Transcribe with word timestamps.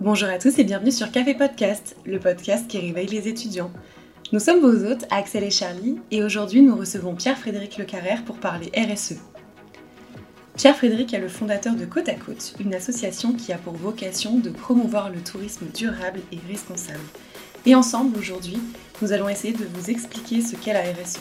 Bonjour 0.00 0.28
à 0.28 0.38
tous 0.38 0.56
et 0.60 0.64
bienvenue 0.64 0.92
sur 0.92 1.10
Café 1.10 1.34
Podcast, 1.34 1.96
le 2.06 2.20
podcast 2.20 2.68
qui 2.68 2.78
réveille 2.78 3.08
les 3.08 3.26
étudiants. 3.26 3.72
Nous 4.30 4.38
sommes 4.38 4.60
vos 4.60 4.86
hôtes, 4.86 5.04
Axel 5.10 5.42
et 5.42 5.50
Charlie, 5.50 5.98
et 6.12 6.22
aujourd'hui 6.22 6.62
nous 6.62 6.76
recevons 6.76 7.16
Pierre-Frédéric 7.16 7.78
Lecarrère 7.78 8.24
pour 8.24 8.36
parler 8.36 8.70
RSE. 8.76 9.16
Pierre-Frédéric 10.56 11.14
est 11.14 11.18
le 11.18 11.26
fondateur 11.26 11.74
de 11.74 11.84
Côte 11.84 12.08
à 12.08 12.14
Côte, 12.14 12.54
une 12.60 12.76
association 12.76 13.32
qui 13.32 13.52
a 13.52 13.58
pour 13.58 13.72
vocation 13.72 14.38
de 14.38 14.50
promouvoir 14.50 15.10
le 15.10 15.18
tourisme 15.18 15.66
durable 15.74 16.20
et 16.30 16.38
responsable. 16.48 17.00
Et 17.66 17.74
ensemble, 17.74 18.16
aujourd'hui, 18.16 18.58
nous 19.02 19.12
allons 19.12 19.28
essayer 19.28 19.52
de 19.52 19.66
vous 19.74 19.90
expliquer 19.90 20.42
ce 20.42 20.54
qu'est 20.54 20.74
la 20.74 20.82
RSE, 20.82 21.18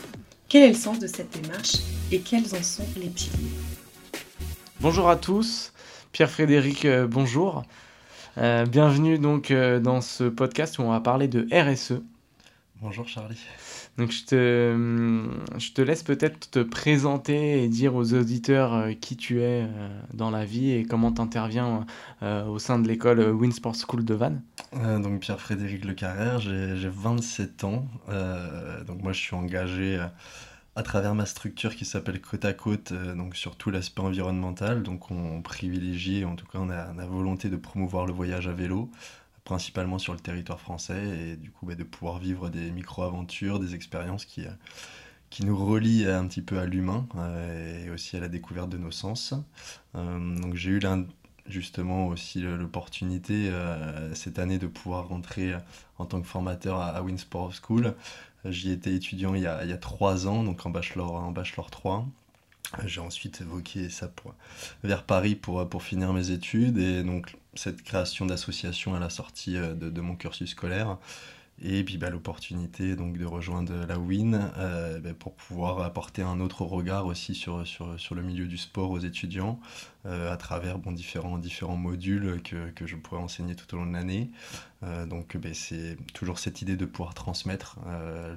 quel 0.47 0.61
est 0.61 0.69
le 0.69 0.75
sens 0.75 0.99
de 0.99 1.07
cette 1.07 1.41
démarche 1.41 1.77
et 2.11 2.19
quels 2.19 2.55
en 2.55 2.61
sont 2.61 2.85
les 2.95 3.09
piliers? 3.09 3.57
Bonjour 4.81 5.09
à 5.09 5.15
tous, 5.15 5.73
Pierre-Frédéric, 6.11 6.85
euh, 6.85 7.07
bonjour. 7.07 7.63
Euh, 8.37 8.65
bienvenue 8.67 9.17
donc 9.17 9.49
euh, 9.49 9.79
dans 9.79 9.99
ce 9.99 10.25
podcast 10.25 10.77
où 10.77 10.83
on 10.83 10.91
va 10.91 10.99
parler 10.99 11.27
de 11.27 11.47
RSE. 11.51 12.03
Bonjour 12.81 13.07
Charlie. 13.07 13.39
Donc 13.97 14.11
je 14.11 14.25
te, 14.25 15.57
je 15.57 15.71
te 15.71 15.81
laisse 15.81 16.03
peut-être 16.03 16.51
te 16.51 16.59
présenter 16.59 17.63
et 17.63 17.67
dire 17.67 17.95
aux 17.95 18.13
auditeurs 18.13 18.89
qui 19.01 19.17
tu 19.17 19.41
es 19.41 19.65
dans 20.13 20.29
la 20.29 20.45
vie 20.45 20.69
et 20.73 20.85
comment 20.85 21.11
tu 21.11 21.19
interviens 21.19 21.87
au 22.21 22.59
sein 22.59 22.77
de 22.77 22.87
l'école 22.87 23.21
Winsport 23.31 23.75
School 23.75 24.05
de 24.05 24.13
Vannes. 24.13 24.43
donc 25.01 25.21
Pierre-Frédéric 25.21 25.83
Le 25.85 25.95
Carrère, 25.95 26.39
j'ai 26.39 26.89
27 26.89 27.63
ans. 27.63 27.87
donc 28.85 29.01
moi 29.01 29.13
je 29.13 29.19
suis 29.19 29.35
engagé 29.35 29.99
à 30.77 30.83
travers 30.83 31.15
ma 31.15 31.25
structure 31.25 31.75
qui 31.75 31.85
s'appelle 31.85 32.21
Côte 32.21 32.45
à 32.45 32.53
Côte, 32.53 32.91
euh, 32.91 33.15
donc 33.15 33.35
sur 33.35 33.55
tout 33.55 33.71
l'aspect 33.71 34.01
environnemental. 34.01 34.83
Donc 34.83 35.09
on 35.09 35.41
privilégie, 35.41 36.23
en 36.23 36.35
tout 36.35 36.45
cas 36.45 36.59
on 36.61 36.69
a 36.69 36.93
la 36.93 37.05
volonté 37.07 37.49
de 37.49 37.57
promouvoir 37.57 38.05
le 38.05 38.13
voyage 38.13 38.47
à 38.47 38.53
vélo, 38.53 38.91
principalement 39.43 39.97
sur 39.97 40.13
le 40.13 40.19
territoire 40.19 40.59
français, 40.59 41.31
et 41.31 41.35
du 41.35 41.49
coup 41.49 41.65
bah, 41.65 41.73
de 41.73 41.83
pouvoir 41.83 42.19
vivre 42.19 42.49
des 42.49 42.69
micro-aventures, 42.69 43.59
des 43.59 43.73
expériences 43.73 44.25
qui, 44.25 44.45
euh, 44.45 44.51
qui 45.31 45.45
nous 45.45 45.57
relient 45.57 46.05
un 46.05 46.27
petit 46.27 46.43
peu 46.43 46.59
à 46.59 46.67
l'humain 46.67 47.07
euh, 47.15 47.85
et 47.85 47.89
aussi 47.89 48.15
à 48.15 48.19
la 48.19 48.27
découverte 48.27 48.69
de 48.69 48.77
nos 48.77 48.91
sens. 48.91 49.33
donc 49.95 50.53
j'ai 50.53 50.69
eu 50.69 50.81
justement 51.47 52.07
aussi 52.07 52.41
l'opportunité 52.41 53.49
cette 54.13 54.37
année 54.37 54.59
de 54.59 54.67
pouvoir 54.67 55.07
rentrer 55.07 55.55
en 55.97 56.05
tant 56.05 56.21
que 56.21 56.27
formateur 56.27 56.77
à, 56.77 56.89
à 56.89 57.01
Winsport 57.01 57.53
School 57.53 57.95
J'y 58.45 58.71
étais 58.71 58.93
étudiant 58.93 59.35
il 59.35 59.41
y, 59.41 59.47
a, 59.47 59.77
trois 59.77 60.27
ans, 60.27 60.43
donc 60.43 60.65
en 60.65 60.69
bachelor, 60.69 61.13
en 61.15 61.31
bachelor 61.31 61.69
3. 61.69 62.07
J'ai 62.85 62.99
ensuite 62.99 63.41
évoqué 63.41 63.89
ça 63.89 64.07
pour, 64.09 64.35
vers 64.83 65.03
Paris 65.03 65.35
pour, 65.35 65.81
finir 65.81 66.13
mes 66.13 66.31
études. 66.31 66.77
Et 66.77 67.03
donc, 67.03 67.37
cette 67.53 67.81
création 67.81 68.25
d'association 68.25 68.93
à 68.93 68.99
la 68.99 69.09
sortie 69.09 69.57
euh, 69.57 69.73
de, 69.73 70.01
mon 70.01 70.15
cursus 70.15 70.51
scolaire. 70.51 70.97
Et 71.61 71.83
puis 71.83 71.97
bah, 71.97 72.09
l'opportunité 72.09 72.95
donc 72.95 73.17
de 73.17 73.25
rejoindre 73.25 73.73
la 73.87 73.97
WIN 73.97 74.33
euh, 74.57 74.99
bah, 74.99 75.09
pour 75.17 75.33
pouvoir 75.33 75.81
apporter 75.81 76.21
un 76.21 76.39
autre 76.39 76.63
regard 76.63 77.07
aussi 77.07 77.33
sur, 77.33 77.65
sur, 77.65 77.99
sur 77.99 78.13
le 78.13 78.21
milieu 78.21 78.45
du 78.45 78.57
sport 78.57 78.91
aux 78.91 78.99
étudiants 78.99 79.59
euh, 80.05 80.31
à 80.31 80.37
travers 80.37 80.77
bon, 80.77 80.91
différents, 80.91 81.39
différents 81.39 81.75
modules 81.75 82.41
que, 82.43 82.69
que 82.71 82.85
je 82.85 82.95
pourrais 82.95 83.21
enseigner 83.21 83.55
tout 83.55 83.73
au 83.73 83.79
long 83.79 83.87
de 83.87 83.93
l'année. 83.93 84.29
Euh, 84.83 85.07
donc 85.07 85.35
bah, 85.37 85.49
c'est 85.53 85.97
toujours 86.13 86.37
cette 86.37 86.61
idée 86.61 86.75
de 86.75 86.85
pouvoir 86.85 87.15
transmettre. 87.15 87.79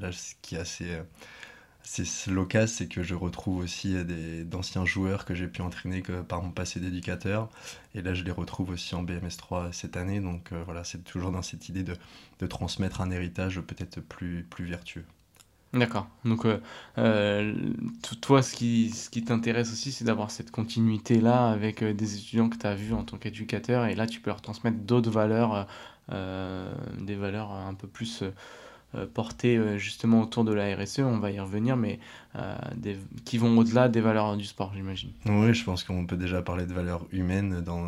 là, 0.00 0.12
ce 0.12 0.34
qui 0.40 0.54
est 0.54 0.58
assez 0.58 0.98
c'est 1.82 2.30
l'occasion, 2.30 2.74
c'est 2.76 2.86
que 2.86 3.02
je 3.02 3.14
retrouve 3.14 3.58
aussi 3.58 3.94
d'anciens 4.44 4.84
joueurs 4.84 5.24
que 5.24 5.34
j'ai 5.34 5.48
pu 5.48 5.62
entraîner 5.62 6.02
que 6.02 6.20
par 6.20 6.42
mon 6.42 6.50
passé 6.50 6.78
d'éducateur. 6.78 7.48
Et 7.94 8.02
là, 8.02 8.14
je 8.14 8.22
les 8.22 8.30
retrouve 8.30 8.70
aussi 8.70 8.94
en 8.94 9.02
BMS3 9.02 9.72
cette 9.72 9.96
année. 9.96 10.20
Donc 10.20 10.52
euh, 10.52 10.62
voilà, 10.64 10.84
c'est 10.84 11.02
toujours 11.04 11.30
dans 11.30 11.42
cette 11.42 11.68
idée 11.68 11.82
de, 11.82 11.96
de 12.38 12.46
transmettre 12.46 13.00
un 13.00 13.10
héritage 13.10 13.60
peut-être 13.60 14.00
plus, 14.00 14.44
plus 14.48 14.66
vertueux. 14.66 15.04
D'accord. 15.72 16.08
Donc, 16.24 16.46
euh, 16.46 16.58
euh, 16.98 17.54
toi, 18.20 18.42
ce 18.42 18.54
qui, 18.54 18.90
ce 18.90 19.08
qui 19.08 19.24
t'intéresse 19.24 19.72
aussi, 19.72 19.92
c'est 19.92 20.04
d'avoir 20.04 20.32
cette 20.32 20.50
continuité-là 20.50 21.48
avec 21.48 21.84
des 21.84 22.16
étudiants 22.16 22.48
que 22.48 22.56
tu 22.56 22.66
as 22.66 22.74
vus 22.74 22.92
en 22.92 23.04
tant 23.04 23.18
qu'éducateur. 23.18 23.86
Et 23.86 23.94
là, 23.94 24.06
tu 24.06 24.20
peux 24.20 24.30
leur 24.30 24.42
transmettre 24.42 24.78
d'autres 24.78 25.10
valeurs, 25.10 25.68
des 26.08 27.14
valeurs 27.14 27.52
un 27.52 27.74
peu 27.74 27.86
plus 27.86 28.24
euh, 28.96 29.06
portés 29.06 29.56
euh, 29.56 29.78
justement 29.78 30.22
autour 30.22 30.42
de 30.42 30.52
la 30.52 30.74
RSE, 30.74 30.98
on 30.98 31.20
va 31.20 31.30
y 31.30 31.38
revenir, 31.38 31.76
mais 31.76 32.00
euh, 32.34 32.56
qui 33.24 33.38
vont 33.38 33.56
au-delà 33.56 33.88
des 33.88 34.00
valeurs 34.00 34.36
du 34.36 34.44
sport, 34.44 34.72
j'imagine. 34.74 35.10
Oui, 35.26 35.54
je 35.54 35.64
pense 35.64 35.84
qu'on 35.84 36.06
peut 36.06 36.16
déjà 36.16 36.42
parler 36.42 36.66
de 36.66 36.72
valeurs 36.72 37.06
humaines 37.12 37.60
dans 37.60 37.80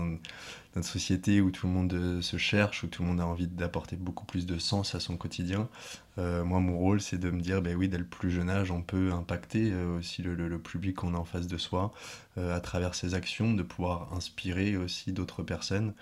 notre 0.76 0.86
société 0.86 1.40
où 1.40 1.50
tout 1.50 1.66
le 1.66 1.72
monde 1.72 2.20
se 2.22 2.36
cherche, 2.36 2.84
où 2.84 2.86
tout 2.86 3.02
le 3.02 3.08
monde 3.08 3.20
a 3.20 3.26
envie 3.26 3.48
d'apporter 3.48 3.96
beaucoup 3.96 4.24
plus 4.24 4.46
de 4.46 4.58
sens 4.58 4.94
à 4.94 5.00
son 5.00 5.16
quotidien. 5.16 5.68
moi, 6.16 6.60
mon 6.60 6.78
rôle, 6.78 7.00
c'est 7.00 7.19
de 7.19 7.30
me 7.30 7.40
dire, 7.40 7.60
ben 7.60 7.76
oui, 7.76 7.88
dès 7.88 7.98
le 7.98 8.06
plus 8.06 8.30
jeune 8.30 8.48
âge, 8.48 8.70
on 8.70 8.80
peut 8.80 9.12
impacter 9.12 9.74
aussi 9.98 10.22
le, 10.22 10.34
le, 10.34 10.58
public 10.58 10.96
qu'on 10.96 11.14
a 11.14 11.19
en 11.19 11.24
face 11.24 11.46
de 11.46 11.58
soi 11.58 11.92
à 12.38 12.60
travers 12.60 12.94
ses 12.94 13.12
actions, 13.12 13.52
de 13.52 13.62
pouvoir 13.62 14.08
inspirer 14.14 14.78
aussi 14.78 15.12
d'autres 15.12 15.42
personnes. 15.42 15.92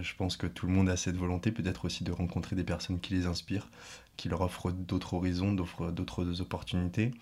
Je 0.00 0.14
pense 0.16 0.36
que 0.36 0.46
tout 0.46 0.66
le 0.66 0.72
monde 0.72 0.88
a 0.88 0.96
cette 0.96 1.16
volonté 1.16 1.52
peut-être 1.52 1.84
aussi 1.84 2.02
de 2.02 2.12
rencontrer 2.12 2.56
des 2.56 2.64
personnes 2.64 2.98
qui 2.98 3.14
les 3.14 3.26
inspirent 3.26 3.68
qui 4.18 4.28
leur 4.28 4.42
offre 4.42 4.72
d'autres 4.72 5.14
horizons, 5.14 5.54
d'autres 5.54 6.40
opportunités. 6.42 7.12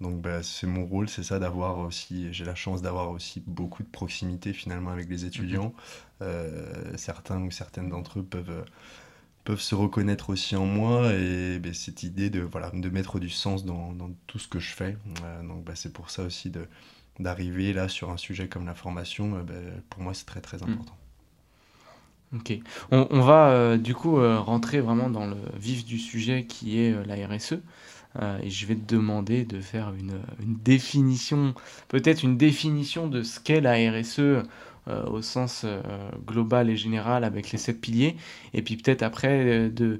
Donc 0.00 0.22
bah, 0.22 0.42
c'est 0.42 0.68
mon 0.68 0.86
rôle, 0.86 1.08
c'est 1.08 1.24
ça 1.24 1.38
d'avoir 1.38 1.80
aussi, 1.80 2.32
j'ai 2.32 2.44
la 2.44 2.54
chance 2.54 2.80
d'avoir 2.80 3.10
aussi 3.10 3.42
beaucoup 3.46 3.82
de 3.82 3.88
proximité 3.88 4.54
finalement 4.54 4.90
avec 4.90 5.10
les 5.10 5.26
étudiants. 5.26 5.74
Mhm. 6.20 6.22
Euh, 6.22 6.96
certains 6.96 7.42
ou 7.42 7.50
certaines 7.50 7.90
d'entre 7.90 8.20
eux 8.20 8.22
peuvent, 8.22 8.64
peuvent 9.44 9.60
se 9.60 9.74
reconnaître 9.74 10.30
aussi 10.30 10.54
en 10.54 10.66
moi 10.66 11.12
et 11.12 11.58
bah, 11.58 11.74
cette 11.74 12.04
idée 12.04 12.30
de, 12.30 12.40
voilà, 12.40 12.70
de 12.72 12.88
mettre 12.90 13.18
du 13.18 13.28
sens 13.28 13.64
dans, 13.64 13.92
dans 13.92 14.10
tout 14.28 14.38
ce 14.38 14.46
que 14.46 14.60
je 14.60 14.72
fais. 14.72 14.96
Euh, 15.24 15.42
donc 15.42 15.64
bah, 15.64 15.72
c'est 15.74 15.92
pour 15.92 16.10
ça 16.10 16.22
aussi 16.22 16.52
d'arriver 17.18 17.72
là 17.72 17.88
sur 17.88 18.10
un 18.10 18.16
sujet 18.16 18.48
comme 18.48 18.66
la 18.66 18.74
formation, 18.76 19.44
euh, 19.50 19.76
pour 19.90 20.00
moi 20.00 20.14
c'est 20.14 20.26
très 20.26 20.40
très 20.40 20.58
mhm. 20.58 20.70
important. 20.70 20.96
Ok. 22.34 22.58
On, 22.90 23.20
va 23.20 23.50
euh, 23.50 23.76
du 23.76 23.94
coup 23.94 24.18
euh, 24.18 24.38
rentrer 24.40 24.80
vraiment 24.80 25.10
dans 25.10 25.26
le 25.26 25.36
vif 25.58 25.84
du 25.84 25.98
sujet 25.98 26.44
qui 26.44 26.80
est 26.80 26.92
euh, 26.92 27.04
la 27.06 27.14
RSE. 27.26 27.60
et 28.42 28.50
je 28.50 28.66
vais 28.66 28.74
te 28.74 28.94
demander 28.94 29.44
de 29.44 29.60
faire 29.60 29.92
une, 29.94 30.18
définition, 30.40 31.54
peut-être 31.88 32.24
une 32.24 32.36
définition 32.36 33.06
de 33.08 33.22
ce 33.22 33.38
qu'est 33.40 33.60
la 33.60 33.74
RSE 33.74 34.42
au 35.08 35.20
sens 35.20 35.66
global 36.26 36.70
et 36.70 36.76
général 36.76 37.24
avec 37.24 37.50
les 37.52 37.58
sept 37.58 37.80
piliers. 37.80 38.16
Et 38.54 38.62
puis 38.62 38.76
peut-être 38.76 39.02
après 39.02 39.68
de 39.68 39.98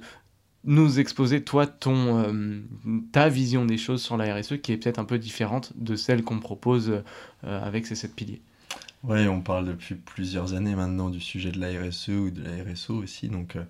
nous 0.65 0.99
exposer 0.99 1.45
toi 1.45 1.67
ton 1.67 2.65
ta 3.13 3.29
vision 3.29 3.67
des 3.67 3.79
choses 3.79 4.03
sur 4.03 4.17
la 4.17 4.35
RSE 4.35 4.59
qui 4.63 4.73
est 4.73 4.79
peut-être 4.79 4.99
un 4.99 5.05
peu 5.05 5.19
différente 5.19 5.73
de 5.77 5.95
celle 5.95 6.23
qu'on 6.25 6.41
propose 6.41 7.03
avec 7.43 7.87
ces 7.87 7.97
sept 7.97 8.15
piliers. 8.15 8.41
Oui, 9.09 9.29
on 9.29 9.41
parle 9.41 9.67
depuis 9.67 9.95
plusieurs 9.95 10.55
années 10.55 10.75
maintenant 10.75 11.11
du 11.11 11.21
sujet 11.21 11.53
de 11.53 11.61
la 11.61 11.69
RSE 11.69 12.09
ou 12.09 12.31
de 12.31 12.43
la 12.43 12.51
RSO 12.65 12.95
aussi, 12.95 13.29
donc 13.29 13.55
euh, 13.55 13.63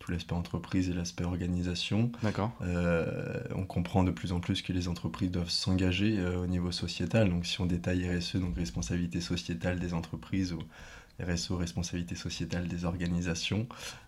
tout 0.00 0.10
l'aspect 0.10 0.32
entreprise 0.32 0.90
et 0.90 0.92
l'aspect 0.92 1.22
organisation. 1.22 2.10
D'accord. 2.24 2.52
Euh, 2.62 3.40
on 3.54 3.64
comprend 3.64 4.02
de 4.02 4.10
plus 4.10 4.32
en 4.32 4.40
plus 4.40 4.62
que 4.62 4.72
les 4.72 4.88
entreprises 4.88 5.30
doivent 5.30 5.50
s'engager 5.50 6.18
euh, 6.18 6.42
au 6.42 6.46
niveau 6.48 6.72
sociétal. 6.72 7.30
Donc 7.30 7.46
si 7.46 7.60
on 7.60 7.66
détaille 7.66 8.08
RSE, 8.16 8.36
donc 8.36 8.56
responsabilité 8.56 9.20
sociétale 9.20 9.78
des 9.78 9.94
entreprises 9.94 10.52
ou 10.52 10.58
RSO, 11.24 11.56
responsabilité 11.56 12.14
sociétale 12.14 12.68
des 12.68 12.84
organisations. 12.84 13.66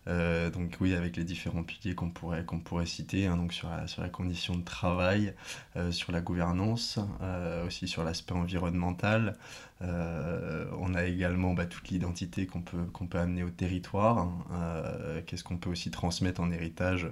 Euh, 0.09 0.51
donc 0.51 0.77
oui, 0.81 0.95
avec 0.95 1.17
les 1.17 1.25
différents 1.25 1.63
piliers 1.63 1.95
qu'on 1.95 2.11
pourrait, 2.11 2.45
pourrait 2.45 2.87
citer, 2.87 3.27
hein, 3.27 3.37
donc 3.37 3.53
sur 3.53 3.69
la, 3.69 3.87
sur 3.87 4.03
la 4.03 4.09
condition 4.09 4.57
de 4.57 4.65
travail, 4.65 5.35
euh, 5.77 5.93
sur 5.93 6.13
la 6.13 6.21
gouvernance, 6.21 6.99
euh, 7.21 7.67
aussi 7.67 7.89
sur 7.89 8.05
l'aspect 8.05 8.35
environnemental. 8.35 9.37
on 9.81 10.95
a 10.95 11.05
également 11.05 11.55
bah, 11.55 11.67
toute 11.67 11.89
l'identité 11.89 12.47
qu'on 12.47 12.63
peut, 12.63 12.87
peut 13.11 13.19
amener 13.19 13.43
au 13.43 13.51
territoire. 13.51 14.19
Hein. 14.19 15.23
Qu'est-ce 15.27 15.45
qu'on 15.45 15.59
peut 15.59 15.71
aussi 15.71 15.91
transmettre 15.91 16.41
en 16.41 16.51
héritage 16.53 17.09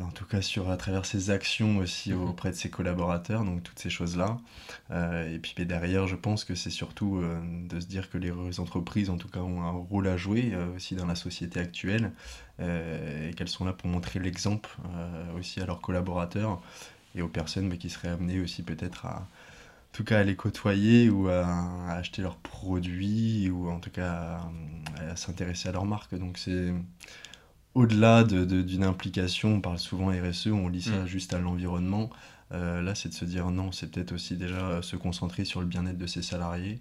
en 0.00 0.10
tout 0.10 0.24
cas 0.24 0.42
sur, 0.42 0.70
à 0.70 0.76
travers 0.76 1.04
ses 1.04 1.30
actions 1.30 1.78
aussi 1.78 2.12
mhm. 2.12 2.28
auprès 2.28 2.50
de 2.50 2.54
ses 2.54 2.70
collaborateurs, 2.70 3.44
donc 3.44 3.62
toutes 3.62 3.78
ces 3.78 3.90
choses-là. 3.90 4.38
Euh, 4.90 5.34
et 5.34 5.38
puis 5.38 5.54
derrière, 5.66 6.06
je 6.06 6.16
pense 6.16 6.44
que 6.44 6.54
c'est 6.54 6.70
surtout 6.70 7.16
euh, 7.16 7.40
de 7.68 7.80
se 7.80 7.86
dire 7.86 8.08
que 8.08 8.18
les 8.18 8.32
entreprises, 8.60 9.10
en 9.10 9.16
tout 9.16 9.28
cas, 9.28 9.40
ont 9.40 9.62
un 9.62 9.70
rôle 9.70 10.06
à 10.06 10.16
jouer 10.16 10.52
euh, 10.54 10.74
aussi 10.76 10.94
dans 10.94 11.06
la 11.06 11.16
société 11.16 11.60
actuelle, 11.60 12.12
et 12.60 13.32
qu'elles 13.36 13.48
sont 13.48 13.64
là 13.64 13.72
pour 13.72 13.88
montrer 13.88 14.18
l'exemple 14.18 14.68
aussi 15.36 15.60
à 15.60 15.64
leurs 15.64 15.80
collaborateurs 15.80 16.60
et 17.14 17.22
aux 17.22 17.28
personnes 17.28 17.78
qui 17.78 17.88
seraient 17.88 18.08
amenées 18.08 18.40
aussi 18.40 18.64
peut-être 18.64 19.06
à, 19.06 19.18
en 19.18 19.92
tout 19.92 20.02
cas 20.02 20.18
à 20.18 20.24
les 20.24 20.34
côtoyer 20.34 21.08
ou 21.08 21.28
à, 21.28 21.92
acheter 21.92 22.20
leurs 22.20 22.34
produits 22.34 23.48
ou 23.48 23.70
en 23.70 23.78
tout 23.78 23.90
cas 23.90 24.40
à, 24.98 25.10
à 25.12 25.14
s'intéresser 25.14 25.68
à 25.68 25.72
leur 25.72 25.84
marque. 25.84 26.16
Donc 26.16 26.36
c'est 26.36 26.72
au-delà 27.74 28.24
d'une 28.24 28.84
implication, 28.84 29.54
on 29.54 29.60
parle 29.60 29.78
souvent 29.78 30.08
RSE, 30.08 30.48
on 30.48 30.68
lit 30.68 30.82
ça 30.82 31.02
mm. 31.02 31.06
juste 31.06 31.34
à 31.34 31.38
l'environnement. 31.38 32.10
Euh, 32.52 32.80
là, 32.80 32.94
c'est 32.94 33.10
de 33.10 33.14
se 33.14 33.24
dire 33.24 33.50
non, 33.50 33.72
c'est 33.72 33.90
peut-être 33.90 34.12
aussi 34.12 34.36
déjà 34.36 34.56
euh, 34.56 34.82
se 34.82 34.96
concentrer 34.96 35.44
sur 35.44 35.60
le 35.60 35.66
bien-être 35.66 35.98
de 35.98 36.06
ses 36.06 36.22
salariés. 36.22 36.80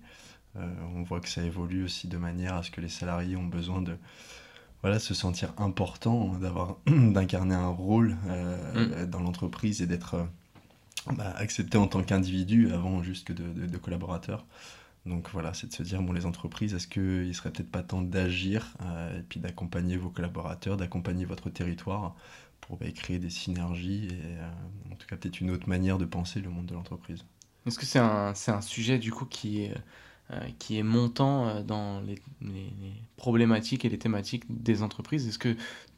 Euh, 0.56 0.68
on 0.96 1.04
voit 1.04 1.20
que 1.20 1.30
ça 1.30 1.44
évolue 1.44 1.84
aussi 1.84 2.08
de 2.08 2.18
manière 2.18 2.56
à 2.56 2.64
ce 2.64 2.72
que 2.72 2.82
les 2.82 2.90
salariés 2.90 3.36
ont 3.36 3.46
besoin 3.46 3.82
de 3.82 3.98
voilà, 4.82 5.00
se 5.00 5.14
sentir 5.14 5.54
important, 5.58 6.36
d'avoir 6.40 6.78
d'incarner 6.88 7.56
un 7.56 7.68
rôle 7.68 8.16
euh, 8.28 9.04
mm. 9.04 9.10
dans 9.10 9.20
l'entreprise 9.20 9.82
et 9.82 9.88
d'être 9.88 10.28
bah, 11.14 11.34
accepté 11.38 11.78
en 11.78 11.88
tant 11.88 12.04
qu'individu 12.04 12.72
avant 12.72 13.04
juste 13.04 13.28
que 13.28 13.34
de, 13.34 13.68
de, 13.68 13.78
collaborateur. 13.78 14.46
Donc 15.08 15.30
voilà, 15.32 15.54
c'est 15.54 15.68
de 15.68 15.74
se 15.74 15.84
dire, 15.84 16.02
bon, 16.02 16.14
les 16.14 16.26
entreprises, 16.26 16.74
est-ce 16.74 16.88
qu'il 16.88 17.34
serait 17.34 17.52
peut-être 17.52 17.72
pas 17.72 17.84
temps 17.84 18.02
d'agir 18.02 18.76
et 19.18 19.22
puis 19.22 19.40
d'accompagner 19.40 19.98
vos 19.98 20.10
collaborateurs, 20.10 20.78
d'accompagner 20.78 21.26
votre 21.26 21.50
territoire 21.50 22.16
pour 22.62 22.78
bah, 22.78 22.92
créer 22.92 23.20
des 23.20 23.30
synergies 23.30 24.08
et 24.08 24.92
en 24.92 24.96
tout 24.96 25.08
cas 25.08 25.16
peut-être 25.16 25.40
une 25.40 25.52
autre 25.52 25.70
manière 25.70 25.98
de 25.98 26.06
penser 26.06 26.42
le 26.42 26.50
monde 26.50 26.66
de 26.66 26.74
l'entreprise. 26.74 27.24
Est-ce 27.66 27.80
que 27.80 27.86
c'est 27.86 28.00
un, 28.00 28.34
un, 28.48 28.62
sujet 28.62 28.98
du 28.98 29.12
coup 29.12 29.26
qui 29.26 29.64
est 29.64 29.74
euh, 30.30 30.40
qui 30.60 30.78
est 30.78 30.84
montant 30.84 31.48
euh, 31.48 31.64
dans 31.64 32.02
les, 32.02 32.20
problématiques 33.16 33.86
et 33.86 33.90
les 33.90 33.98
thématiques 33.98 34.44
des 34.50 34.84
entreprises? 34.84 35.26
Est-ce 35.26 35.40
que 35.40 35.56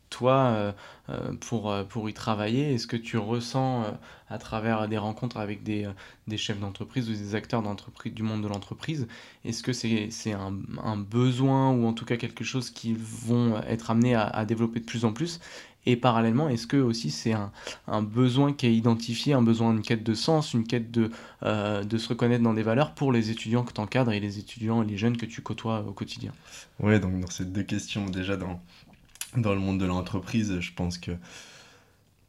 toi, 0.09 0.73
euh, 1.09 1.33
pour, 1.39 1.73
pour 1.88 2.09
y 2.09 2.13
travailler, 2.13 2.73
est-ce 2.73 2.88
que 2.88 2.97
tu 2.97 3.17
ressens 3.17 3.85
à 4.29 4.38
travers 4.38 4.88
des 4.88 4.97
rencontres 4.97 5.38
avec 5.38 5.63
des, 5.63 5.89
des 6.27 6.38
chefs 6.38 6.59
d'entreprise 6.59 7.09
ou 7.09 7.13
des 7.13 7.35
acteurs 7.35 7.61
d'entreprise, 7.61 8.13
du 8.13 8.23
monde 8.23 8.41
de 8.44 8.47
l'entreprise, 8.47 9.07
est-ce 9.45 9.63
que 9.63 9.73
c'est 9.73 10.33
un, 10.33 10.57
un, 10.83 10.97
besoin 10.97 11.71
ou 11.71 11.85
en 11.85 11.94
tout 11.94 12.06
cas 12.06 12.17
quelque 12.17 12.44
chose 12.44 12.69
qu'ils 12.69 12.97
vont 12.97 13.57
être 13.67 13.91
amenés 13.91 14.15
à, 14.15 14.45
développer 14.45 14.79
de 14.79 14.85
plus 14.85 15.06
en 15.06 15.13
plus? 15.13 15.39
Et 15.85 15.95
parallèlement, 15.95 16.50
est-ce 16.50 16.67
que 16.67 16.77
aussi 16.77 17.09
c'est 17.09 17.31
un, 17.31 17.51
un, 17.88 18.01
besoin 18.01 18.53
qui 18.53 18.67
est 18.67 18.75
identifié, 18.75 19.33
un 19.33 19.41
besoin, 19.41 19.71
une 19.71 19.81
quête 19.81 20.03
de 20.03 20.13
sens, 20.13 20.53
une 20.53 20.67
quête 20.67 20.91
de, 20.91 21.09
euh, 21.44 21.83
de 21.83 21.97
se 21.97 22.09
reconnaître 22.09 22.44
dans 22.44 22.53
des 22.53 22.63
valeurs 22.63 22.94
pour 22.94 23.12
les 23.13 23.31
étudiants 23.31 23.63
que 23.63 23.71
tu 23.71 23.79
encadres 23.79 24.12
et 24.12 24.19
les 24.19 24.39
étudiants 24.39 24.83
et 24.83 24.85
les 24.85 24.97
jeunes 24.97 25.17
que 25.17 25.25
tu 25.25 25.41
côtoies 25.41 25.85
au 25.88 25.94
quotidien? 25.94 26.33
Oui, 26.79 27.00
donc 27.00 27.19
dans 27.19 27.31
ces 27.31 27.45
deux 27.45 27.63
questions, 27.63 28.05
déjà 28.05 28.35
dans, 28.35 28.62
dans 29.37 29.53
le 29.53 29.59
monde 29.59 29.79
de 29.79 29.85
l'entreprise, 29.85 30.59
je 30.59 30.73
pense 30.73 30.97
que 30.97 31.11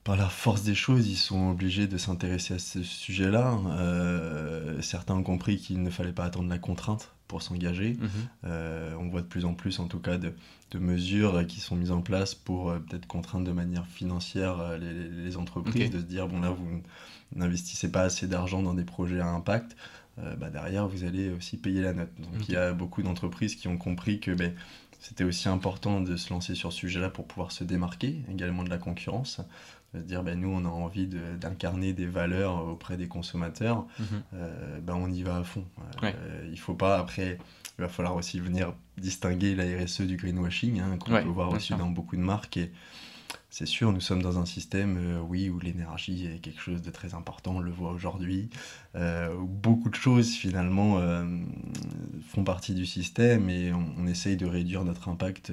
par 0.04 0.16
la 0.16 0.28
force 0.28 0.62
des 0.62 0.74
choses, 0.74 1.08
ils 1.08 1.16
sont 1.16 1.50
obligés 1.50 1.86
de 1.86 1.98
s'intéresser 1.98 2.54
à 2.54 2.58
ce 2.58 2.82
sujet-là. 2.82 3.58
Euh, 3.78 4.80
certains 4.80 5.14
ont 5.14 5.22
compris 5.22 5.58
qu'il 5.58 5.82
ne 5.82 5.90
fallait 5.90 6.12
pas 6.12 6.24
attendre 6.24 6.48
la 6.48 6.58
contrainte 6.58 7.12
pour 7.28 7.42
s'engager. 7.42 7.98
Mhm. 8.00 8.08
Euh, 8.44 8.94
on 8.98 9.08
voit 9.08 9.20
de 9.20 9.26
plus 9.26 9.44
en 9.44 9.52
plus, 9.52 9.78
en 9.78 9.86
tout 9.86 9.98
cas, 9.98 10.16
de, 10.16 10.32
de 10.70 10.78
mesures 10.78 11.46
qui 11.46 11.60
sont 11.60 11.76
mises 11.76 11.90
en 11.90 12.00
place 12.00 12.34
pour 12.34 12.70
euh, 12.70 12.78
peut-être 12.78 13.06
contraindre 13.06 13.46
de 13.46 13.52
manière 13.52 13.86
financière 13.86 14.78
les, 14.78 14.92
les, 14.92 15.36
entreprises, 15.36 15.90
de 15.90 15.98
se 15.98 16.04
dire, 16.04 16.28
bon 16.28 16.40
là, 16.40 16.50
vous 16.50 16.82
n'investissez 17.36 17.92
pas 17.92 18.02
assez 18.02 18.26
d'argent 18.26 18.62
dans 18.62 18.74
des 18.74 18.84
projets 18.84 19.20
à 19.20 19.28
impact, 19.28 19.76
bah, 20.38 20.50
derrière, 20.50 20.86
vous 20.86 21.04
allez 21.04 21.30
aussi 21.30 21.56
payer 21.56 21.80
la 21.80 21.94
note. 21.94 22.10
Donc 22.18 22.46
il 22.46 22.52
y 22.52 22.56
a 22.56 22.74
beaucoup 22.74 23.02
d'entreprises 23.02 23.54
qui 23.54 23.68
ont 23.68 23.78
compris 23.78 24.20
que 24.20 24.32
ben, 24.32 24.52
c'était 25.00 25.24
aussi 25.24 25.48
important 25.48 26.00
de 26.00 26.16
se 26.16 26.32
lancer 26.32 26.54
sur 26.54 26.72
ce 26.72 26.78
sujet-là 26.78 27.10
pour 27.10 27.26
pouvoir 27.26 27.52
se 27.52 27.64
démarquer 27.64 28.22
également 28.30 28.62
de 28.62 28.70
la 28.70 28.78
concurrence 28.78 29.40
de 29.94 30.00
dire 30.00 30.22
ben, 30.22 30.38
nous 30.38 30.48
on 30.48 30.64
a 30.64 30.68
envie 30.68 31.06
d'incarner 31.06 31.92
des 31.92 32.06
valeurs 32.06 32.64
auprès 32.68 32.96
des 32.96 33.08
consommateurs, 33.08 33.86
mhm. 33.98 34.06
euh, 34.34 34.78
ben, 34.80 34.94
on 34.94 35.10
y 35.10 35.22
va 35.22 35.38
à 35.38 35.44
fond. 35.44 35.64
Euh, 36.02 36.48
il 36.50 36.58
faut 36.58 36.74
pas 36.74 36.98
après, 36.98 37.38
il 37.78 37.82
va 37.82 37.88
falloir 37.88 38.14
aussi 38.14 38.38
venir 38.40 38.72
distinguer 38.98 39.54
la 39.54 39.64
RSE 39.64 40.02
du 40.02 40.16
greenwashing, 40.16 40.80
hein, 40.80 40.96
qu'on 40.98 41.10
peut 41.10 41.28
voir 41.28 41.50
aussi 41.50 41.74
dans 41.74 41.88
beaucoup 41.88 42.16
de 42.16 42.22
marques. 42.22 42.56
Et, 42.56 42.70
c'est 43.50 43.66
sûr, 43.66 43.92
nous 43.92 44.00
sommes 44.00 44.22
dans 44.22 44.38
un 44.38 44.46
système, 44.46 44.96
euh, 44.96 45.20
oui, 45.20 45.50
où 45.50 45.58
l'énergie 45.58 46.26
est 46.26 46.38
quelque 46.38 46.60
chose 46.60 46.82
de 46.82 46.90
très 46.90 47.14
important, 47.14 47.56
on 47.56 47.60
le 47.60 47.72
voit 47.72 47.90
aujourd'hui. 47.90 48.48
Euh, 48.94 49.34
beaucoup 49.38 49.90
de 49.90 49.96
choses, 49.96 50.30
finalement, 50.30 50.98
euh, 50.98 51.24
font 52.28 52.44
partie 52.44 52.74
du 52.74 52.86
système 52.86 53.50
et 53.50 53.72
on, 53.72 54.06
essaye 54.06 54.36
de 54.36 54.46
réduire 54.46 54.84
notre 54.84 55.08
impact 55.08 55.52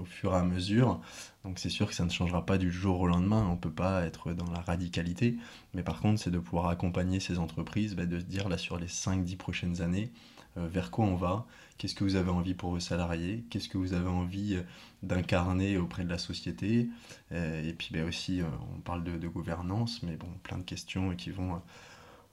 au 0.00 0.04
fur 0.04 0.32
et 0.32 0.36
à 0.36 0.42
mesure. 0.42 1.00
Donc 1.44 1.58
c'est 1.58 1.68
sûr 1.70 1.88
que 1.88 1.94
ça 1.94 2.04
ne 2.04 2.10
changera 2.10 2.46
pas 2.46 2.56
du 2.56 2.70
jour 2.70 3.00
au 3.00 3.06
lendemain, 3.06 3.46
on 3.48 3.54
ne 3.54 3.58
peut 3.58 3.72
pas 3.72 4.04
être 4.04 4.32
dans 4.32 4.50
la 4.50 4.60
radicalité. 4.60 5.36
Mais 5.74 5.82
par 5.82 6.00
contre, 6.00 6.20
c'est 6.20 6.30
de 6.30 6.38
pouvoir 6.38 6.68
accompagner 6.68 7.20
ces 7.20 7.38
entreprises, 7.38 7.94
bah, 7.94 8.06
de 8.06 8.18
se 8.18 8.24
dire, 8.24 8.48
là, 8.48 8.58
sur 8.58 8.78
les 8.78 8.86
5-10 8.86 9.36
prochaines 9.36 9.82
années, 9.82 10.12
vers 10.56 10.90
quoi 10.90 11.04
on 11.04 11.14
va, 11.14 11.46
qu'est-ce 11.80 11.94
que 11.94 12.04
vous 12.04 12.16
avez 12.16 12.28
envie 12.28 12.52
pour 12.52 12.72
vos 12.72 12.78
salariés, 12.78 13.42
qu'est-ce 13.48 13.70
que 13.70 13.78
vous 13.78 13.94
avez 13.94 14.10
envie 14.10 14.58
d'incarner 15.02 15.78
auprès 15.78 16.04
de 16.04 16.10
la 16.10 16.18
société? 16.18 16.90
Euh, 17.32 17.66
et 17.66 17.72
puis 17.72 17.88
ben 17.90 18.06
aussi, 18.06 18.42
euh, 18.42 18.44
on 18.76 18.80
parle 18.80 19.02
de, 19.02 19.28
gouvernance, 19.28 20.02
mais 20.02 20.16
bon, 20.16 20.28
plein 20.42 20.58
de 20.58 20.62
questions 20.62 21.16
qui 21.16 21.30
vont 21.30 21.54
euh, 21.54 21.58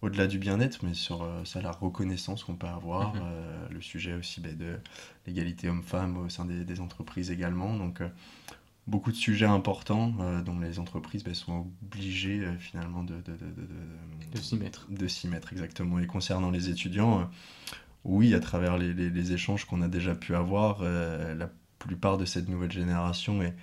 au-delà 0.02 0.28
du 0.28 0.38
bien-être, 0.38 0.80
mais 0.84 0.94
sur 0.94 1.26
ça, 1.46 1.62
la 1.62 1.72
reconnaissance 1.72 2.44
qu'on 2.44 2.56
peut 2.56 2.68
avoir, 2.68 3.16
mhm. 3.16 3.22
le 3.72 3.82
sujet 3.82 4.16
aussi 4.16 4.42
ben, 4.42 4.56
de 4.56 4.78
l'égalité 5.26 5.70
homme-femme 5.70 6.18
au 6.18 6.28
sein 6.28 6.44
des, 6.44 6.82
entreprises 6.82 7.32
également. 7.32 7.74
Donc, 7.74 8.02
beaucoup 8.86 9.12
de 9.12 9.16
sujets 9.16 9.48
importants 9.48 10.14
dont 10.46 10.60
les 10.60 10.78
entreprises 10.78 11.24
ben, 11.24 11.34
sont 11.34 11.68
obligées 11.82 12.46
finalement 12.60 13.04
de, 13.04 13.16
de, 13.22 13.38
de 14.32 14.38
s'y 14.38 14.56
mettre. 14.56 14.86
De 14.92 15.08
s'y 15.08 15.28
mettre, 15.28 15.52
exactement. 15.52 15.98
Et 15.98 16.06
concernant 16.06 16.52
les 16.52 16.70
étudiants, 16.70 17.28
oui, 18.07 18.33
à 18.33 18.39
travers 18.39 18.77
les, 18.77 18.94
les, 18.94 19.12
les 19.12 19.33
échanges 19.33 19.65
qu'on 19.65 19.83
a 19.83 19.88
déjà 19.88 20.15
pu 20.15 20.33
avoir, 20.33 20.81
la 20.81 21.50
plupart 21.77 22.18
de 22.18 22.25
cette 22.25 22.50
nouvelle 22.50 22.71
génération, 22.71 23.42
et 23.42 23.54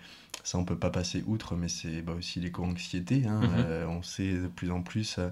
ça 0.43 0.59
on 0.59 0.65
peut 0.65 0.79
pas 0.79 0.91
passer 0.91 1.25
outre, 1.27 1.57
mais 1.57 1.69
c'est 1.69 2.03
bah, 2.03 2.13
aussi 2.13 2.41
l'éco-anxiété. 2.41 3.27
Hein. 3.27 3.41
Mhm. 3.41 3.51
Euh, 3.59 3.87
on 3.87 4.03
sait 4.03 4.35
de 4.35 4.47
plus 4.47 4.71
en 4.71 4.83
plus 4.83 5.19
euh, 5.19 5.31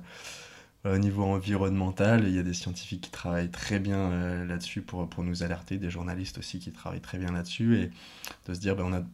au 0.85 0.99
niveau 0.99 1.25
environnemental, 1.25 2.25
il 2.27 2.35
y 2.35 2.39
a 2.39 2.43
des 2.43 2.55
scientifiques 2.55 3.03
qui 3.03 3.11
travaillent 3.11 3.51
très 3.51 3.79
bien 3.79 3.99
euh, 3.99 4.45
là-dessus 4.47 4.83
pour, 4.83 5.09
pour 5.09 5.23
nous 5.23 5.43
alerter, 5.43 5.79
des 5.79 5.91
journalistes 5.91 6.39
aussi 6.39 6.59
qui 6.59 6.73
travaillent 6.73 7.01
très 7.01 7.19
bien 7.19 7.33
là-dessus, 7.33 7.79
et 7.79 7.91
de 8.49 8.55
se 8.55 8.59
dire 8.59 8.75
bah, 8.75 8.83
on 8.85 8.93
a 8.93 9.01
de 9.01 9.07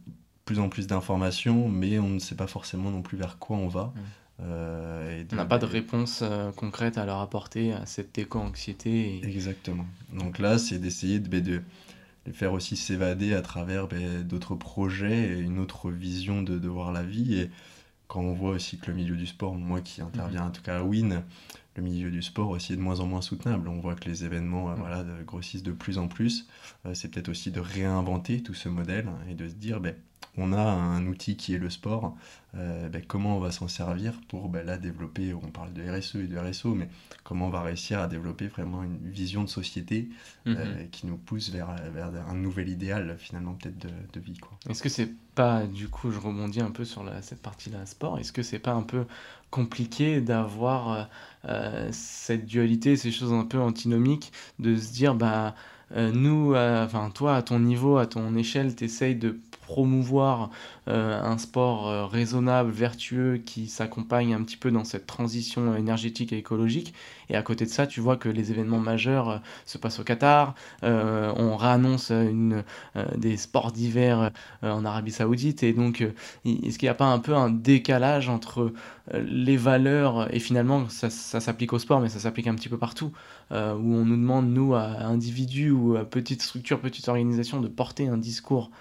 plus 0.45 0.59
en 0.59 0.69
plus 0.69 0.87
d'informations, 0.87 1.69
mais 1.69 1.99
on 1.99 2.09
ne 2.09 2.19
sait 2.19 2.35
pas 2.35 2.47
forcément 2.47 2.89
non 2.89 3.03
plus 3.03 3.17
vers 3.17 3.37
quoi 3.37 3.57
on 3.57 3.67
va. 3.67 3.93
Mhm. 4.39 5.27
on 5.33 5.35
n'a 5.35 5.45
pas 5.45 5.57
de 5.57 5.65
réponse 5.65 6.23
concrète 6.55 6.97
à 6.97 7.05
leur 7.05 7.19
apporter 7.19 7.73
à 7.73 7.85
cette 7.85 8.17
éco-anxiété. 8.17 9.21
Exactement. 9.23 9.85
Donc 10.13 10.39
là, 10.39 10.57
c'est 10.57 10.79
d'essayer 10.79 11.19
de, 11.19 11.39
de, 11.39 11.61
les 12.25 12.33
faire 12.33 12.53
aussi 12.53 12.75
s'évader 12.75 13.33
à 13.33 13.41
travers 13.41 13.87
ben, 13.87 14.23
d'autres 14.23 14.55
projets 14.55 15.37
et 15.37 15.39
une 15.39 15.59
autre 15.59 15.89
vision 15.91 16.41
de, 16.41 16.57
de, 16.57 16.67
voir 16.67 16.91
la 16.91 17.03
vie. 17.03 17.39
Et 17.39 17.49
quand 18.07 18.21
on 18.21 18.33
voit 18.33 18.51
aussi 18.51 18.77
que 18.77 18.87
le 18.87 18.97
milieu 18.97 19.15
du 19.15 19.27
sport, 19.27 19.55
moi 19.55 19.81
qui 19.81 20.01
interviens 20.01 20.45
en 20.45 20.51
tout 20.51 20.61
cas 20.61 20.79
à 20.79 20.83
Win, 20.83 21.23
le 21.75 21.83
milieu 21.83 22.11
du 22.11 22.21
sport 22.21 22.49
aussi 22.49 22.73
est 22.73 22.75
de 22.75 22.81
moins 22.81 22.99
en 22.99 23.05
moins 23.05 23.21
soutenable. 23.21 23.67
On 23.67 23.79
voit 23.79 23.95
que 23.95 24.09
les 24.09 24.25
événements 24.25 24.71
euh, 24.71 24.75
voilà, 24.75 25.05
grossissent 25.25 25.63
de 25.63 25.71
plus 25.71 25.97
en 25.97 26.07
plus. 26.07 26.47
Euh, 26.85 26.93
c'est 26.93 27.09
peut-être 27.09 27.29
aussi 27.29 27.51
de 27.51 27.59
réinventer 27.59 28.43
tout 28.43 28.53
ce 28.53 28.69
modèle 28.69 29.07
et 29.29 29.33
de 29.33 29.47
se 29.47 29.53
dire, 29.53 29.79
ben, 29.79 29.95
on 30.37 30.53
a 30.53 30.61
un 30.61 31.05
outil 31.07 31.35
qui 31.35 31.53
est 31.53 31.57
le 31.57 31.69
sport, 31.69 32.15
euh, 32.55 32.89
ben, 32.89 33.03
comment 33.07 33.37
on 33.37 33.39
va 33.39 33.51
s'en 33.51 33.67
servir 33.67 34.13
pour 34.27 34.49
ben, 34.49 34.65
là 34.65 34.77
développer, 34.77 35.35
on 35.35 35.51
parle 35.51 35.71
de 35.73 35.83
RSE 35.83 36.15
et 36.15 36.27
de 36.27 36.37
RSO, 36.37 36.73
mais 36.73 36.89
comment 37.23 37.47
on 37.47 37.51
va 37.51 37.61
réussir 37.61 37.99
à 37.99 38.07
développer 38.07 38.47
vraiment 38.47 38.83
une 38.83 38.97
vision 39.03 39.43
de 39.43 39.49
société 39.49 40.09
euh, 40.47 40.81
mhm. 40.81 40.89
qui 40.89 41.05
nous 41.05 41.17
pousse 41.17 41.51
vers, 41.51 41.75
vers, 41.93 42.11
un 42.27 42.33
nouvel 42.33 42.69
idéal 42.69 43.17
finalement 43.19 43.53
peut-être 43.53 43.77
de, 43.77 43.89
de, 44.13 44.19
vie. 44.19 44.33
Est-ce 44.67 44.81
que 44.81 44.89
c'est 44.89 45.11
pas, 45.35 45.67
du 45.67 45.89
coup 45.89 46.09
je 46.09 46.19
rebondis 46.19 46.61
un 46.61 46.71
peu 46.71 46.85
sur 46.85 47.03
la, 47.03 47.21
cette 47.21 47.41
partie-là, 47.41 47.85
sport, 47.85 48.17
est-ce 48.17 48.31
que 48.31 48.41
c'est 48.41 48.59
pas 48.59 48.73
un 48.73 48.83
peu 48.83 49.05
compliqué 49.51 50.19
d'avoir 50.19 51.07
euh, 51.45 51.89
cette 51.91 52.47
dualité, 52.47 52.95
ces 52.95 53.11
choses 53.11 53.33
un 53.33 53.45
peu 53.45 53.59
antinomiques, 53.59 54.31
de 54.57 54.75
se 54.75 54.91
dire 54.91 55.13
bah 55.13 55.53
nous, 55.95 56.55
enfin 56.55 57.09
toi 57.09 57.35
à 57.35 57.41
ton 57.41 57.59
niveau, 57.59 57.97
à 57.97 58.05
ton 58.05 58.35
échelle, 58.35 58.75
tu 58.75 58.83
essayes 58.83 59.15
de 59.15 59.39
promouvoir 59.69 60.49
euh, 60.87 61.21
un 61.21 61.37
sport 61.37 61.87
euh, 61.87 62.07
raisonnable, 62.07 62.71
vertueux, 62.71 63.37
qui 63.37 63.67
s'accompagne 63.67 64.33
un 64.33 64.41
petit 64.41 64.57
peu 64.57 64.71
dans 64.71 64.83
cette 64.83 65.05
transition 65.05 65.75
énergétique 65.75 66.33
et 66.33 66.39
écologique. 66.39 66.95
Et 67.29 67.35
à 67.35 67.43
côté 67.43 67.65
de 67.65 67.69
ça, 67.69 67.85
tu 67.85 68.01
vois 68.01 68.17
que 68.17 68.29
les 68.29 68.49
événements 68.49 68.79
majeurs 68.79 69.29
euh, 69.29 69.37
se 69.67 69.77
passent 69.77 69.99
au 69.99 70.03
Qatar. 70.03 70.55
on 70.81 71.55
réannonce 71.55 72.11
des 73.15 73.37
sports 73.37 73.71
d'hiver 73.71 74.31
en 74.63 74.83
Arabie 74.85 75.11
Saoudite. 75.11 75.61
Et 75.61 75.73
donc, 75.73 76.01
est-ce 76.45 76.79
qu'il 76.79 76.87
n'y 76.87 76.89
a 76.89 76.95
pas 76.95 77.05
un 77.05 77.19
peu 77.19 77.35
un 77.35 77.51
décalage 77.51 78.27
entre 78.27 78.73
les 79.13 79.57
valeurs 79.57 80.33
et 80.33 80.39
finalement, 80.39 80.89
ça, 80.89 81.09
s'applique 81.09 81.73
au 81.73 81.79
sport, 81.79 81.99
mais 81.99 82.09
ça 82.09 82.19
s'applique 82.19 82.47
un 82.47 82.55
petit 82.55 82.69
peu 82.69 82.77
partout, 82.77 83.11
où 83.51 83.55
on 83.55 84.05
nous 84.05 84.17
demande, 84.17 84.49
nous, 84.49 84.73
à 84.73 84.85
individus 85.05 85.71
ou 85.71 85.95
à 85.95 86.05
petites 86.05 86.41
structures, 86.41 86.79
petites 86.79 87.07
organisations, 87.07 87.61
de 87.61 87.67
porter 87.67 88.07
un 88.07 88.17
discours 88.17 88.71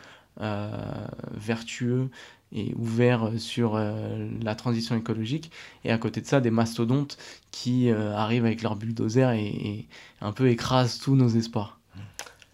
vertueux 1.33 2.11
et 2.53 2.75
ouvert 2.77 3.31
sur 3.39 3.75
euh, 3.75 4.29
la 4.43 4.55
transition 4.55 4.97
écologique, 4.97 5.51
et 5.85 5.91
à 5.91 5.99
côté 5.99 6.21
de 6.21 6.27
ça, 6.27 6.41
des 6.41 6.51
mastodontes 6.51 7.19
qui 7.51 7.91
euh, 7.91 8.15
arrivent 8.15 8.47
avec 8.47 8.63
leur 8.63 8.77
bulldozer 8.77 9.33
et, 9.33 9.47
et, 9.47 9.89
un 10.21 10.33
peu 10.33 10.49
écrasent 10.49 10.99
tous 10.99 11.15
nos 11.15 11.29
espoirs. 11.29 11.79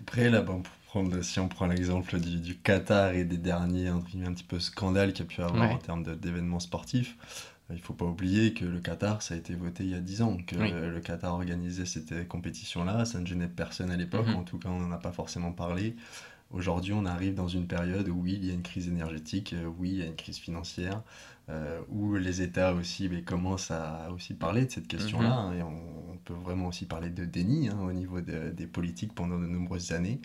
Après, 0.00 0.28
là, 0.30 0.42
bon, 0.42 0.62
pour 0.62 0.72
prendre, 0.86 1.22
si 1.22 1.38
on 1.40 1.48
prend 1.48 1.66
l'exemple 1.66 2.18
du, 2.18 2.38
du, 2.38 2.56
Qatar 2.56 3.12
et 3.12 3.24
des 3.24 3.38
derniers 3.38 3.88
un, 3.88 3.98
un 3.98 4.32
petit 4.32 4.44
peu 4.44 4.58
scandales 4.58 5.12
qu'il 5.12 5.24
y 5.24 5.28
a 5.28 5.30
pu 5.30 5.42
avoir 5.42 5.68
ouais. 5.68 5.74
en 5.74 5.78
termes 5.78 6.02
d'événements 6.16 6.60
sportifs, 6.60 7.16
il 7.70 7.76
ne 7.76 7.80
faut 7.80 7.94
pas 7.94 8.04
oublier 8.04 8.52
que 8.52 8.66
le 8.66 8.80
Qatar, 8.80 9.22
ça 9.22 9.34
a 9.34 9.36
été 9.38 9.54
voté 9.54 9.84
il 9.84 9.90
y 9.90 9.94
a 9.94 10.00
10 10.00 10.22
ans, 10.22 10.36
que 10.46 10.56
oui. 10.56 10.70
le 10.70 11.00
Qatar 11.00 11.32
organisait 11.32 11.86
cette 11.86 12.28
compétition-là, 12.28 13.06
ça 13.06 13.20
ne 13.20 13.26
gênait 13.26 13.48
personne 13.48 13.90
à 13.90 13.96
l'époque, 13.96 14.26
mm 14.26 14.32
-hmm. 14.32 14.36
en 14.36 14.42
tout 14.42 14.58
cas 14.58 14.68
on 14.68 14.80
n'en 14.80 14.92
a 14.92 14.98
pas 14.98 15.12
forcément 15.12 15.52
parlé. 15.52 15.96
Aujourd'hui, 16.54 16.92
on 16.92 17.04
arrive 17.04 17.34
dans 17.34 17.48
une 17.48 17.66
période 17.66 18.08
où 18.08 18.20
oui, 18.22 18.38
il 18.40 18.46
y 18.46 18.50
a 18.50 18.54
une 18.54 18.62
crise 18.62 18.88
énergétique, 18.88 19.54
oui, 19.78 19.90
il 19.90 19.98
y 19.98 20.02
a 20.02 20.06
une 20.06 20.16
crise 20.16 20.38
financière, 20.38 21.02
où 21.90 22.14
les 22.14 22.40
États 22.42 22.72
aussi 22.74 23.08
mais, 23.08 23.22
commencent 23.22 23.70
à 23.70 24.10
aussi 24.14 24.34
parler 24.34 24.64
de 24.64 24.70
cette 24.70 24.86
question-là. 24.86 25.28
Mhm. 25.28 25.32
Hein, 25.32 25.52
et 25.58 25.62
on, 25.62 26.16
peut 26.24 26.32
vraiment 26.32 26.68
aussi 26.68 26.86
parler 26.86 27.10
de 27.10 27.26
déni 27.26 27.68
hein, 27.68 27.76
au 27.82 27.92
niveau 27.92 28.22
des 28.22 28.66
politiques 28.66 29.14
pendant 29.14 29.38
de 29.38 29.44
nombreuses 29.44 29.92
années. 29.92 30.22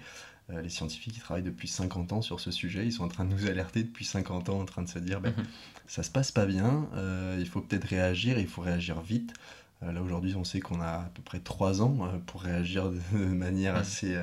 Euh, 0.52 0.62
les 0.62 0.70
scientifiques 0.70 1.14
qui 1.14 1.20
travaillent 1.20 1.44
depuis 1.44 1.68
50 1.68 2.14
ans 2.14 2.22
sur 2.22 2.40
ce 2.40 2.50
sujet, 2.50 2.86
ils 2.86 2.92
sont 2.92 3.04
en 3.04 3.08
train 3.08 3.26
de 3.26 3.34
nous 3.34 3.46
alerter 3.46 3.84
depuis 3.84 4.06
50 4.06 4.50
ans, 4.50 4.60
en 4.60 4.66
train 4.66 4.82
de 4.82 4.90
se 4.90 4.98
dire, 4.98 5.22
ben, 5.22 5.34
mhm. 5.38 5.46
ça 5.86 6.02
se 6.02 6.10
passe 6.10 6.32
pas 6.32 6.46
bien, 6.46 6.88
euh, 6.96 7.38
il 7.40 7.48
faut 7.48 7.62
peut-être 7.62 7.86
réagir, 7.86 8.40
il 8.40 8.48
faut 8.48 8.62
réagir 8.62 9.00
vite. 9.02 9.34
Euh, 9.84 9.92
là 9.92 10.02
aujourd'hui, 10.02 10.34
on 10.36 10.44
sait 10.44 10.60
qu'on 10.60 10.82
a 10.82 10.88
à 10.88 11.12
peu 11.14 11.22
près 11.22 11.40
3 11.40 11.84
ans 11.84 11.96
pour 12.26 12.42
réagir 12.42 12.90
de, 12.90 13.18
manière 13.18 13.76
mhm. 13.76 13.80
assez, 13.82 14.18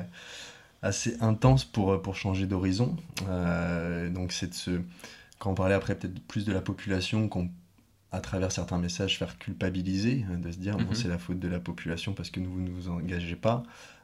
assez 0.81 1.17
intense 1.21 1.65
pour, 1.65 2.01
pour 2.01 2.15
changer 2.15 2.45
d'horizon. 2.45 2.95
donc 4.13 4.31
c'est 4.31 4.47
de 4.47 4.53
se... 4.53 4.81
Quand 5.39 5.51
on 5.51 5.55
parlait 5.55 5.75
après 5.75 5.95
peut-être 5.95 6.19
plus 6.21 6.45
de 6.45 6.51
la 6.51 6.61
population, 6.61 7.27
qu'on 7.27 7.49
à 8.11 8.21
travers 8.21 8.51
certains 8.51 8.77
messages 8.77 9.17
faire 9.17 9.37
culpabiliser, 9.37 10.25
de 10.29 10.51
se 10.51 10.57
dire 10.57 10.77
bon, 10.77 10.85
mhm. 10.85 10.95
c'est 10.95 11.07
la 11.07 11.17
faute 11.17 11.39
de 11.39 11.47
la 11.47 11.59
population 11.59 12.13
parce 12.13 12.29
que 12.29 12.39
vous 12.39 12.61
ne 12.61 12.69
vous 12.69 12.89
engagez 12.89 13.35
pas. 13.35 13.63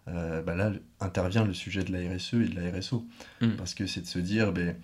Euh, 0.10 0.42
bah 0.42 0.56
là 0.56 0.74
intervient 1.00 1.46
le 1.46 1.54
sujet 1.54 1.84
de 1.84 1.94
la 1.94 2.00
RSE 2.14 2.34
et 2.34 2.48
de 2.50 2.60
la 2.60 2.78
RSO. 2.78 3.06
Mm. 3.42 3.52
Parce 3.52 3.74
que 3.74 3.86
c'est 3.86 4.02
de 4.02 4.06
se 4.06 4.20
dire, 4.20 4.52
ben, 4.52 4.76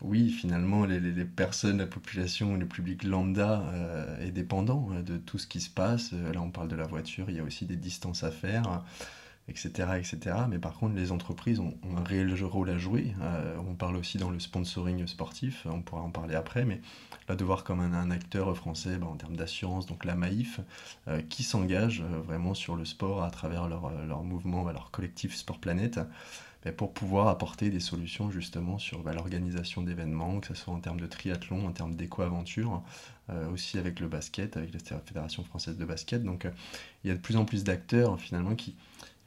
oui, 0.00 0.30
finalement, 0.30 0.84
les, 0.84 1.00
les, 1.00 1.24
personnes, 1.24 1.78
la 1.78 1.86
population, 1.86 2.56
le 2.56 2.66
public 2.66 3.02
lambda 3.02 3.64
euh, 3.72 4.26
est 4.26 4.30
dépendant 4.30 4.88
euh, 4.92 5.02
de 5.02 5.16
tout 5.16 5.38
ce 5.38 5.46
qui 5.46 5.60
se 5.60 5.70
passe. 5.70 6.12
Là, 6.12 6.40
on 6.40 6.50
parle 6.50 6.68
de 6.68 6.76
la 6.76 6.86
voiture, 6.86 7.26
il 7.28 7.36
y 7.36 7.40
a 7.40 7.42
aussi 7.42 7.66
des 7.66 7.76
distances 7.76 8.22
à 8.22 8.30
faire, 8.30 8.84
etc. 9.50 9.90
etc. 9.98 10.36
Mais 10.48 10.58
par 10.58 10.74
contre, 10.78 10.94
les 10.94 11.12
entreprises 11.12 11.60
ont, 11.60 11.74
un 11.96 12.02
réel 12.02 12.32
rôle 12.42 12.70
à 12.70 12.78
jouer. 12.78 13.14
on 13.68 13.74
parle 13.74 13.96
aussi 13.96 14.16
dans 14.16 14.30
le 14.30 14.40
sponsoring 14.40 15.06
sportif, 15.06 15.66
on 15.70 15.82
pourra 15.82 16.02
en 16.02 16.10
parler 16.10 16.34
après, 16.34 16.64
mais 16.64 16.80
de 17.36 17.44
voir 17.44 17.64
comme 17.64 17.80
un, 17.80 18.10
acteur 18.10 18.54
français 18.56 18.96
bah, 18.98 19.06
en 19.06 19.16
termes 19.16 19.36
d'assurance, 19.36 19.86
donc 19.86 20.04
la 20.04 20.14
Maïf, 20.14 20.60
euh, 21.08 21.20
qui 21.28 21.42
s'engage 21.42 22.00
euh, 22.00 22.20
vraiment 22.20 22.54
sur 22.54 22.76
le 22.76 22.84
sport 22.84 23.22
à 23.22 23.30
travers 23.30 23.68
leur, 23.68 23.86
euh, 23.86 24.06
leur 24.06 24.22
mouvement, 24.22 24.64
bah, 24.64 24.72
leur 24.72 24.90
collectif 24.90 25.34
Sport 25.34 25.58
Planète, 25.58 26.00
bah, 26.64 26.72
pour 26.72 26.92
pouvoir 26.92 27.28
apporter 27.28 27.70
des 27.70 27.80
solutions 27.80 28.30
justement 28.30 28.78
sur 28.78 29.02
l'organisation 29.02 29.82
d'événements, 29.82 30.40
que 30.40 30.48
ce 30.48 30.54
soit 30.54 30.74
en 30.74 30.80
termes 30.80 31.00
de 31.00 31.06
triathlon, 31.06 31.66
en 31.66 31.72
termes 31.72 31.94
d'éco-aventure, 31.94 32.82
aussi 33.52 33.78
avec 33.78 34.00
le 34.00 34.08
basket, 34.08 34.56
avec 34.56 34.72
la 34.74 34.98
Fédération 34.98 35.44
française 35.44 35.76
de 35.76 35.84
basket. 35.84 36.24
Donc 36.24 36.48
il 37.04 37.08
y 37.08 37.10
a 37.12 37.14
de 37.14 37.20
plus 37.20 37.36
en 37.36 37.44
plus 37.44 37.62
d'acteurs 37.62 38.18
finalement 38.18 38.56
qui, 38.56 38.74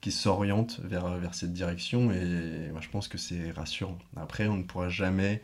qui 0.04 0.12
s'orientent 0.12 0.80
vers, 0.84 1.08
vers 1.18 1.34
cette 1.34 1.54
direction 1.54 2.12
et 2.12 2.70
moi 2.72 2.82
je 2.82 2.90
pense 2.90 3.08
que 3.08 3.18
c'est 3.18 3.52
rassurant. 3.52 3.98
Après, 4.16 4.48
on 4.48 4.58
ne 4.58 4.64
pourra 4.64 4.90
jamais 4.90 5.42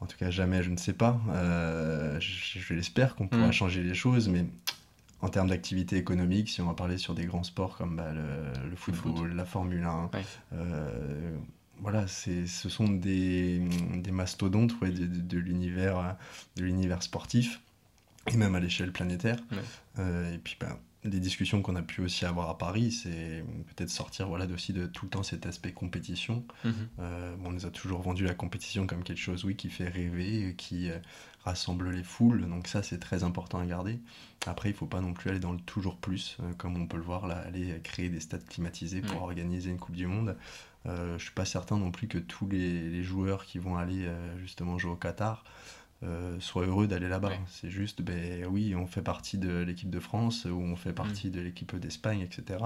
en 0.00 0.06
tout 0.06 0.16
cas, 0.16 0.30
jamais, 0.30 0.62
je 0.62 0.70
ne 0.70 0.76
sais 0.76 0.94
pas. 0.94 1.20
Euh, 1.28 2.18
je, 2.20 2.74
l'espère 2.74 3.14
qu'on 3.14 3.28
pourra 3.28 3.48
mm. 3.48 3.52
changer 3.52 3.82
les 3.82 3.94
choses, 3.94 4.28
mais 4.28 4.46
en 5.20 5.28
termes 5.28 5.48
d'activité 5.48 5.96
économique, 5.96 6.48
si 6.48 6.62
on 6.62 6.66
va 6.66 6.74
parler 6.74 6.96
sur 6.96 7.14
des 7.14 7.26
grands 7.26 7.42
sports 7.44 7.76
comme 7.76 7.96
bah, 7.96 8.12
le, 8.12 8.76
football, 8.76 9.34
la 9.34 9.44
Formule 9.44 9.84
1, 9.84 10.10
euh, 10.54 11.36
voilà, 11.80 12.06
ce 12.06 12.46
sont 12.46 12.88
des, 12.88 13.58
des 13.96 14.10
mastodontes 14.10 14.80
ouais, 14.80 14.90
de, 14.90 15.04
de, 15.04 15.38
l'univers 15.38 17.02
sportif, 17.02 17.60
et 18.26 18.36
même 18.36 18.54
à 18.54 18.60
l'échelle 18.60 18.92
planétaire. 18.92 19.38
Euh, 19.98 20.34
et 20.34 20.38
puis, 20.38 20.56
bah, 20.58 20.78
les 21.04 21.20
discussions 21.20 21.62
qu'on 21.62 21.76
a 21.76 21.82
pu 21.82 22.02
aussi 22.02 22.26
avoir 22.26 22.50
à 22.50 22.58
Paris, 22.58 22.92
c'est 22.92 23.44
peut-être 23.74 23.90
sortir 23.90 24.28
voilà, 24.28 24.46
aussi 24.46 24.72
de 24.72 24.86
tout 24.86 25.06
le 25.06 25.10
temps 25.10 25.22
cet 25.22 25.46
aspect 25.46 25.72
compétition. 25.72 26.44
Mhm. 26.64 26.74
Euh, 26.98 27.34
on 27.44 27.52
nous 27.52 27.64
a 27.64 27.70
toujours 27.70 28.02
vendu 28.02 28.24
la 28.24 28.34
compétition 28.34 28.86
comme 28.86 29.02
quelque 29.02 29.20
chose 29.20 29.44
oui, 29.44 29.56
qui 29.56 29.70
fait 29.70 29.88
rêver, 29.88 30.54
qui 30.58 30.90
euh, 30.90 30.98
rassemble 31.44 31.90
les 31.90 32.02
foules, 32.02 32.46
donc 32.46 32.68
ça 32.68 32.82
c'est 32.82 32.98
très 32.98 33.24
important 33.24 33.60
à 33.60 33.66
garder. 33.66 33.98
Après, 34.46 34.68
il 34.68 34.72
ne 34.72 34.78
faut 34.78 34.86
pas 34.86 35.00
non 35.00 35.14
plus 35.14 35.30
aller 35.30 35.40
dans 35.40 35.52
le 35.52 35.60
toujours 35.60 35.96
plus, 35.96 36.36
euh, 36.42 36.52
comme 36.58 36.76
on 36.76 36.86
peut 36.86 36.98
le 36.98 37.02
voir 37.02 37.26
là, 37.26 37.38
aller 37.38 37.80
créer 37.82 38.10
des 38.10 38.20
stades 38.20 38.44
climatisés 38.44 39.00
pour 39.00 39.22
organiser 39.22 39.70
une 39.70 39.78
Coupe 39.78 39.96
du 39.96 40.06
Monde. 40.06 40.36
je 40.84 41.12
ne 41.12 41.18
suis 41.18 41.32
pas 41.32 41.46
certain 41.46 41.78
non 41.78 41.90
plus 41.90 42.08
que 42.08 42.18
tous 42.18 42.46
les, 42.48 42.90
les 42.90 43.02
joueurs 43.02 43.46
qui 43.46 43.58
vont 43.58 43.76
aller 43.76 44.06
justement 44.38 44.78
jouer 44.78 44.92
au 44.92 44.96
Qatar 44.96 45.44
euh, 46.02 46.40
soient 46.40 46.64
heureux 46.64 46.86
d'aller 46.86 47.08
là-bas. 47.08 47.32
C'est 47.46 47.68
juste, 47.68 48.00
ben 48.00 48.46
oui, 48.46 48.74
on 48.74 48.86
fait 48.86 49.02
partie 49.02 49.36
de 49.36 49.58
l'équipe 49.58 49.90
de 49.90 50.00
France 50.00 50.46
ou 50.46 50.58
on 50.58 50.74
fait 50.74 50.94
partie 50.94 51.28
mm. 51.28 51.32
de 51.32 51.40
l'équipe 51.42 51.76
d'Espagne, 51.76 52.20
etc. 52.20 52.64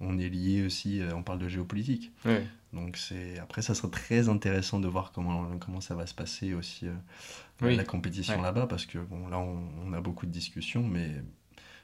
On 0.00 0.18
est 0.18 0.30
lié 0.30 0.64
aussi, 0.64 1.00
euh, 1.00 1.14
on 1.14 1.22
parle 1.22 1.40
de 1.40 1.48
géopolitique. 1.48 2.10
Donc 2.72 2.96
c'est 2.96 3.38
après, 3.38 3.60
ça 3.60 3.74
sera 3.74 3.88
très 3.88 4.30
intéressant 4.30 4.80
de 4.80 4.88
voir 4.88 5.12
comment, 5.12 5.58
comment 5.58 5.82
ça 5.82 5.94
va 5.94 6.06
se 6.06 6.14
passer 6.14 6.54
aussi 6.54 6.86
euh, 6.86 7.76
la 7.76 7.84
compétition 7.84 8.40
là-bas, 8.40 8.66
parce 8.66 8.86
que 8.86 8.96
bon, 8.96 9.28
là, 9.28 9.38
on, 9.38 9.92
a 9.92 10.00
beaucoup 10.00 10.24
de 10.24 10.32
discussions, 10.32 10.82
mais 10.82 11.10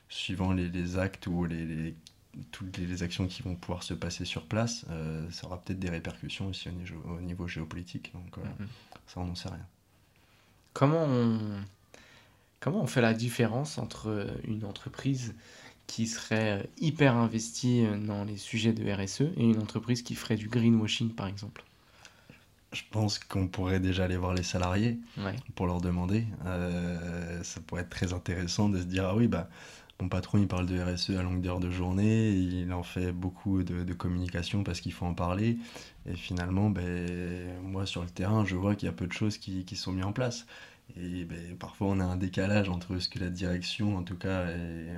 suivant 0.08 0.54
les, 0.54 0.96
actes 0.96 1.26
ou 1.26 1.44
les, 1.44 1.94
toutes 2.52 2.78
les 2.78 3.02
actions 3.02 3.26
qui 3.26 3.42
vont 3.42 3.54
pouvoir 3.54 3.82
se 3.82 3.92
passer 3.92 4.24
sur 4.24 4.46
place, 4.46 4.86
ça 5.30 5.46
aura 5.46 5.62
peut-être 5.62 5.80
des 5.80 5.90
répercussions 5.90 6.48
aussi 6.48 6.70
au 6.70 7.20
niveau, 7.20 7.46
géopolitique. 7.48 8.12
Donc 8.14 8.38
mm-hmm. 8.38 8.66
ça, 9.08 9.20
on 9.20 9.26
n'en 9.26 9.34
sait 9.34 9.50
rien. 9.50 9.66
Comment 10.76 11.04
on, 11.04 11.38
comment 12.60 12.82
on 12.82 12.86
fait 12.86 13.00
la 13.00 13.14
différence 13.14 13.78
entre 13.78 14.28
une 14.44 14.62
entreprise 14.66 15.34
qui 15.86 16.06
serait 16.06 16.68
hyper 16.76 17.16
investie 17.16 17.86
dans 18.04 18.24
les 18.24 18.36
sujets 18.36 18.74
de 18.74 18.84
RSE 18.92 19.22
et 19.22 19.42
une 19.42 19.58
entreprise 19.58 20.02
qui 20.02 20.14
ferait 20.14 20.36
du 20.36 20.50
greenwashing, 20.50 21.14
par 21.14 21.28
exemple? 21.28 21.64
Je 22.72 22.82
pense 22.90 23.18
qu'on 23.18 23.48
pourrait 23.48 23.80
déjà 23.80 24.04
aller 24.04 24.18
voir 24.18 24.34
les 24.34 24.42
salariés 24.42 24.98
pour 25.54 25.66
leur 25.66 25.80
demander. 25.80 26.26
Euh, 26.44 27.42
ça 27.42 27.62
pourrait 27.62 27.80
être 27.80 27.88
très 27.88 28.12
intéressant 28.12 28.68
de 28.68 28.78
se 28.78 28.84
dire, 28.84 29.06
ah 29.06 29.16
oui, 29.16 29.28
bah, 29.28 29.48
mon 30.00 30.08
patron, 30.08 30.38
il 30.38 30.46
parle 30.46 30.66
de 30.66 30.78
RSE 30.78 31.10
à 31.10 31.22
longueur 31.22 31.58
de 31.58 31.70
journée, 31.70 32.30
il 32.30 32.72
en 32.72 32.82
fait 32.82 33.12
beaucoup 33.12 33.62
de, 33.62 33.92
communication 33.94 34.62
parce 34.62 34.80
qu'il 34.80 34.92
faut 34.92 35.06
en 35.06 35.14
parler. 35.14 35.56
Et 36.06 36.14
finalement, 36.14 36.70
ben, 36.70 37.62
moi, 37.62 37.86
sur 37.86 38.02
le 38.02 38.10
terrain, 38.10 38.44
je 38.44 38.56
vois 38.56 38.74
qu'il 38.74 38.86
y 38.86 38.90
a 38.90 38.92
peu 38.92 39.06
de 39.06 39.12
choses 39.12 39.38
qui, 39.38 39.64
qui 39.64 39.76
sont 39.76 39.92
mises 39.92 40.04
en 40.04 40.12
place. 40.12 40.46
Et 40.96 41.24
ben, 41.24 41.56
parfois, 41.58 41.88
on 41.88 42.00
a 42.00 42.04
un 42.04 42.16
décalage 42.16 42.68
entre 42.68 42.98
ce 42.98 43.08
que 43.08 43.18
la 43.18 43.28
direction, 43.28 43.96
en 43.96 44.02
tout 44.02 44.16
cas, 44.16 44.46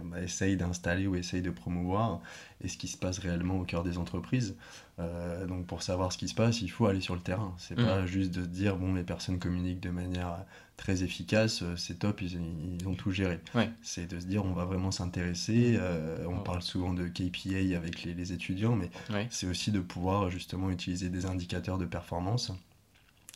bah, 0.04 0.20
essaye 0.20 0.56
d'installer 0.56 1.06
ou 1.06 1.14
essaye 1.14 1.42
de 1.42 1.50
promouvoir 1.50 2.20
et 2.60 2.68
ce 2.68 2.76
qui 2.76 2.88
se 2.88 2.98
passe 2.98 3.18
réellement 3.18 3.58
au 3.58 3.64
cœur 3.64 3.84
des 3.84 3.98
entreprises. 3.98 4.56
Euh, 4.98 5.46
donc, 5.46 5.66
pour 5.66 5.82
savoir 5.82 6.12
ce 6.12 6.18
qui 6.18 6.28
se 6.28 6.34
passe, 6.34 6.60
il 6.60 6.68
faut 6.68 6.86
aller 6.86 7.00
sur 7.00 7.14
le 7.14 7.20
terrain. 7.20 7.54
C'est 7.56 7.78
mmh. 7.78 7.84
pas 7.84 8.06
juste 8.06 8.32
de 8.32 8.44
dire, 8.44 8.76
bon, 8.76 8.94
les 8.94 9.04
personnes 9.04 9.38
communiquent 9.38 9.80
de 9.80 9.90
manière 9.90 10.44
très 10.78 11.02
efficace, 11.02 11.62
euh, 11.62 11.76
c'est 11.76 11.98
top, 11.98 12.22
ils, 12.22 12.40
ils, 12.80 12.88
ont 12.88 12.94
tout 12.94 13.10
géré. 13.10 13.40
C'est 13.82 14.06
de 14.06 14.18
se 14.18 14.24
dire, 14.24 14.46
on 14.46 14.54
va 14.54 14.64
vraiment 14.64 14.90
s'intéresser. 14.90 15.76
Euh, 15.78 16.24
on 16.26 16.38
parle 16.38 16.62
souvent 16.62 16.94
de 16.94 17.06
KPI 17.06 17.74
avec 17.74 18.04
les, 18.04 18.14
les 18.14 18.32
étudiants, 18.32 18.76
mais 18.76 18.88
c'est 19.28 19.46
aussi 19.46 19.70
de 19.70 19.80
pouvoir 19.80 20.30
justement 20.30 20.70
utiliser 20.70 21.10
des 21.10 21.26
indicateurs 21.26 21.76
de 21.76 21.84
performance 21.84 22.52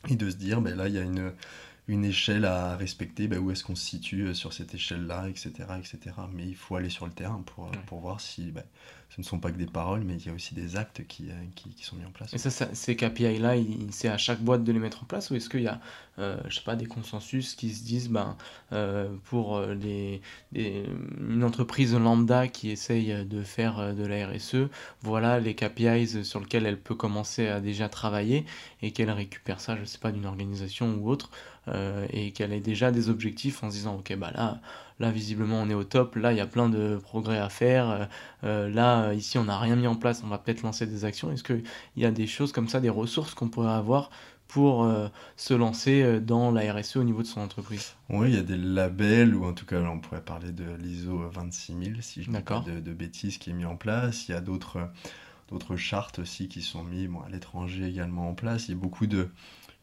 et 0.08 0.16
de 0.16 0.30
se 0.30 0.36
dire, 0.36 0.62
ben 0.62 0.74
là, 0.74 0.88
il 0.88 0.94
y 0.94 0.98
a 0.98 1.02
une 1.02 1.32
une 1.88 2.04
échelle 2.04 2.44
à 2.44 2.76
respecter, 2.76 3.26
bah, 3.26 3.38
où 3.38 3.50
est-ce 3.50 3.64
qu'on 3.64 3.74
se 3.74 3.84
situe 3.84 4.28
euh, 4.28 4.34
sur 4.34 4.52
cette 4.52 4.74
échelle-là, 4.74 5.28
etc., 5.28 5.50
etc. 5.78 5.98
Mais 6.32 6.46
il 6.46 6.54
faut 6.54 6.76
aller 6.76 6.90
sur 6.90 7.06
le 7.06 7.12
terrain 7.12 7.42
pour, 7.44 7.70
pour 7.86 8.00
voir 8.00 8.20
si 8.20 8.52
bah, 8.52 8.62
ce 9.14 9.20
ne 9.20 9.26
sont 9.26 9.38
pas 9.38 9.52
que 9.52 9.58
des 9.58 9.66
paroles, 9.66 10.00
mais 10.06 10.14
il 10.14 10.26
y 10.26 10.30
a 10.30 10.32
aussi 10.32 10.54
des 10.54 10.76
actes 10.76 11.06
qui, 11.06 11.28
euh, 11.28 11.34
qui, 11.54 11.84
sont 11.84 11.96
mis 11.96 12.04
en 12.06 12.10
place. 12.10 12.32
Et 12.32 12.38
ça, 12.38 12.50
ces 12.72 12.96
KPI-là, 12.96 13.56
c'est 13.90 14.08
à 14.08 14.16
chaque 14.16 14.40
boîte 14.40 14.64
de 14.64 14.72
les 14.72 14.78
mettre 14.78 15.02
en 15.02 15.04
place 15.04 15.30
ou 15.30 15.34
est-ce 15.34 15.50
qu'il 15.50 15.60
y 15.60 15.68
a, 15.68 15.80
euh, 16.18 16.38
je 16.48 16.54
sais 16.54 16.64
pas, 16.64 16.76
des 16.76 16.86
consensus 16.86 17.54
qui 17.54 17.74
se 17.74 17.84
disent, 17.84 18.08
ben, 18.08 18.38
euh, 18.72 19.14
pour 19.24 19.60
les, 19.60 20.22
une 20.54 21.44
entreprise 21.44 21.94
lambda 21.94 22.48
qui 22.48 22.70
essaye 22.70 23.26
de 23.26 23.42
faire 23.42 23.94
de 23.94 24.06
la 24.06 24.28
RSE, 24.28 24.68
voilà 25.02 25.40
les 25.40 25.54
KPIs 25.54 26.24
sur 26.24 26.40
lesquels 26.40 26.64
elle 26.64 26.80
peut 26.80 26.94
commencer 26.94 27.48
à 27.48 27.60
déjà 27.60 27.90
travailler 27.90 28.46
et 28.80 28.92
qu'elle 28.92 29.10
récupère 29.10 29.60
ça, 29.60 29.76
je 29.76 29.84
sais 29.84 29.98
pas, 29.98 30.10
d'une 30.10 30.26
organisation 30.26 30.94
ou 30.94 31.10
autre, 31.10 31.30
et 32.12 32.32
qu'elle 32.32 32.52
ait 32.52 32.60
déjà 32.60 32.90
des 32.90 33.10
objectifs 33.10 33.62
en 33.62 33.70
se 33.70 33.76
disant, 33.76 33.96
ok, 33.96 34.16
bah 34.16 34.32
là, 34.34 34.60
là 35.00 35.10
visiblement 35.10 35.60
on 35.60 35.68
est 35.68 35.74
au 35.74 35.84
top, 35.84 36.16
là 36.16 36.32
il 36.32 36.38
y 36.38 36.40
a 36.40 36.46
plein 36.46 36.68
de 36.68 36.98
progrès 37.02 37.38
à 37.38 37.48
faire, 37.48 38.08
là 38.42 38.92
euh, 39.02 39.14
ici 39.14 39.38
on 39.38 39.44
n'a 39.44 39.58
rien 39.58 39.76
mis 39.76 39.86
en 39.86 39.94
place, 39.94 40.22
on 40.24 40.28
va 40.28 40.38
peut-être 40.38 40.62
lancer 40.62 40.86
des 40.86 41.04
actions. 41.04 41.30
Est-ce 41.30 41.44
qu'il 41.44 41.64
y 41.96 42.04
a 42.04 42.10
des 42.10 42.26
choses 42.26 42.52
comme 42.52 42.68
ça, 42.68 42.80
des 42.80 42.90
ressources 42.90 43.34
qu'on 43.34 43.48
pourrait 43.48 43.72
avoir 43.72 44.10
pour 44.48 44.84
euh, 44.84 45.08
se 45.36 45.54
lancer 45.54 46.02
euh, 46.02 46.20
dans 46.20 46.50
la 46.50 46.72
RSE 46.72 46.96
au 46.96 47.04
niveau 47.04 47.22
de 47.22 47.26
son 47.26 47.40
entreprise? 47.40 47.94
Oui, 48.10 48.30
il 48.30 48.34
y 48.34 48.38
a 48.38 48.42
des 48.42 48.56
labels, 48.56 49.34
ou 49.34 49.44
en 49.44 49.54
tout 49.54 49.64
cas 49.64 49.80
on 49.80 49.98
pourrait 49.98 50.22
parler 50.22 50.52
de 50.52 50.64
l'ISO 50.78 51.30
26000, 51.30 52.02
si 52.02 52.22
je 52.22 52.30
ne 52.30 52.36
dis 52.36 52.42
pas 52.42 52.60
de, 52.60 52.92
bêtises, 52.92 53.38
qui 53.38 53.50
est 53.50 53.54
mis 53.54 53.64
en 53.64 53.76
place. 53.76 54.28
Il 54.28 54.32
y 54.32 54.34
a 54.34 54.40
d'autres 54.40 54.90
d'autres 55.50 55.76
chartes 55.76 56.18
aussi 56.18 56.48
qui 56.48 56.62
sont 56.62 56.82
mises 56.82 57.10
à 57.26 57.28
l'étranger 57.28 57.86
également 57.86 58.30
en 58.30 58.34
place. 58.34 58.68
Il 58.68 58.70
y 58.70 58.74
a 58.74 58.80
beaucoup 58.80 59.06
de 59.06 59.28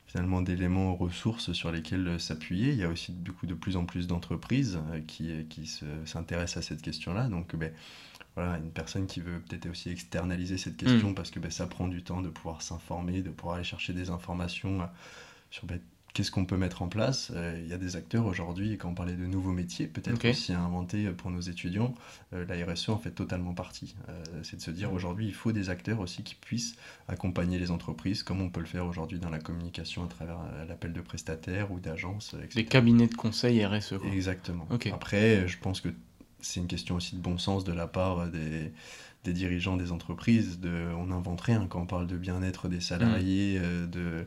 finalement 0.10 0.42
d'éléments 0.42 0.96
ressources 0.96 1.54
sur 1.54 1.72
lesquels 1.72 2.20
s'appuyer. 2.20 2.72
Il 2.72 2.80
y 2.80 2.84
a 2.84 2.90
aussi 2.90 3.12
du 3.12 3.32
coup 3.32 3.46
de 3.46 3.54
plus 3.54 3.78
en 3.78 3.86
plus 3.86 4.08
d'entreprises 4.08 4.80
qui, 5.06 5.46
qui 5.50 5.72
s'intéressent 6.06 6.58
à 6.58 6.68
cette 6.68 6.82
question-là. 6.82 7.28
Donc 7.28 7.56
ben, 7.56 7.72
voilà, 8.36 8.58
une 8.58 8.72
personne 8.72 9.06
qui 9.06 9.22
veut 9.22 9.40
peut-être 9.40 9.70
aussi 9.70 9.92
externaliser 9.92 10.58
cette 10.58 10.78
question 10.78 11.14
parce 11.14 11.30
que 11.30 11.40
ben, 11.40 11.52
ça 11.52 11.68
prend 11.68 11.88
du 11.88 12.02
temps 12.02 12.22
de 12.22 12.30
pouvoir 12.30 12.64
s'informer, 12.64 13.22
de 13.22 13.30
pouvoir 13.30 13.58
aller 13.58 13.64
chercher 13.64 13.94
des 13.94 14.10
informations 14.10 14.90
sur 15.52 15.68
ben, 15.68 15.80
qu'est-ce 16.14 16.32
qu'on 16.32 16.46
peut 16.46 16.58
mettre 16.58 16.82
en 16.82 16.88
place 16.88 17.32
euh, 17.36 17.60
Il 17.64 17.70
y 17.70 17.74
a 17.74 17.78
des 17.78 17.96
acteurs 17.96 18.26
aujourd'hui, 18.26 18.78
quand 18.78 18.90
on 18.90 18.94
parlait 18.94 19.16
de 19.16 19.26
nouveaux 19.26 19.52
métiers, 19.52 19.88
peut-être 19.88 20.28
aussi 20.28 20.54
à 20.54 20.60
inventer 20.60 21.10
pour 21.12 21.32
nos 21.32 21.42
étudiants, 21.42 21.94
euh, 22.34 22.46
la 22.46 22.66
RSE 22.66 22.90
en 22.90 22.98
fait 22.98 23.12
totalement 23.12 23.54
partie. 23.54 23.96
Euh, 24.10 24.24
c'est 24.44 24.58
de 24.58 24.62
se 24.62 24.72
dire 24.72 24.92
aujourd'hui, 24.94 25.28
il 25.28 25.34
faut 25.34 25.52
des 25.52 25.70
acteurs 25.70 26.00
aussi 26.00 26.24
qui 26.24 26.36
puissent 26.36 26.76
accompagner 27.08 27.60
les 27.60 27.72
entreprises, 27.72 28.24
comme 28.24 28.42
on 28.42 28.50
peut 28.50 28.60
le 28.60 28.66
faire 28.66 28.86
aujourd'hui 28.86 29.20
dans 29.20 29.30
la 29.30 29.40
communication 29.40 30.04
à 30.04 30.08
travers 30.08 30.38
l'appel 30.68 30.94
de 30.94 31.02
prestataires 31.02 31.72
ou 31.72 31.80
d'agences. 31.80 32.36
Des 32.56 32.66
cabinets 32.66 33.08
de 33.08 33.16
conseil 33.16 33.64
RSE. 33.66 33.96
Exactement. 34.12 34.68
Après, 34.94 35.48
je 35.48 35.58
pense 35.60 35.82
que 35.82 35.90
c'est 36.42 36.60
une 36.60 36.68
question 36.68 36.96
aussi 36.96 37.16
de 37.16 37.22
bon 37.22 37.38
sens 37.38 37.64
de 37.64 37.74
la 37.74 37.88
part 37.88 38.28
des 38.28 38.72
des 39.26 39.34
dirigeants 39.34 39.76
des 39.76 39.92
entreprises, 39.92 40.62
de, 40.62 40.88
on 40.98 41.08
n'invente 41.08 41.42
rien 41.42 41.68
quand 41.68 41.82
on 41.82 41.86
parle 41.86 42.08
de 42.08 42.16
bien-être 42.16 42.70
des 42.70 42.80
salariés, 42.80 43.60
mm. 43.60 43.90
de, 43.90 44.26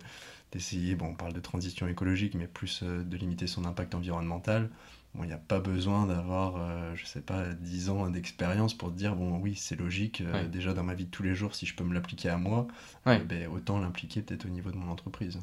d'essayer, 0.52 0.94
bon, 0.94 1.06
on 1.06 1.14
parle 1.14 1.32
de 1.32 1.40
transition 1.40 1.88
écologique, 1.88 2.34
mais 2.34 2.46
plus 2.46 2.82
euh, 2.82 3.02
de 3.02 3.16
limiter 3.16 3.46
son 3.46 3.64
impact 3.64 3.94
environnemental. 3.94 4.70
Bon, 5.14 5.24
il 5.24 5.26
n'y 5.26 5.32
a 5.32 5.38
pas 5.38 5.60
besoin 5.60 6.06
d'avoir, 6.06 6.56
euh, 6.56 6.94
je 6.94 7.04
sais 7.04 7.20
pas, 7.20 7.52
10 7.54 7.90
ans 7.90 8.08
d'expérience 8.08 8.74
pour 8.74 8.90
dire, 8.90 9.16
bon, 9.16 9.38
oui, 9.38 9.54
c'est 9.56 9.76
logique, 9.76 10.22
euh, 10.22 10.48
déjà 10.48 10.72
dans 10.72 10.84
ma 10.84 10.94
vie 10.94 11.06
de 11.06 11.10
tous 11.10 11.22
les 11.22 11.34
jours, 11.34 11.54
si 11.54 11.66
je 11.66 11.74
peux 11.74 11.84
me 11.84 11.92
l'appliquer 11.92 12.28
à 12.28 12.36
moi, 12.36 12.66
ben, 13.04 13.48
autant 13.52 13.78
l'impliquer 13.78 14.22
peut-être 14.22 14.46
au 14.46 14.50
niveau 14.50 14.70
de 14.70 14.76
mon 14.76 14.90
entreprise. 14.90 15.40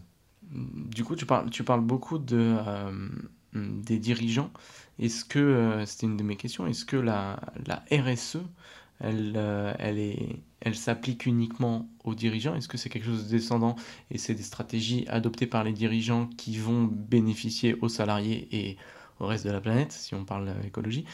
Du 0.51 1.03
coup, 1.03 1.15
tu 1.15 1.25
parles, 1.27 1.49
tu 1.51 1.63
parles 1.63 1.81
beaucoup 1.81 2.17
de, 2.17 2.57
des 3.53 3.99
dirigeants. 3.99 4.51
Est-ce 4.97 5.23
que, 5.23 5.83
c'était 5.85 6.07
une 6.07 6.17
de 6.17 6.23
mes 6.23 6.35
questions, 6.35 6.65
est-ce 6.65 6.85
que 6.85 6.97
la, 6.97 7.39
la 7.67 7.83
RSE, 7.91 8.37
elle, 8.99 9.39
elle 9.77 9.99
est 9.99 10.41
elle 10.61 10.75
s'applique 10.75 11.25
uniquement 11.25 11.89
aux 12.03 12.15
dirigeants? 12.15 12.55
Est-ce 12.55 12.67
que 12.67 12.77
c'est 12.77 12.89
quelque 12.89 13.05
chose 13.05 13.25
de 13.25 13.29
descendant 13.29 13.75
et 14.11 14.17
c'est 14.17 14.35
des 14.35 14.43
stratégies 14.43 15.05
adoptées 15.07 15.47
par 15.47 15.63
les 15.63 15.73
dirigeants 15.73 16.27
qui 16.37 16.57
vont 16.57 16.83
bénéficier 16.83 17.75
aux 17.81 17.89
salariés 17.89 18.47
et 18.51 18.77
au 19.19 19.27
reste 19.27 19.45
de 19.45 19.51
la 19.51 19.61
planète, 19.61 19.91
si 19.91 20.15
on 20.15 20.25
parle 20.25 20.53
écologie? 20.65 21.05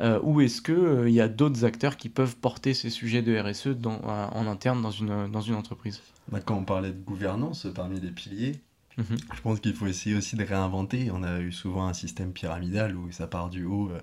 Euh, 0.00 0.20
Ou 0.22 0.40
est-ce 0.40 0.62
qu'il 0.62 0.74
euh, 0.74 1.10
y 1.10 1.20
a 1.20 1.28
d'autres 1.28 1.64
acteurs 1.64 1.96
qui 1.96 2.08
peuvent 2.08 2.36
porter 2.36 2.74
ces 2.74 2.90
sujets 2.90 3.22
de 3.22 3.36
RSE 3.38 3.68
dans, 3.68 4.00
en 4.00 4.46
interne 4.46 4.80
dans 4.80 4.90
une, 4.90 5.30
dans 5.30 5.40
une 5.40 5.54
entreprise? 5.54 6.00
Bah, 6.30 6.40
Quand 6.44 6.56
on 6.56 6.64
parlait 6.64 6.92
de 6.92 7.00
gouvernance 7.00 7.66
parmi 7.74 8.00
les 8.00 8.10
piliers, 8.10 8.60
mhm. 8.96 9.16
je 9.34 9.40
pense 9.40 9.60
qu'il 9.60 9.74
faut 9.74 9.86
essayer 9.86 10.14
aussi 10.14 10.36
de 10.36 10.44
réinventer. 10.44 11.10
On 11.12 11.22
a 11.22 11.40
eu 11.40 11.52
souvent 11.52 11.86
un 11.88 11.94
système 11.94 12.32
pyramidal 12.32 12.96
où 12.96 13.10
ça 13.10 13.26
part 13.26 13.50
du 13.50 13.64
haut. 13.64 13.90
Euh, 13.90 14.00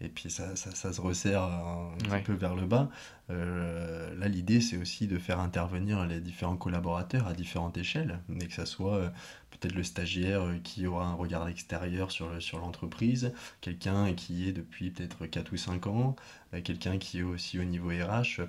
et 0.00 0.08
puis 0.08 0.30
ça, 0.30 0.56
ça, 0.56 0.72
ça, 0.72 0.92
se 0.92 1.00
resserre 1.00 1.42
un 1.42 1.90
petit 1.96 2.22
peu 2.22 2.34
vers 2.34 2.54
le 2.54 2.66
bas. 2.66 2.90
Euh, 3.30 4.14
là, 4.16 4.28
l'idée, 4.28 4.60
c'est 4.60 4.76
aussi 4.76 5.06
de 5.06 5.18
faire 5.18 5.40
intervenir 5.40 6.04
les 6.06 6.20
différents 6.20 6.56
collaborateurs 6.56 7.26
à 7.26 7.32
différentes 7.32 7.78
échelles, 7.78 8.20
mais 8.28 8.46
que 8.46 8.52
ça 8.52 8.66
soit 8.66 8.96
euh, 8.96 9.08
peut-être 9.50 9.74
le 9.74 9.82
stagiaire 9.82 10.42
euh, 10.42 10.58
qui 10.62 10.86
aura 10.86 11.06
un 11.06 11.14
regard 11.14 11.48
extérieur 11.48 12.10
sur, 12.10 12.42
sur 12.42 12.58
l'entreprise, 12.58 13.32
quelqu'un 13.62 14.12
qui 14.12 14.48
est 14.48 14.52
depuis 14.52 14.90
peut-être 14.90 15.26
4 15.26 15.52
ou 15.52 15.56
5 15.56 15.86
ans, 15.86 16.16
quelqu'un 16.62 16.98
qui 16.98 17.20
est 17.20 17.22
aussi 17.22 17.58
au 17.58 17.64
niveau 17.64 17.88
RH, 17.88 18.42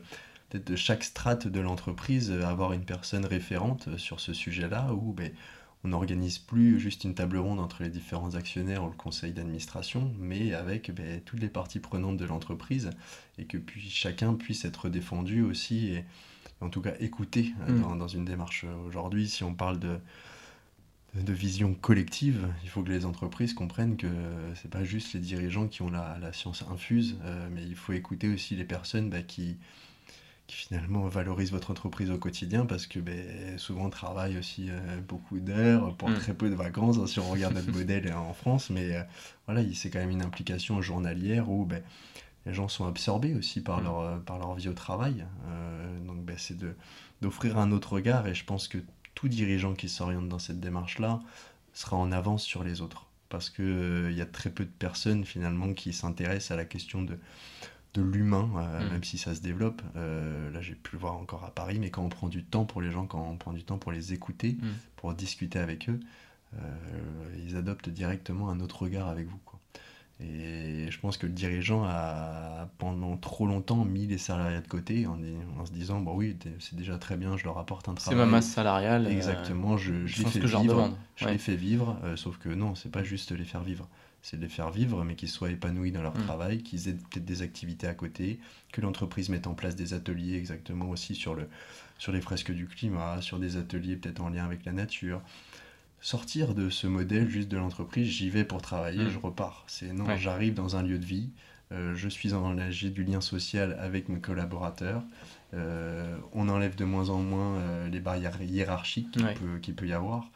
peut-être 0.49 0.67
de 0.67 0.75
chaque 0.75 1.03
strate 1.03 1.47
de 1.47 1.59
l'entreprise, 1.61 2.31
avoir 2.31 2.73
une 2.73 2.85
personne 2.85 3.25
référente 3.25 3.97
sur 3.97 4.19
ce 4.19 4.33
sujet-là, 4.33 4.93
où 4.93 5.13
ben, 5.13 5.31
on 5.83 5.89
n'organise 5.89 6.39
plus 6.39 6.79
juste 6.79 7.03
une 7.03 7.13
table 7.13 7.37
ronde 7.37 7.59
entre 7.59 7.83
les 7.83 7.89
différents 7.89 8.35
actionnaires 8.35 8.83
ou 8.83 8.87
le 8.87 8.95
conseil 8.95 9.31
d'administration, 9.31 10.11
mais 10.19 10.53
avec 10.53 10.91
ben, 10.91 11.21
toutes 11.23 11.39
les 11.39 11.49
parties 11.49 11.79
prenantes 11.79 12.17
de 12.17 12.25
l'entreprise 12.25 12.89
et 13.37 13.45
que 13.45 13.57
puis 13.57 13.81
chacun 13.89 14.33
puisse 14.33 14.65
être 14.65 14.89
défendu 14.89 15.43
aussi 15.43 15.87
et 15.87 16.05
en 16.61 16.69
tout 16.69 16.81
cas 16.81 16.93
écouté 16.99 17.53
euh, 17.67 17.71
mm. 17.71 17.99
dans, 17.99 18.07
une 18.07 18.25
démarche. 18.25 18.65
Aujourd'hui, 18.87 19.29
si 19.29 19.43
on 19.43 19.53
parle 19.53 19.79
de, 19.79 19.99
de 21.13 21.33
vision 21.33 21.75
collective, 21.75 22.47
il 22.63 22.69
faut 22.69 22.81
que 22.81 22.89
les 22.89 23.05
entreprises 23.05 23.53
comprennent 23.53 23.97
que 23.97 24.07
c'est 24.55 24.71
pas 24.71 24.83
juste 24.83 25.13
les 25.13 25.19
dirigeants 25.19 25.67
qui 25.67 25.83
ont 25.83 25.91
la, 25.91 26.33
science 26.33 26.63
infuse, 26.71 27.17
euh, 27.23 27.47
mais 27.51 27.63
il 27.63 27.75
faut 27.75 27.93
écouter 27.93 28.27
aussi 28.33 28.55
les 28.55 28.65
personnes 28.65 29.09
bah, 29.09 29.21
qui, 29.21 29.57
qui 30.47 30.55
finalement 30.55 31.07
valorise 31.07 31.51
votre 31.51 31.71
entreprise 31.71 32.09
au 32.09 32.17
quotidien 32.17 32.65
parce 32.65 32.87
que 32.87 32.99
ben, 32.99 33.59
souvent 33.59 33.85
on 33.85 33.89
travaille 33.89 34.37
aussi 34.37 34.69
euh, 34.69 35.01
beaucoup 35.05 35.39
d'heures 35.39 35.93
pour 35.95 36.09
mm. 36.09 36.15
très 36.15 36.33
peu 36.33 36.49
de 36.49 36.55
vacances 36.55 36.97
hein, 36.97 37.05
si 37.05 37.19
on 37.19 37.29
regarde 37.29 37.53
notre 37.53 37.71
modèle 37.71 38.11
en 38.13 38.33
France 38.33 38.69
mais 38.69 38.95
euh, 38.95 39.03
voilà 39.45 39.61
c'est 39.73 39.89
quand 39.89 39.99
même 39.99 40.09
une 40.09 40.23
implication 40.23 40.81
journalière 40.81 41.49
où 41.49 41.65
ben, 41.65 41.83
les 42.45 42.53
gens 42.53 42.69
sont 42.69 42.87
absorbés 42.87 43.35
aussi 43.35 43.61
par, 43.61 43.81
mm. 43.81 43.83
leur, 43.83 43.99
euh, 43.99 44.17
par 44.19 44.39
leur 44.39 44.55
vie 44.55 44.69
au 44.69 44.73
travail 44.73 45.25
donc 46.05 46.23
ben, 46.23 46.37
c'est 46.37 46.57
d'offrir 47.21 47.57
un 47.57 47.71
autre 47.73 47.93
regard 47.93 48.25
et 48.25 48.33
je 48.33 48.45
pense 48.45 48.69
que 48.69 48.77
tout 49.15 49.27
dirigeant 49.27 49.73
qui 49.73 49.89
s'oriente 49.89 50.29
dans 50.29 50.39
cette 50.39 50.61
démarche 50.61 50.99
là 50.99 51.19
sera 51.73 51.97
en 51.97 52.11
avance 52.13 52.43
sur 52.43 52.63
les 52.63 52.79
autres 52.79 53.07
parce 53.27 53.49
qu'il 53.49 54.07
il 54.09 54.15
y 54.15 54.21
a 54.21 54.25
très 54.25 54.49
peu 54.49 54.63
de 54.63 54.71
personnes 54.71 55.25
finalement 55.25 55.73
qui 55.73 55.91
s'intéressent 55.91 56.51
à 56.51 56.55
la 56.55 56.63
question 56.63 57.01
de 57.01 57.19
de 57.97 58.01
l'humain, 58.01 58.49
euh, 58.55 58.85
mm. 58.85 58.91
même 58.91 59.03
si 59.03 59.17
ça 59.17 59.35
se 59.35 59.41
développe. 59.41 59.81
Euh, 59.95 60.51
là, 60.51 60.61
j'ai 60.61 60.75
pu 60.75 60.91
le 60.93 60.99
voir 60.99 61.17
encore 61.17 61.43
à 61.43 61.51
Paris, 61.51 61.79
mais 61.79 61.89
quand 61.89 62.03
on 62.03 62.09
prend 62.09 62.27
du 62.27 62.43
temps 62.43 62.65
pour 62.65 62.81
les 62.81 62.91
gens, 62.91 63.05
quand 63.05 63.25
on 63.29 63.37
prend 63.37 63.53
du 63.53 63.63
temps 63.63 63.77
pour 63.77 63.91
les 63.91 64.13
écouter, 64.13 64.57
mm. 64.59 64.67
pour 64.95 65.13
discuter 65.13 65.59
avec 65.59 65.89
eux, 65.89 65.99
euh, 66.55 66.59
ils 67.45 67.55
adoptent 67.55 67.89
directement 67.89 68.49
un 68.49 68.59
autre 68.59 68.83
regard 68.83 69.07
avec 69.07 69.27
vous. 69.27 69.39
Quoi. 69.45 69.59
Et 70.19 70.89
je 70.89 70.99
pense 70.99 71.17
que 71.17 71.27
le 71.27 71.33
dirigeant 71.33 71.83
a 71.85 72.69
pendant 72.79 73.17
trop 73.17 73.45
longtemps 73.45 73.85
mis 73.85 74.07
les 74.07 74.17
salariés 74.17 74.61
de 74.61 74.67
côté 74.67 75.05
en, 75.05 75.19
en 75.59 75.65
se 75.65 75.71
disant 75.71 75.99
bon 75.99 76.15
oui 76.15 76.35
c'est 76.59 76.75
déjà 76.75 76.97
très 76.97 77.17
bien 77.17 77.37
je 77.37 77.43
leur 77.43 77.59
apporte 77.59 77.87
un 77.87 77.93
travail 77.93 78.17
c'est 78.17 78.25
ma 78.25 78.25
masse 78.25 78.47
salariale 78.47 79.05
exactement 79.05 79.77
je, 79.77 80.07
je, 80.07 80.23
les 80.23 80.29
fais 80.31 80.39
vivre 80.39 80.97
je 81.17 81.27
les 81.27 81.37
fais 81.37 81.55
vivre 81.55 81.99
sauf 82.15 82.39
que 82.39 82.49
non 82.49 82.73
c'est 82.73 82.89
pas 82.89 83.03
juste 83.03 83.31
les 83.31 83.45
faire 83.45 83.61
vivre 83.61 83.87
c'est 84.29 84.35
de 84.35 84.41
les 84.41 84.49
faire 84.49 84.71
vivre, 84.71 85.05
mais 85.05 85.15
qu'ils 85.15 85.29
soient 85.29 85.49
épanouis 85.49 85.93
dans 85.93 86.01
leur 86.01 86.17
mm. 86.17 86.23
travail, 86.23 86.61
qu'ils 86.61 86.89
aient 86.89 86.93
peut-être 86.95 87.23
des 87.23 87.43
activités 87.43 87.87
à 87.87 87.93
côté, 87.93 88.39
que 88.73 88.81
l'entreprise 88.81 89.29
mette 89.29 89.47
en 89.47 89.53
place 89.53 89.77
des 89.77 89.93
ateliers 89.93 90.35
exactement 90.35 90.89
aussi 90.89 91.15
sur, 91.15 91.33
le, 91.33 91.47
sur 91.97 92.11
les 92.11 92.19
fresques 92.19 92.51
du 92.51 92.67
climat, 92.67 93.21
sur 93.21 93.39
des 93.39 93.55
ateliers 93.55 93.95
peut-être 93.95 94.19
en 94.19 94.29
lien 94.29 94.43
avec 94.43 94.65
la 94.65 94.73
nature. 94.73 95.21
Sortir 96.01 96.53
de 96.53 96.69
ce 96.69 96.87
modèle 96.87 97.29
juste 97.29 97.47
de 97.47 97.55
l'entreprise, 97.55 98.09
j'y 98.09 98.29
vais 98.29 98.43
pour 98.43 98.61
travailler, 98.61 99.05
mm. 99.05 99.11
je 99.11 99.17
repars. 99.17 99.63
C'est 99.67 99.93
non, 99.93 100.17
j'arrive 100.17 100.53
dans 100.53 100.75
un 100.75 100.83
lieu 100.83 100.99
de 100.99 101.05
vie, 101.05 101.29
euh, 101.71 101.95
je 101.95 102.07
suis 102.09 102.33
en 102.33 102.55
j'ai 102.69 102.89
du 102.89 103.03
lien 103.03 103.21
social 103.21 103.77
avec 103.79 104.09
mes 104.09 104.19
collaborateurs. 104.19 105.03
Euh, 105.53 106.17
on 106.33 106.49
enlève 106.49 106.75
de 106.75 106.83
moins 106.83 107.09
en 107.09 107.19
moins 107.19 107.55
euh, 107.55 107.87
les 107.87 108.01
barrières 108.01 108.41
hiérarchiques 108.41 109.11
qu'il 109.11 109.23
peut, 109.23 109.73
peut, 109.73 109.87
y 109.87 109.93
avoir. 109.93 110.29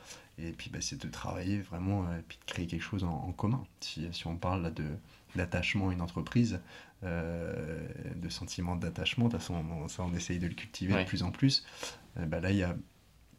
Et 0.43 0.51
puis, 0.51 0.69
bah, 0.69 0.79
c'est 0.81 1.01
de 1.01 1.09
travailler 1.09 1.59
vraiment 1.61 2.05
euh, 2.05 2.19
et 2.19 2.21
puis 2.21 2.37
de 2.37 2.51
créer 2.51 2.67
quelque 2.67 2.83
chose 2.83 3.03
en, 3.03 3.31
commun. 3.31 3.63
Si, 3.79 4.07
si, 4.11 4.27
on 4.27 4.35
parle 4.35 4.63
là 4.63 4.71
de 4.71 4.85
d'attachement 5.35 5.89
à 5.89 5.93
une 5.93 6.01
entreprise, 6.01 6.59
euh, 7.03 7.87
de 8.15 8.29
sentiment 8.29 8.75
d'attachement, 8.75 9.25
de 9.25 9.31
toute 9.31 9.39
façon, 9.39 9.55
on, 9.55 9.87
ça, 9.87 10.03
on 10.03 10.13
essaye 10.13 10.39
de 10.39 10.47
le 10.47 10.53
cultiver 10.53 10.93
de 10.93 11.07
plus 11.07 11.23
en 11.23 11.31
plus. 11.31 11.65
Euh, 12.17 12.25
bah, 12.25 12.41
là, 12.41 12.51
il 12.51 12.57
y 12.57 12.63
a 12.63 12.75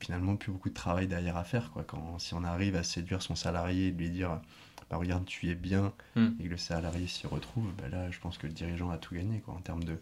finalement 0.00 0.36
plus 0.36 0.50
beaucoup 0.50 0.70
de 0.70 0.74
travail 0.74 1.06
derrière 1.06 1.36
à 1.36 1.44
faire. 1.44 1.70
Quoi. 1.70 1.84
Quand, 1.84 2.18
si 2.18 2.34
on 2.34 2.44
arrive 2.44 2.76
à 2.76 2.82
séduire 2.82 3.20
son 3.20 3.34
salarié 3.34 3.88
et 3.88 3.90
lui 3.90 4.08
dire 4.08 4.40
bah, 4.90 4.96
Regarde, 4.96 5.26
tu 5.26 5.50
es 5.50 5.54
bien, 5.54 5.92
hmm. 6.16 6.28
et 6.40 6.44
que 6.44 6.48
le 6.48 6.56
salarié 6.56 7.06
s'y 7.06 7.26
retrouve, 7.26 7.70
bah, 7.76 7.88
là, 7.90 8.10
je 8.10 8.18
pense 8.20 8.38
que 8.38 8.46
le 8.46 8.52
dirigeant 8.54 8.90
a 8.90 8.96
tout 8.96 9.14
gagné 9.14 9.40
quoi, 9.40 9.54
en 9.54 9.60
termes 9.60 9.84
de 9.84 9.98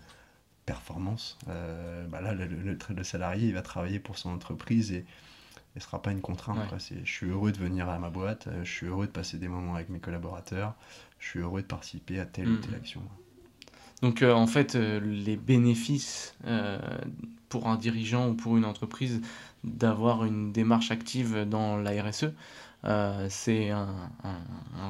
performance. 0.64 1.36
bah 1.46 2.20
là, 2.20 2.32
le, 2.32 2.46
le, 2.46 2.78
le, 2.88 3.04
salarié, 3.04 3.48
il 3.48 3.54
va 3.54 3.62
travailler 3.62 3.98
pour 3.98 4.16
son 4.16 4.30
entreprise 4.30 4.92
et 4.92 5.04
ne 5.76 5.80
sera 5.80 6.02
pas 6.02 6.12
une 6.12 6.20
contrainte. 6.20 6.58
je 6.78 7.10
suis 7.10 7.28
heureux 7.28 7.52
de 7.52 7.58
venir 7.58 7.88
à 7.88 7.98
ma 7.98 8.10
boîte, 8.10 8.48
euh, 8.48 8.64
je 8.64 8.70
suis 8.70 8.86
heureux 8.86 9.06
de 9.06 9.12
passer 9.12 9.38
des 9.38 9.48
moments 9.48 9.74
avec 9.76 9.88
mes 9.88 10.00
collaborateurs, 10.00 10.74
je 11.18 11.28
suis 11.28 11.40
heureux 11.40 11.62
de 11.62 11.66
participer 11.66 12.18
à 12.18 12.26
telle 12.26 12.48
ou 12.48 12.56
telle 12.56 12.72
mm. 12.72 12.76
action. 12.76 13.02
Donc 14.02 14.22
euh, 14.22 14.32
en 14.32 14.46
fait, 14.46 14.74
euh, 14.74 14.98
les 15.00 15.36
bénéfices 15.36 16.34
pour 17.48 17.68
un 17.68 17.76
dirigeant 17.76 18.28
ou 18.28 18.34
pour 18.34 18.56
une 18.56 18.64
entreprise 18.64 19.20
d'avoir 19.64 20.24
une 20.24 20.52
démarche 20.52 20.90
active 20.90 21.44
dans 21.48 21.76
la 21.76 21.90
RSE, 22.02 22.32
c'est 23.28 23.70
un, 23.70 24.10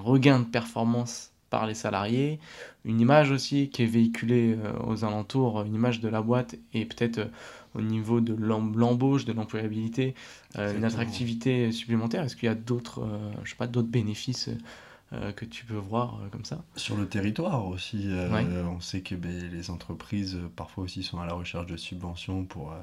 regain 0.02 0.40
de 0.40 0.44
performance 0.44 1.29
par 1.50 1.66
les 1.66 1.74
salariés, 1.74 2.38
une 2.84 3.00
image 3.00 3.30
aussi 3.30 3.68
qui 3.68 3.82
est 3.82 3.86
véhiculée 3.86 4.56
aux 4.86 5.04
alentours, 5.04 5.62
une 5.62 5.74
image 5.74 6.00
de 6.00 6.08
la 6.08 6.22
boîte 6.22 6.54
et 6.72 6.84
peut-être 6.86 7.28
au 7.74 7.80
niveau 7.80 8.20
de 8.20 8.34
l'embauche, 8.34 9.24
de 9.24 9.32
l'employabilité, 9.32 10.14
euh, 10.58 10.76
une 10.76 10.84
attractivité 10.84 11.72
supplémentaire. 11.72 12.24
Est-ce 12.24 12.36
qu'il 12.36 12.46
y 12.46 12.52
a 12.52 12.54
d'autres, 12.54 13.02
euh, 13.02 13.32
je 13.44 13.50
sais 13.50 13.56
pas, 13.56 13.66
d'autres 13.66 13.88
bénéfices 13.88 14.50
euh, 15.12 15.32
que 15.32 15.44
tu 15.44 15.64
peux 15.64 15.76
voir 15.76 16.20
comme 16.32 16.44
ça? 16.44 16.62
Sur 16.76 16.96
le 16.96 17.06
territoire 17.06 17.66
aussi, 17.66 18.08
on 18.68 18.80
sait 18.80 19.00
que 19.00 19.14
ben, 19.14 19.50
les 19.50 19.70
entreprises 19.70 20.38
parfois 20.56 20.84
aussi 20.84 21.02
sont 21.02 21.20
à 21.20 21.26
la 21.26 21.34
recherche 21.34 21.66
de 21.66 21.76
subventions 21.76 22.44
pour 22.44 22.74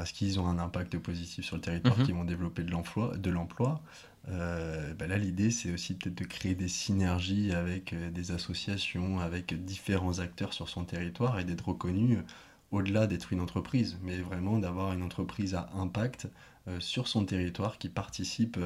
parce 0.00 0.12
qu'ils 0.12 0.40
ont 0.40 0.46
un 0.46 0.58
impact 0.58 0.96
positif 0.96 1.44
sur 1.44 1.56
le 1.56 1.60
territoire, 1.62 1.98
Mhm. 1.98 2.04
qui 2.06 2.12
vont 2.12 2.24
développer 2.24 2.62
de 2.62 2.70
l'emploi, 2.70 3.14
de 3.18 3.28
l'emploi. 3.30 3.82
Euh, 4.30 4.94
bah 4.94 5.06
là, 5.06 5.18
l'idée, 5.18 5.50
c'est 5.50 5.70
aussi 5.74 5.92
peut-être 5.94 6.14
de 6.14 6.24
créer 6.24 6.54
des 6.54 6.68
synergies 6.68 7.52
avec 7.52 7.92
euh, 7.92 8.10
des 8.10 8.30
associations, 8.30 9.20
avec 9.20 9.52
différents 9.62 10.18
acteurs 10.20 10.54
sur 10.54 10.70
son 10.70 10.84
territoire 10.86 11.38
et 11.38 11.44
d'être 11.44 11.68
reconnu 11.68 12.16
euh, 12.16 12.22
au-delà 12.70 13.06
d'être 13.06 13.30
une 13.34 13.40
entreprise, 13.42 13.98
mais 14.02 14.20
vraiment 14.22 14.58
d'avoir 14.58 14.94
une 14.94 15.02
entreprise 15.02 15.54
à 15.54 15.68
impact 15.74 16.28
euh, 16.68 16.80
sur 16.80 17.06
son 17.06 17.26
territoire 17.26 17.76
qui 17.76 17.90
participe 17.90 18.58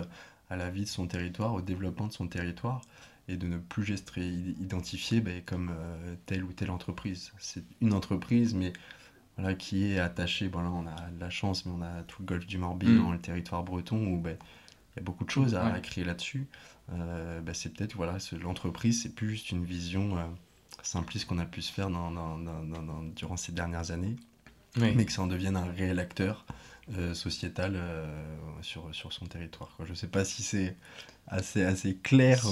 à 0.51 0.57
la 0.57 0.71
vie 0.71 0.83
de 0.85 0.89
son 0.89 1.09
territoire, 1.09 1.53
au 1.55 1.63
développement 1.63 2.07
de 2.07 2.13
son 2.13 2.29
territoire 2.29 2.81
et 3.27 3.37
de 3.37 3.49
ne 3.49 3.59
plus 3.59 3.83
juste 3.85 4.09
ré- 4.11 4.55
identifier 4.61 5.21
ben, 5.21 5.43
comme 5.45 5.71
euh, 5.73 6.15
telle 6.27 6.45
ou 6.45 6.53
telle 6.53 6.71
entreprise. 6.71 7.33
C'est 7.39 7.65
une 7.81 7.93
entreprise, 7.93 8.55
mais 8.55 8.73
voilà, 9.37 9.55
qui 9.55 9.85
est 9.93 9.99
attachée. 9.99 10.49
Bon, 10.49 10.63
là, 10.63 10.71
on 10.71 10.87
a 10.87 11.11
de 11.11 11.21
la 11.21 11.31
chance, 11.31 11.67
mais 11.67 11.73
on 11.77 11.83
a 11.83 12.03
tout 12.03 12.23
le 12.23 12.27
golfe 12.27 12.47
du 12.47 12.59
Morbihan, 12.59 13.09
Mm. 13.11 13.13
le 13.13 13.19
territoire 13.21 13.63
breton, 13.63 13.97
où 14.07 14.19
ben, 14.19 14.37
il 14.95 15.01
y 15.01 15.01
a 15.01 15.03
beaucoup 15.03 15.25
de 15.25 15.31
choses 15.31 15.55
à, 15.55 15.65
Ouais. 15.65 15.73
à 15.73 15.81
créer 15.81 16.05
là-dessus. 16.05 16.47
Euh, 16.93 17.41
ben, 17.41 17.55
c'est 17.55 17.71
peut-être, 17.71 17.95
voilà, 17.97 18.19
ce- 18.21 18.37
l'entreprise, 18.37 19.03
c'est 19.03 19.15
plus 19.15 19.31
juste 19.31 19.51
une 19.51 19.65
vision 19.65 20.17
euh, 20.19 20.23
simpliste 20.83 21.27
qu'on 21.27 21.39
a 21.39 21.47
pu 21.47 21.63
se 21.63 21.73
faire 21.73 21.89
dans- 21.91 22.11
dans- 22.11 22.39
dans- 22.39 23.03
durant 23.17 23.37
ces 23.37 23.53
dernières 23.53 23.91
années, 23.91 24.17
Oui. 24.77 24.93
mais 24.95 25.05
que 25.07 25.13
ça 25.13 25.23
en 25.23 25.27
devienne 25.27 25.57
un 25.57 25.65
réel 25.71 25.99
acteur 25.99 26.45
euh, 26.99 27.15
sociétal 27.15 27.73
euh, 27.77 28.07
sur, 28.61 28.95
sur 28.95 29.11
son 29.15 29.25
territoire. 29.25 29.73
Quoi. 29.77 29.87
Je 29.87 29.93
ne 29.93 29.97
sais 29.97 30.07
pas 30.07 30.23
si 30.23 30.43
c'est 30.43 30.77
assez, 31.29 31.65
assez 31.65 31.97
clair, 31.97 32.39
Si, 32.45 32.47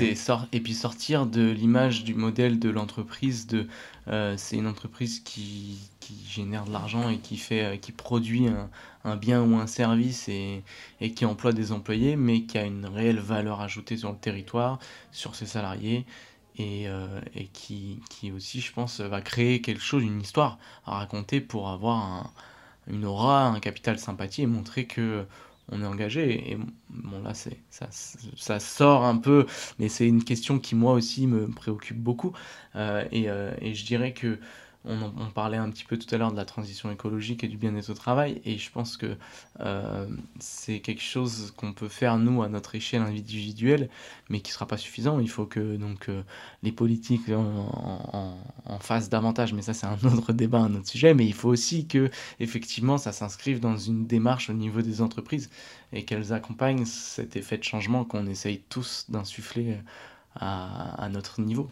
mais... 0.00 0.14
si, 0.16 0.30
et 0.50 0.60
puis 0.60 0.74
sortir 0.74 1.24
de 1.24 1.48
l'image 1.52 2.02
du 2.02 2.14
modèle 2.16 2.58
de 2.58 2.68
l'entreprise, 2.68 3.46
de 3.46 3.68
c'est 4.36 4.56
une 4.56 4.66
entreprise 4.66 5.20
qui, 5.20 5.78
qui 6.06 6.24
génère 6.28 6.64
de 6.64 6.72
l'argent 6.72 7.08
et 7.08 7.18
qui 7.18 7.36
fait, 7.36 7.64
euh, 7.64 7.76
qui 7.76 7.92
produit 7.92 8.46
un, 8.48 8.70
un 9.04 9.16
bien 9.16 9.42
ou 9.42 9.56
un 9.56 9.66
service 9.66 10.28
et, 10.28 10.62
et 11.00 11.12
qui 11.12 11.24
emploie 11.24 11.52
des 11.52 11.72
employés, 11.72 12.16
mais 12.16 12.42
qui 12.44 12.58
a 12.58 12.64
une 12.64 12.86
réelle 12.86 13.18
valeur 13.20 13.60
ajoutée 13.60 13.96
sur 13.96 14.12
le 14.12 14.18
territoire, 14.18 14.78
sur 15.12 15.34
ses 15.34 15.46
salariés. 15.46 16.06
Et, 16.58 16.88
euh, 16.88 17.20
et 17.34 17.48
qui, 17.48 18.00
qui 18.08 18.32
aussi, 18.32 18.60
je 18.62 18.72
pense, 18.72 19.00
va 19.00 19.20
créer 19.20 19.60
quelque 19.60 19.82
chose, 19.82 20.02
une 20.02 20.20
histoire 20.22 20.58
à 20.86 20.92
raconter 20.98 21.40
pour 21.42 21.68
avoir 21.68 21.96
un- 21.98 22.30
une 22.88 23.04
aura, 23.04 23.46
un 23.48 23.60
capital 23.60 23.98
sympathie 23.98 24.42
et 24.42 24.46
montrer 24.46 24.86
que 24.86 25.26
on 25.72 25.82
est 25.82 25.86
engagé. 25.86 26.52
Et 26.52 26.58
bon, 26.90 27.20
là, 27.22 27.34
c'est, 27.34 27.58
ça, 27.70 27.88
ça 28.36 28.60
sort 28.60 29.04
un 29.04 29.16
peu, 29.16 29.46
mais 29.80 29.88
c'est 29.88 30.06
une 30.06 30.22
question 30.24 30.58
qui, 30.60 30.76
moi 30.76 30.92
aussi, 30.92 31.26
me 31.26 31.48
préoccupe 31.48 31.98
beaucoup. 31.98 32.32
Euh, 32.76 33.04
et, 33.10 33.24
et 33.60 33.74
je 33.74 33.84
dirais 33.84 34.12
que 34.12 34.38
on, 34.86 35.30
parlait 35.30 35.56
un 35.56 35.68
petit 35.70 35.84
peu 35.84 35.98
tout 35.98 36.12
à 36.14 36.18
l'heure 36.18 36.32
de 36.32 36.36
la 36.36 36.44
transition 36.44 36.90
écologique 36.90 37.42
et 37.44 37.48
du 37.48 37.56
bien-être 37.56 37.90
au 37.90 37.94
travail, 37.94 38.40
et 38.44 38.58
je 38.58 38.70
pense 38.70 38.96
que 38.96 39.16
euh, 39.60 40.06
c'est 40.38 40.80
quelque 40.80 41.02
chose 41.02 41.52
qu'on 41.56 41.72
peut 41.72 41.88
faire, 41.88 42.18
nous, 42.18 42.42
à 42.42 42.48
notre 42.48 42.74
échelle 42.74 43.02
individuelle, 43.02 43.88
mais 44.28 44.40
qui 44.40 44.50
ne 44.50 44.54
sera 44.54 44.66
pas 44.66 44.76
suffisant. 44.76 45.18
Il 45.20 45.28
faut 45.28 45.46
que 45.46 45.76
donc, 45.76 46.08
euh, 46.08 46.22
les 46.62 46.72
politiques 46.72 47.28
en, 47.30 47.68
en, 48.12 48.38
en 48.64 48.78
fassent 48.78 49.08
davantage, 49.08 49.52
mais 49.52 49.62
ça, 49.62 49.74
c'est 49.74 49.86
un 49.86 49.98
autre 50.04 50.32
débat, 50.32 50.58
un 50.58 50.74
autre 50.74 50.88
sujet. 50.88 51.14
Mais 51.14 51.26
il 51.26 51.34
faut 51.34 51.48
aussi 51.48 51.86
que, 51.86 52.10
effectivement, 52.40 52.98
ça 52.98 53.12
s'inscrive 53.12 53.60
dans 53.60 53.76
une 53.76 54.06
démarche 54.06 54.50
au 54.50 54.54
niveau 54.54 54.82
des 54.82 55.00
entreprises 55.02 55.50
et 55.92 56.04
qu'elles 56.04 56.32
accompagnent 56.32 56.84
cet 56.84 57.36
effet 57.36 57.58
de 57.58 57.64
changement 57.64 58.04
qu'on 58.04 58.26
essaye 58.26 58.60
tous 58.68 59.06
d'insuffler 59.08 59.78
à 60.38 61.08
notre 61.10 61.40
niveau. 61.40 61.70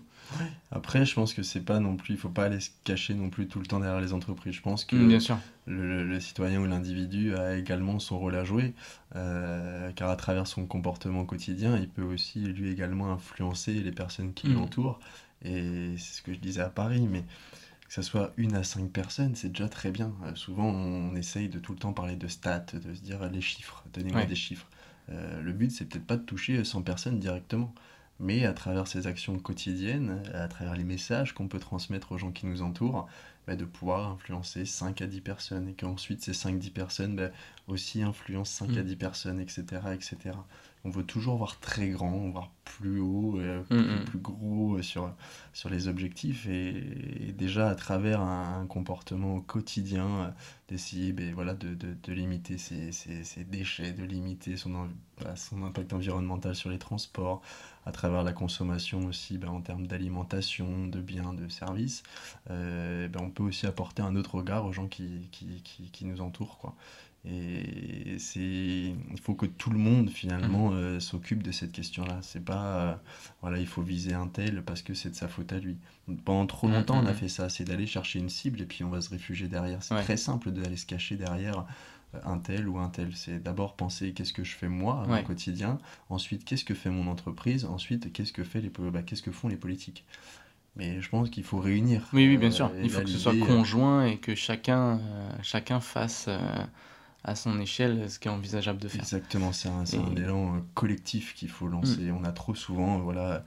Après, 0.71 1.07
je 1.07 1.15
pense 1.15 1.35
que 1.35 1.43
c'est 1.43 1.61
pas 1.61 1.79
non 1.81 1.97
plus, 1.97 2.15
il 2.15 2.17
faut 2.21 2.29
pas 2.29 2.45
aller 2.45 2.61
se 2.61 2.71
cacher 2.85 3.15
non 3.15 3.31
plus 3.31 3.47
tout 3.47 3.61
le 3.61 3.67
temps 3.67 3.81
derrière 3.81 4.01
les 4.01 4.13
entreprises. 4.13 4.55
Je 4.55 4.63
pense 4.63 4.85
que 4.85 4.97
Mm, 4.97 5.09
Bien 5.09 5.21
sûr. 5.21 5.39
le, 5.67 6.05
le 6.05 6.21
citoyen 6.21 6.61
ou 6.61 6.67
l'individu 6.67 7.35
a 7.37 7.57
également 7.57 7.99
son 7.99 8.19
rôle 8.19 8.35
à 8.35 8.45
jouer, 8.45 8.75
euh, 9.17 9.91
car 9.93 10.11
à 10.11 10.17
travers 10.17 10.47
son 10.47 10.67
comportement 10.67 11.25
quotidien, 11.25 11.77
il 11.79 11.89
peut 11.89 12.03
aussi 12.03 12.41
lui 12.41 12.71
également 12.71 13.13
influencer 13.13 13.75
les 13.75 13.93
personnes 13.93 14.33
qui 14.35 14.49
Mm. 14.49 14.55
l'entourent. 14.55 14.99
Et 15.45 15.95
c'est 15.99 16.15
ce 16.17 16.23
que 16.23 16.33
je 16.33 16.39
disais 16.39 16.63
à 16.63 16.71
Paris, 16.71 17.07
mais 17.11 17.21
que 17.87 17.93
ce 17.95 18.03
soit 18.03 18.33
une 18.37 18.55
à 18.57 18.65
cinq 18.65 18.91
personnes, 18.91 19.35
c'est 19.35 19.49
déjà 19.51 19.69
très 19.69 19.91
bien. 19.91 20.13
Euh, 20.25 20.35
souvent, 20.35 20.67
on 20.67 21.15
essaye 21.17 21.49
de 21.49 21.59
tout 21.59 21.73
le 21.73 21.79
temps 21.79 21.93
parler 21.93 22.17
de 22.17 22.27
stats, 22.29 22.65
de 22.73 22.95
se 22.95 23.01
dire 23.03 23.29
les 23.31 23.41
chiffres, 23.43 23.85
donnez-moi 23.93 24.23
Ouais. 24.23 24.27
des 24.27 24.35
chiffres. 24.35 24.67
Euh, 25.11 25.43
le 25.43 25.53
but, 25.53 25.71
c'est 25.71 25.85
peut-être 25.85 26.07
pas 26.07 26.17
de 26.17 26.23
toucher 26.25 26.65
100 26.65 26.83
personnes 26.83 27.21
directement, 27.21 27.75
mais 28.21 28.45
à 28.47 28.53
travers 28.53 28.87
ces 28.87 29.07
actions 29.07 29.39
quotidiennes, 29.39 30.23
à 30.35 30.49
travers 30.49 30.75
les 30.77 30.85
messages 30.85 31.35
qu'on 31.35 31.49
peut 31.49 31.59
transmettre 31.59 32.13
aux 32.13 32.19
gens 32.19 32.33
qui 32.33 32.47
nous 32.47 32.63
entourent, 32.63 33.07
bah, 33.47 33.57
de 33.57 33.65
pouvoir 33.65 34.11
influencer 34.13 34.65
5 34.65 35.03
à 35.03 35.07
10 35.07 35.21
personnes, 35.21 35.69
et 35.69 35.75
qu'ensuite 35.75 36.23
ces 36.23 36.33
5-10 36.33 36.71
personnes 36.73 37.17
bah, 37.17 37.31
aussi 37.69 38.03
influencent 38.03 38.67
5 38.67 38.77
à 38.79 38.83
Mm. 38.83 38.85
10 38.85 38.97
personnes, 38.97 39.41
etc., 39.41 39.65
etc. 39.95 40.37
On 40.85 40.91
veut 40.91 41.05
toujours 41.05 41.37
voir 41.37 41.59
très 41.61 41.89
grand, 41.89 42.29
voir 42.31 42.51
plus 42.65 43.01
haut, 43.01 43.39
euh, 43.39 43.63
Mm, 43.63 43.65
plus, 43.69 43.79
mm. 44.01 44.05
plus 44.05 44.19
gros 44.19 44.75
euh, 44.77 44.83
sur, 44.83 45.11
sur 45.53 45.71
les 45.71 45.89
objectifs, 45.89 46.47
et, 46.47 47.29
et 47.29 47.33
déjà 47.33 47.69
à 47.69 47.75
travers 47.75 48.21
un, 48.21 48.61
un 48.63 48.67
comportement 48.67 49.41
quotidien, 49.41 50.07
euh, 50.07 50.31
d'essayer 50.69 51.13
ben, 51.13 51.33
voilà, 51.35 51.55
de, 51.55 51.75
de, 51.75 51.95
de 52.03 52.13
limiter 52.13 52.59
ses, 52.59 52.91
ses- 52.93 53.25
ses 53.25 53.45
déchets, 53.45 53.93
de 53.93 54.05
limiter 54.05 54.57
son, 54.57 54.89
bah, 55.23 55.37
son 55.37 55.63
impact 55.63 55.93
environnemental 55.93 56.55
sur 56.55 56.71
les 56.71 56.79
transports, 56.79 57.43
à 57.87 57.93
travers 57.93 58.23
la 58.23 58.33
consommation 58.33 59.05
aussi 59.07 59.37
ben, 59.39 59.49
en 59.49 59.61
termes 59.61 59.87
d'alimentation, 59.87 60.87
de 60.89 61.01
biens, 61.01 61.35
de 61.35 61.49
services, 61.49 62.03
euh, 62.51 63.09
ben, 63.09 63.21
on 63.23 63.31
peut 63.31 63.43
aussi 63.43 63.67
apporter 63.67 64.03
un 64.03 64.17
autre 64.17 64.37
regard 64.37 64.65
aux 64.67 64.73
gens 64.73 64.87
qui, 64.89 65.29
qui, 65.33 65.63
qui, 65.63 65.91
qui 65.91 66.05
nous 66.07 66.21
entourent. 66.21 66.59
Quoi. 66.59 66.75
Et 67.27 68.17
c'est, 68.19 68.41
il 68.41 69.21
faut 69.23 69.35
que 69.35 69.47
tout 69.47 69.71
le 69.71 69.79
monde 69.79 70.11
finalement 70.11 70.73
euh, 70.73 71.01
s'occupe 71.01 71.43
de 71.43 71.53
cette 71.53 71.73
question-là. 71.73 72.19
C'est 72.23 72.45
pas, 72.45 72.77
euh, 72.93 72.95
voilà, 73.41 73.59
il 73.59 73.67
faut 73.67 73.81
viser 73.83 74.13
un 74.13 74.27
tel 74.29 74.63
parce 74.63 74.83
que 74.83 74.93
c'est 74.93 75.09
de 75.11 75.15
sa 75.15 75.29
faute 75.29 75.53
à 75.53 75.59
lui. 75.59 75.79
Pendant 76.27 76.47
trop 76.47 76.69
Mhm, 76.69 76.73
longtemps, 76.75 76.99
on 76.99 77.07
a 77.07 77.13
mhm. 77.13 77.15
fait 77.15 77.29
ça, 77.29 77.49
c'est 77.49 77.65
d'aller 77.65 77.87
chercher 77.87 78.19
une 78.19 78.29
cible 78.29 78.61
et 78.61 78.67
puis 78.67 78.85
on 78.85 78.91
va 78.91 79.01
se 79.01 79.09
réfugier 79.09 79.49
derrière. 79.49 79.83
C'est 79.83 79.95
Ouais. 79.95 80.03
très 80.03 80.19
simple 80.19 80.51
d'aller 80.51 80.77
se 80.77 80.85
cacher 80.87 81.17
derrière 81.17 81.65
euh, 82.15 82.21
un 82.25 82.39
tel 82.39 82.69
ou 82.69 82.79
un 82.79 82.89
tel. 82.91 83.17
C'est 83.17 83.43
d'abord 83.43 83.75
penser 83.75 84.13
qu'est-ce 84.13 84.33
que 84.35 84.45
je 84.45 84.55
fais 84.55 84.69
moi 84.69 85.09
Ouais. 85.09 85.23
quotidien, 85.25 85.79
ensuite 86.11 86.45
qu'est-ce 86.45 86.65
que 86.65 86.75
fait 86.75 86.91
mon 86.91 87.07
entreprise, 87.11 87.65
ensuite 87.65 88.13
qu'est-ce 88.13 88.33
que 88.35 88.45
fait 88.45 88.61
les, 88.61 88.69
bah, 88.71 89.03
qu'est-ce 89.03 89.23
que 89.23 89.33
font 89.33 89.49
les 89.49 89.57
politiques? 89.57 90.05
Mais 90.77 91.01
je 91.01 91.09
pense 91.09 91.31
qu'il 91.31 91.45
faut 91.45 91.61
réunir. 91.61 92.03
Oui, 92.13 92.29
oui, 92.29 92.37
bien 92.39 92.51
Euh, 92.51 92.51
sûr. 92.51 92.71
Il 92.83 92.91
faut 92.91 93.03
que 93.03 93.11
ce 93.11 93.19
soit 93.19 93.35
conjoint 93.35 94.07
et 94.07 94.19
que 94.19 94.35
chacun, 94.35 94.99
euh, 95.01 95.31
chacun 95.43 95.81
fasse 95.81 96.27
euh, 96.29 96.39
à 97.25 97.35
son 97.35 97.59
échelle 97.59 98.11
ce 98.11 98.19
qui 98.19 98.29
est 98.29 98.31
envisageable 98.31 98.79
de 98.79 98.89
faire. 98.89 99.01
Exactement, 99.01 99.53
c'est 99.53 99.69
un, 99.69 99.85
élan 100.15 100.57
euh, 100.57 100.59
collectif 100.75 101.35
qu'il 101.35 101.49
faut 101.49 101.67
lancer. 101.67 102.13
On 102.13 102.25
a 102.25 102.33
trop 102.33 102.55
souvent, 102.55 102.99
euh, 102.99 103.03
voilà, 103.03 103.45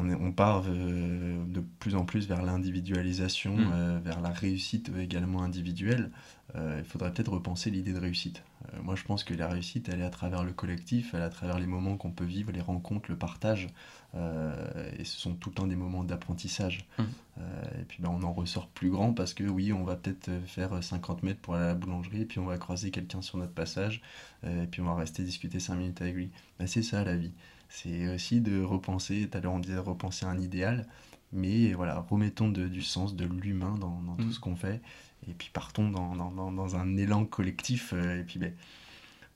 on, 0.00 0.10
est- 0.10 0.14
on 0.14 0.32
part 0.32 0.64
euh, 0.68 1.44
de 1.46 1.60
plus 1.78 1.94
en 1.94 2.04
plus 2.04 2.26
vers 2.28 2.42
l'individualisation, 2.42 3.56
Mm. 3.56 3.70
euh, 3.72 3.98
vers 4.02 4.20
la 4.20 4.30
réussite 4.30 4.90
également 4.98 5.42
individuelle. 5.42 6.10
Euh, 6.56 6.76
il 6.80 6.84
faudrait 6.84 7.12
peut-être 7.12 7.30
repenser 7.32 7.70
l'idée 7.70 7.92
de 7.92 8.00
réussite. 8.00 8.42
Euh, 8.74 8.78
moi, 8.82 8.96
je 8.96 9.04
pense 9.04 9.22
que 9.22 9.32
la 9.34 9.46
réussite, 9.48 9.88
elle 9.88 10.00
est 10.00 10.04
à 10.04 10.10
travers 10.10 10.42
le 10.42 10.52
collectif, 10.52 11.14
elle 11.14 11.20
est 11.20 11.24
à 11.24 11.28
travers 11.28 11.58
les 11.60 11.66
moments 11.66 11.96
qu'on 11.96 12.10
peut 12.10 12.24
vivre, 12.24 12.50
les 12.50 12.60
rencontres, 12.60 13.08
le 13.08 13.16
partage. 13.16 13.68
Euh, 14.16 14.90
et 14.98 15.04
ce 15.04 15.16
sont 15.20 15.34
tout 15.34 15.50
le 15.50 15.54
temps 15.54 15.66
des 15.68 15.76
moments 15.76 16.02
d'apprentissage. 16.02 16.88
Mm. 16.98 17.02
Euh, 17.38 17.62
et 17.80 17.84
puis, 17.84 17.98
ben, 18.02 18.10
on 18.12 18.22
en 18.24 18.32
ressort 18.32 18.66
plus 18.66 18.90
grand 18.90 19.12
parce 19.12 19.32
que 19.34 19.44
oui, 19.44 19.72
on 19.72 19.84
va 19.84 19.94
peut-être 19.94 20.28
euh, 20.28 20.40
faire 20.46 20.82
50 20.82 21.22
mètres 21.22 21.40
pour 21.40 21.54
aller 21.54 21.64
à 21.64 21.68
la 21.68 21.74
boulangerie, 21.74 22.22
et 22.22 22.26
puis 22.26 22.40
on 22.40 22.46
va 22.46 22.58
croiser 22.58 22.90
quelqu'un 22.90 23.22
sur 23.22 23.38
notre 23.38 23.52
passage, 23.52 24.02
euh, 24.44 24.64
et 24.64 24.66
puis 24.66 24.80
on 24.82 24.86
va 24.86 24.96
rester 24.96 25.22
discuter 25.22 25.60
5 25.60 25.76
minutes 25.76 26.02
avec 26.02 26.14
lui. 26.16 26.30
Ben, 26.58 26.66
c'est 26.66 26.82
ça 26.82 27.04
la 27.04 27.16
vie. 27.16 27.32
C'est 27.72 28.12
aussi 28.12 28.40
de 28.40 28.62
repenser, 28.62 29.28
tout 29.30 29.38
à 29.38 29.40
l'heure 29.40 29.52
on 29.54 29.58
disait 29.60 29.78
repenser 29.78 30.26
un 30.26 30.38
idéal, 30.38 30.86
mais 31.32 31.72
voilà, 31.72 32.00
remettons 32.10 32.48
de- 32.50 32.66
du 32.68 32.82
sens, 32.82 33.14
de 33.14 33.24
l'humain 33.24 33.76
dans, 33.80 34.00
dans 34.02 34.16
tout 34.16 34.26
Mm. 34.26 34.32
ce 34.32 34.40
qu'on 34.40 34.56
fait, 34.56 34.80
et 35.28 35.32
puis 35.32 35.50
partons 35.52 35.88
dans, 35.90 36.16
dans- 36.16 36.50
dans- 36.52 36.76
un 36.76 36.96
élan 36.96 37.24
collectif, 37.24 37.92
euh, 37.94 38.20
et 38.20 38.24
puis 38.24 38.38
ben, 38.40 38.50
de 38.50 38.54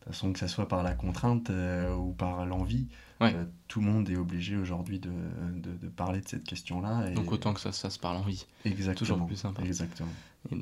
toute 0.04 0.12
façon, 0.12 0.32
que 0.32 0.38
ça 0.40 0.48
soit 0.48 0.66
par 0.68 0.82
la 0.82 0.94
contrainte 0.94 1.48
euh, 1.50 1.94
ou 1.94 2.12
par 2.12 2.44
l'envie, 2.44 2.88
Ouais. 3.20 3.32
euh, 3.34 3.44
tout 3.68 3.80
le 3.80 3.86
monde 3.86 4.10
est 4.10 4.16
obligé 4.16 4.56
aujourd'hui 4.56 4.98
de, 4.98 5.08
de- 5.54 5.76
de 5.80 5.88
parler 5.88 6.20
de 6.20 6.28
cette 6.28 6.44
question-là. 6.44 7.08
et- 7.10 7.14
Donc 7.14 7.30
autant 7.30 7.54
que 7.54 7.60
ça, 7.60 7.70
ça 7.70 7.88
se 7.88 7.98
parle 8.00 8.16
en 8.16 8.22
vie. 8.22 8.44
Exactement. 8.64 9.26
plus 9.26 9.36
sympa. 9.36 9.62
Exactement. 9.62 10.10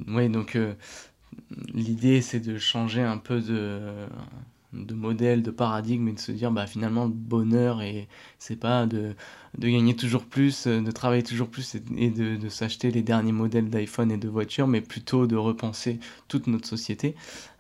Oui, 0.08 0.28
donc 0.28 0.56
l'idée 1.72 2.20
c'est 2.20 2.40
de 2.40 2.58
changer 2.58 3.00
un 3.02 3.18
peu 3.18 3.40
de, 3.40 4.06
de 4.72 4.94
modèle, 4.94 5.42
de 5.42 5.50
paradigme 5.50 6.08
et 6.08 6.12
de 6.12 6.18
se 6.20 6.32
dire 6.32 6.50
bah 6.50 6.66
finalement 6.66 7.04
le 7.04 7.10
bonheur 7.12 7.82
et 7.82 8.08
c'est 8.38 8.56
pas 8.56 8.86
de, 8.86 9.14
de 9.58 9.68
gagner 9.68 9.94
toujours 9.96 10.24
plus, 10.24 10.66
euh, 10.66 10.80
de 10.80 10.90
travailler 10.90 11.22
toujours 11.22 11.48
plus 11.48 11.76
et, 11.96 12.10
de, 12.10 12.36
de 12.36 12.48
s'acheter 12.48 12.90
les 12.90 13.02
derniers 13.02 13.32
modèles 13.32 13.68
d'iPhone 13.70 14.10
et 14.10 14.16
de 14.18 14.28
voitures, 14.28 14.66
mais 14.66 14.80
plutôt 14.80 15.26
de 15.26 15.36
repenser 15.36 16.00
toute 16.28 16.46
notre 16.46 16.66
société. 16.68 17.14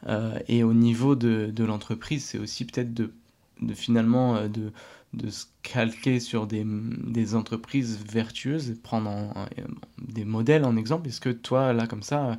Euh, 0.06 0.38
et 0.48 0.64
au 0.64 0.74
niveau 0.74 1.14
de, 1.14 1.50
de 1.54 1.64
l'entreprise, 1.64 2.24
c'est 2.24 2.38
aussi 2.38 2.64
peut-être 2.64 2.94
de, 2.94 3.12
de 3.60 3.74
finalement 3.74 4.36
euh, 4.36 4.48
de, 4.48 4.72
de 5.14 5.30
se 5.30 5.46
calquer 5.62 6.20
sur 6.20 6.46
des, 6.46 6.64
des 6.66 7.34
entreprises 7.34 7.98
vertueuses, 8.10 8.76
prendre 8.82 9.10
en- 9.10 9.30
en- 9.36 9.46
des 9.98 10.24
modèles 10.24 10.64
en 10.64 10.76
exemple. 10.76 11.08
Est-ce 11.08 11.20
que 11.20 11.30
toi, 11.30 11.72
là, 11.72 11.86
comme 11.86 12.02
ça, 12.02 12.38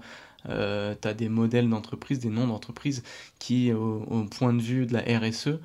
euh, 0.49 0.95
tu 0.99 1.07
as 1.07 1.13
des 1.13 1.29
modèles 1.29 1.69
d'entreprise, 1.69 2.19
des 2.19 2.29
noms 2.29 2.47
d'entreprise 2.47 3.03
qui, 3.39 3.71
au, 3.73 4.25
point 4.31 4.53
de 4.53 4.61
vue 4.61 4.85
de 4.85 4.93
la 4.93 5.01
RSE, 5.01 5.59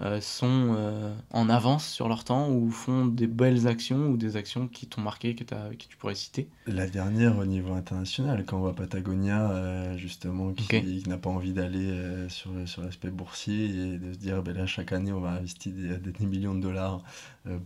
euh, 0.00 0.20
sont 0.20 0.74
euh, 0.76 1.14
en 1.30 1.48
avance 1.48 1.86
sur 1.86 2.08
leur 2.08 2.24
temps 2.24 2.50
ou 2.50 2.68
font 2.68 3.06
des 3.06 3.28
belles 3.28 3.68
actions 3.68 4.08
ou 4.08 4.16
des 4.16 4.36
actions 4.36 4.66
qui 4.66 4.88
t'ont 4.88 5.02
marqué, 5.02 5.36
que, 5.36 5.44
que 5.44 5.84
tu 5.88 5.96
pourrais 5.96 6.16
citer? 6.16 6.48
La 6.66 6.88
dernière 6.88 7.38
au 7.38 7.44
niveau 7.44 7.74
international, 7.74 8.44
quand 8.44 8.56
on 8.56 8.60
voit 8.60 8.74
Patagonia, 8.74 9.96
justement, 9.96 10.52
qui, 10.52 11.04
n'a 11.06 11.16
pas 11.16 11.30
envie 11.30 11.52
d'aller 11.52 12.28
sur, 12.28 12.50
sur 12.66 12.82
l'aspect 12.82 13.10
boursier 13.10 13.66
et 13.66 13.98
de 13.98 14.12
se 14.12 14.18
dire, 14.18 14.42
ben 14.42 14.56
là, 14.56 14.66
chaque 14.66 14.92
année, 14.92 15.12
on 15.12 15.20
va 15.20 15.30
investir 15.30 15.72
des, 15.72 15.96
des 15.96 16.26
millions 16.26 16.56
de 16.56 16.60
dollars 16.60 17.04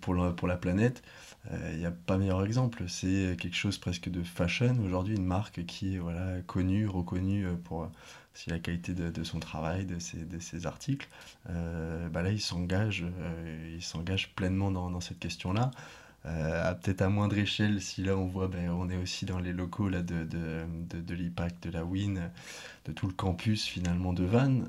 pour, 0.03 0.35
pour 0.35 0.49
la 0.49 0.57
planète. 0.57 1.03
Il 1.51 1.57
euh, 1.57 1.77
n'y 1.77 1.87
a 1.87 1.91
pas 1.91 2.19
meilleur 2.19 2.45
exemple. 2.45 2.85
C'est 2.89 3.37
quelque 3.41 3.57
chose 3.57 3.79
presque 3.79 4.09
de 4.11 4.23
fashion 4.23 4.77
aujourd'hui, 4.85 5.17
une 5.17 5.25
marque 5.25 5.65
qui 5.67 5.95
est 5.95 5.99
voilà, 5.99 6.41
connue, 6.47 6.87
reconnue 6.87 7.47
pour 7.65 7.85
euh, 7.85 7.87
la 8.49 8.59
qualité 8.59 8.93
de, 8.93 9.25
son 9.25 9.41
travail, 9.41 9.87
de 9.87 9.99
ses, 9.99 10.19
de 10.19 10.39
ses 10.39 10.67
articles. 10.67 11.09
Euh, 11.51 12.09
bah 12.09 12.23
là, 12.23 12.31
il 12.31 12.41
s'engage, 12.41 13.05
s'engage 13.81 14.35
pleinement 14.35 14.71
dans, 14.71 14.91
dans 14.91 15.01
cette 15.01 15.19
question-là. 15.19 15.71
peut-être 16.23 17.03
à 17.03 17.09
moindre 17.09 17.37
échelle, 17.37 17.81
si 17.81 18.05
là 18.05 18.17
on 18.17 18.27
voit, 18.27 18.49
ben, 18.49 18.71
on 18.71 18.89
est 18.91 18.97
aussi 18.97 19.25
dans 19.25 19.41
les 19.41 19.53
locaux 19.53 19.89
là, 19.89 20.03
de, 20.03 20.25
de, 20.25 20.65
de, 20.91 21.01
de 21.01 21.15
l'IPAC, 21.15 21.61
de 21.63 21.71
la 21.71 21.85
WIN, 21.85 22.31
de 22.85 22.93
tout 22.93 23.09
le 23.09 23.13
campus 23.13 23.65
finalement 23.65 24.13
de 24.13 24.25
Vannes. 24.25 24.69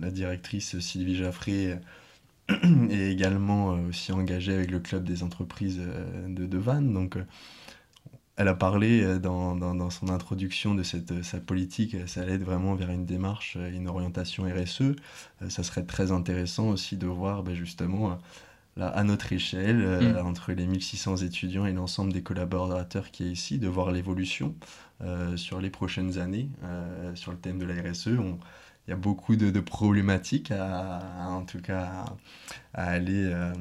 la 0.00 0.10
directrice 0.10 0.78
Sylvie 0.78 1.16
Jaffré 1.16 1.78
et 2.90 3.10
également 3.10 3.72
euh, 3.72 3.88
aussi 3.88 4.12
engagée 4.12 4.54
avec 4.54 4.70
le 4.70 4.80
club 4.80 5.04
des 5.04 5.22
entreprises 5.22 5.80
euh, 5.80 6.26
de, 6.28 6.46
de 6.46 6.58
Vannes. 6.58 6.92
Donc, 6.92 7.16
euh, 7.16 7.24
elle 8.36 8.48
a 8.48 8.54
parlé 8.54 9.18
dans, 9.18 9.54
dans, 9.54 9.90
son 9.90 10.08
introduction 10.08 10.74
de 10.74 10.82
cette, 10.82 11.22
sa 11.22 11.40
politique, 11.40 11.94
ça 12.06 12.22
allait 12.22 12.38
vraiment 12.38 12.74
vers 12.74 12.90
une 12.90 13.04
démarche, 13.04 13.58
une 13.70 13.86
orientation 13.86 14.44
RSE. 14.44 14.96
ça 15.50 15.62
serait 15.62 15.82
très 15.82 16.10
intéressant 16.10 16.70
aussi 16.70 16.96
de 16.96 17.06
voir 17.06 17.42
ben, 17.42 17.54
justement 17.54 18.18
là, 18.78 18.88
à 18.88 19.04
notre 19.04 19.34
échelle, 19.34 19.76
mm. 20.14 20.26
entre 20.26 20.52
les 20.52 20.66
1600 20.66 21.18
étudiants 21.18 21.66
et 21.66 21.74
l'ensemble 21.74 22.14
des 22.14 22.22
collaborateurs 22.22 23.10
qui 23.10 23.24
est 23.24 23.30
ici, 23.30 23.58
de 23.58 23.68
voir 23.68 23.90
l'évolution 23.90 24.54
sur 25.36 25.60
les 25.60 25.68
prochaines 25.68 26.18
années 26.18 26.48
sur 27.16 27.32
le 27.32 27.38
thème 27.38 27.58
de 27.58 27.66
la 27.66 27.74
RSE. 27.90 28.08
On, 28.18 28.38
y 28.90 28.92
a 28.92 28.96
beaucoup 28.96 29.36
de, 29.36 29.60
problématiques 29.60 30.50
à, 30.50 31.00
en 31.28 31.44
tout 31.44 31.60
cas 31.60 32.04
à, 32.74 32.84
aller, 32.84 33.24
euh, 33.24 33.52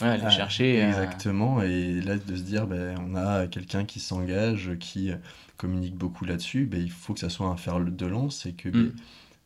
aller 0.00 0.30
chercher. 0.30 0.82
Euh, 0.82 0.88
exactement. 0.88 1.62
Et 1.62 2.00
là, 2.00 2.16
de 2.16 2.36
se 2.36 2.42
dire, 2.42 2.66
ben, 2.66 2.96
on 3.00 3.14
a 3.14 3.46
quelqu'un 3.46 3.84
qui 3.84 4.00
s'engage, 4.00 4.72
qui 4.78 5.10
communique 5.56 5.96
beaucoup 5.96 6.24
là-dessus, 6.24 6.66
ben, 6.66 6.80
il 6.80 6.90
faut 6.90 7.14
que 7.14 7.20
ça 7.20 7.30
soit 7.30 7.46
un 7.46 7.56
fer 7.56 7.80
de 7.80 8.06
lance 8.06 8.46
et 8.46 8.52
que 8.52 8.68
mm. 8.68 8.92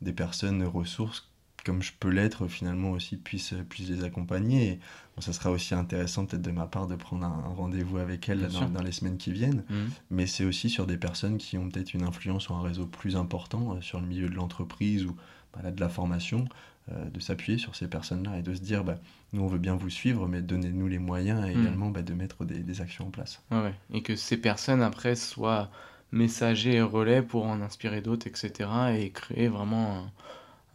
des 0.03 0.12
personnes 0.12 0.64
ressources 0.64 1.29
comme 1.64 1.83
je 1.83 1.92
peux 1.98 2.11
l'être 2.11 2.46
finalement 2.46 2.92
aussi 2.92 3.16
puisse, 3.16 3.55
puisse 3.68 3.88
les 3.88 4.05
accompagner. 4.05 4.72
Et, 4.72 4.81
ça 5.20 5.33
sera 5.33 5.53
aussi 5.53 5.74
intéressant 5.74 6.27
peut-être 6.27 6.42
de 6.42 6.50
ma 6.50 6.66
part 6.66 6.88
de 6.88 6.96
prendre 6.96 7.24
un, 7.24 7.55
rendez-vous 7.55 7.98
avec 7.98 8.29
elles 8.29 8.48
dans, 8.48 8.83
les 8.83 8.90
semaines 8.90 9.16
qui 9.16 9.31
viennent. 9.31 9.62
Mhm. 9.70 9.90
Mais 10.11 10.27
c'est 10.27 10.44
aussi 10.44 10.68
sur 10.68 10.87
des 10.87 10.96
personnes 10.96 11.38
qui 11.38 11.57
ont 11.57 11.68
peut-être 11.68 11.94
une 11.94 12.03
influence 12.03 12.48
ou 12.48 12.55
un 12.55 12.62
réseau 12.62 12.87
plus 12.87 13.14
important 13.14 13.77
euh, 13.77 13.81
sur 13.81 14.00
le 14.00 14.09
milieu 14.09 14.29
de 14.29 14.35
l'entreprise 14.35 15.05
ou 15.05 15.14
bah, 15.53 15.70
de 15.70 15.81
la 15.81 15.88
formation, 15.88 16.46
euh, 16.90 17.09
de 17.11 17.20
s'appuyer 17.20 17.59
sur 17.59 17.77
ces 17.77 17.87
personnes-là 17.87 18.38
et 18.38 18.42
de 18.42 18.55
se 18.55 18.61
dire, 18.61 18.83
bah, 18.83 18.96
nous 19.33 19.42
on 19.42 19.46
veut 19.46 19.59
bien 19.59 19.77
vous 19.77 19.88
suivre, 19.88 20.27
mais 20.27 20.42
donnez-nous 20.42 20.88
les 20.88 20.98
moyens 20.98 21.46
et 21.46 21.55
mhm. 21.55 21.61
également 21.61 21.90
bah, 21.90 22.03
de 22.03 22.12
mettre 22.12 22.44
des, 22.44 22.59
des, 22.59 22.81
actions 22.81 23.07
en 23.07 23.11
place. 23.11 23.40
ouais. 23.53 23.74
Et 23.92 24.03
que 24.03 24.16
ces 24.16 24.37
personnes 24.37 24.83
après 24.83 25.14
soient 25.14 25.70
messagers 26.11 26.74
et 26.74 26.83
relais 26.83 27.22
pour 27.22 27.46
en 27.46 27.61
inspirer 27.61 28.00
d'autres, 28.00 28.27
etc. 28.27 28.68
Et 28.96 29.11
créer 29.11 29.46
vraiment 29.46 30.11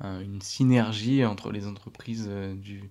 une 0.02 0.42
synergie 0.42 1.26
entre 1.26 1.52
les 1.52 1.68
entreprises 1.68 2.28
euh, 2.30 2.56
du, 2.56 2.90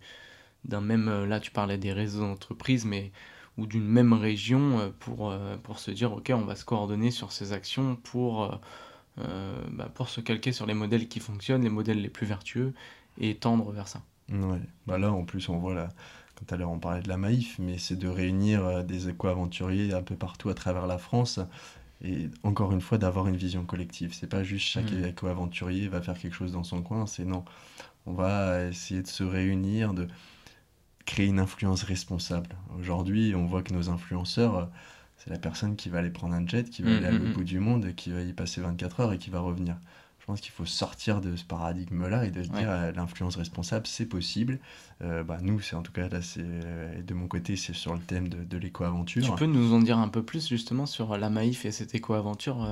d'un 0.64 0.80
même, 0.80 1.08
euh, 1.08 1.26
là 1.26 1.40
tu 1.40 1.50
parlais 1.50 1.78
des 1.78 1.92
réseaux 1.92 2.20
d'entreprises, 2.20 2.84
mais 2.84 3.12
ou 3.56 3.66
d'une 3.66 3.86
même 3.86 4.12
région 4.12 4.78
euh, 4.78 4.88
pour, 5.00 5.34
pour 5.62 5.78
se 5.78 5.90
dire 5.90 6.12
ok 6.12 6.32
on 6.34 6.42
va 6.44 6.54
se 6.54 6.64
coordonner 6.64 7.10
sur 7.10 7.32
ces 7.32 7.52
actions 7.52 7.96
pour, 7.96 8.60
bah, 9.16 9.90
pour 9.94 10.08
se 10.08 10.20
calquer 10.20 10.52
sur 10.52 10.66
les 10.66 10.74
modèles 10.74 11.08
qui 11.08 11.20
fonctionnent, 11.20 11.62
les 11.62 11.70
modèles 11.70 12.00
les 12.00 12.10
plus 12.10 12.26
vertueux 12.26 12.72
et 13.18 13.34
tendre 13.34 13.72
vers 13.72 13.88
ça. 13.88 14.02
Ouais. 14.30 14.60
Bah 14.86 14.98
là 14.98 15.12
en 15.12 15.24
plus 15.24 15.48
on 15.48 15.58
voit 15.58 15.74
là, 15.74 15.88
tout 16.36 16.44
à 16.54 16.56
l'heure 16.56 16.70
on 16.70 16.78
parlait 16.78 17.02
de 17.02 17.08
la 17.08 17.16
Maïf, 17.16 17.58
mais 17.58 17.78
c'est 17.78 17.96
de 17.96 18.08
réunir 18.08 18.84
des 18.84 19.08
éco-aventuriers 19.08 19.92
un 19.92 20.02
peu 20.02 20.14
partout 20.14 20.50
à 20.50 20.54
travers 20.54 20.86
la 20.86 20.98
France 20.98 21.40
et 22.02 22.30
encore 22.42 22.72
une 22.72 22.80
fois 22.80 22.98
d'avoir 22.98 23.26
une 23.26 23.36
vision 23.36 23.64
collective. 23.64 24.14
C'est 24.14 24.28
pas 24.28 24.44
juste 24.44 24.66
chaque 24.66 24.92
mmh. 24.92 25.04
éco-aventurier 25.04 25.88
va 25.88 26.00
faire 26.00 26.18
quelque 26.18 26.34
chose 26.34 26.52
dans 26.52 26.64
son 26.64 26.82
coin, 26.82 27.06
c'est 27.06 27.24
non. 27.24 27.44
On 28.06 28.12
va 28.12 28.66
essayer 28.66 29.02
de 29.02 29.08
se 29.08 29.24
réunir, 29.24 29.94
de 29.94 30.06
créer 31.04 31.26
une 31.26 31.40
influence 31.40 31.82
responsable. 31.82 32.50
Aujourd'hui, 32.78 33.34
on 33.34 33.46
voit 33.46 33.62
que 33.62 33.74
nos 33.74 33.90
influenceurs, 33.90 34.70
c'est 35.16 35.30
la 35.30 35.38
personne 35.38 35.74
qui 35.74 35.88
va 35.88 35.98
aller 35.98 36.10
prendre 36.10 36.34
un 36.34 36.46
jet, 36.46 36.68
qui 36.70 36.82
va 36.82 36.90
mmh, 36.90 36.96
aller 36.96 37.06
à 37.06 37.12
mmh, 37.12 37.32
bout 37.32 37.44
du 37.44 37.58
monde, 37.58 37.94
qui 37.94 38.10
va 38.10 38.22
y 38.22 38.32
passer 38.32 38.60
24 38.60 39.00
heures 39.00 39.12
et 39.12 39.18
qui 39.18 39.30
va 39.30 39.40
revenir. 39.40 39.76
Je 40.28 40.32
pense 40.34 40.42
qu'il 40.42 40.52
faut 40.52 40.66
sortir 40.66 41.22
de 41.22 41.36
ce 41.36 41.44
paradigme-là 41.44 42.26
et 42.26 42.30
de 42.30 42.42
se 42.42 42.50
dire 42.50 42.68
euh, 42.68 42.92
l'influence 42.92 43.36
responsable, 43.36 43.86
c'est 43.86 44.04
possible. 44.04 44.58
Euh, 45.00 45.24
bah, 45.24 45.38
nous, 45.40 45.58
c'est 45.62 45.74
en 45.74 45.80
tout 45.80 45.90
cas 45.90 46.06
là, 46.10 46.20
c'est 46.20 46.42
de 46.42 47.14
mon 47.14 47.28
côté, 47.28 47.56
c'est 47.56 47.72
sur 47.72 47.94
le 47.94 47.98
thème 47.98 48.28
de, 48.28 48.44
de 48.44 48.58
l'éco-aventure. 48.58 49.24
Tu 49.24 49.32
peux 49.32 49.46
nous 49.46 49.72
en 49.72 49.78
dire 49.78 49.96
un 49.96 50.08
peu 50.08 50.22
plus 50.22 50.46
justement 50.46 50.84
sur 50.84 51.16
la 51.16 51.30
Maïf 51.30 51.64
et 51.64 51.72
cette 51.72 51.94
éco-aventure 51.94 52.62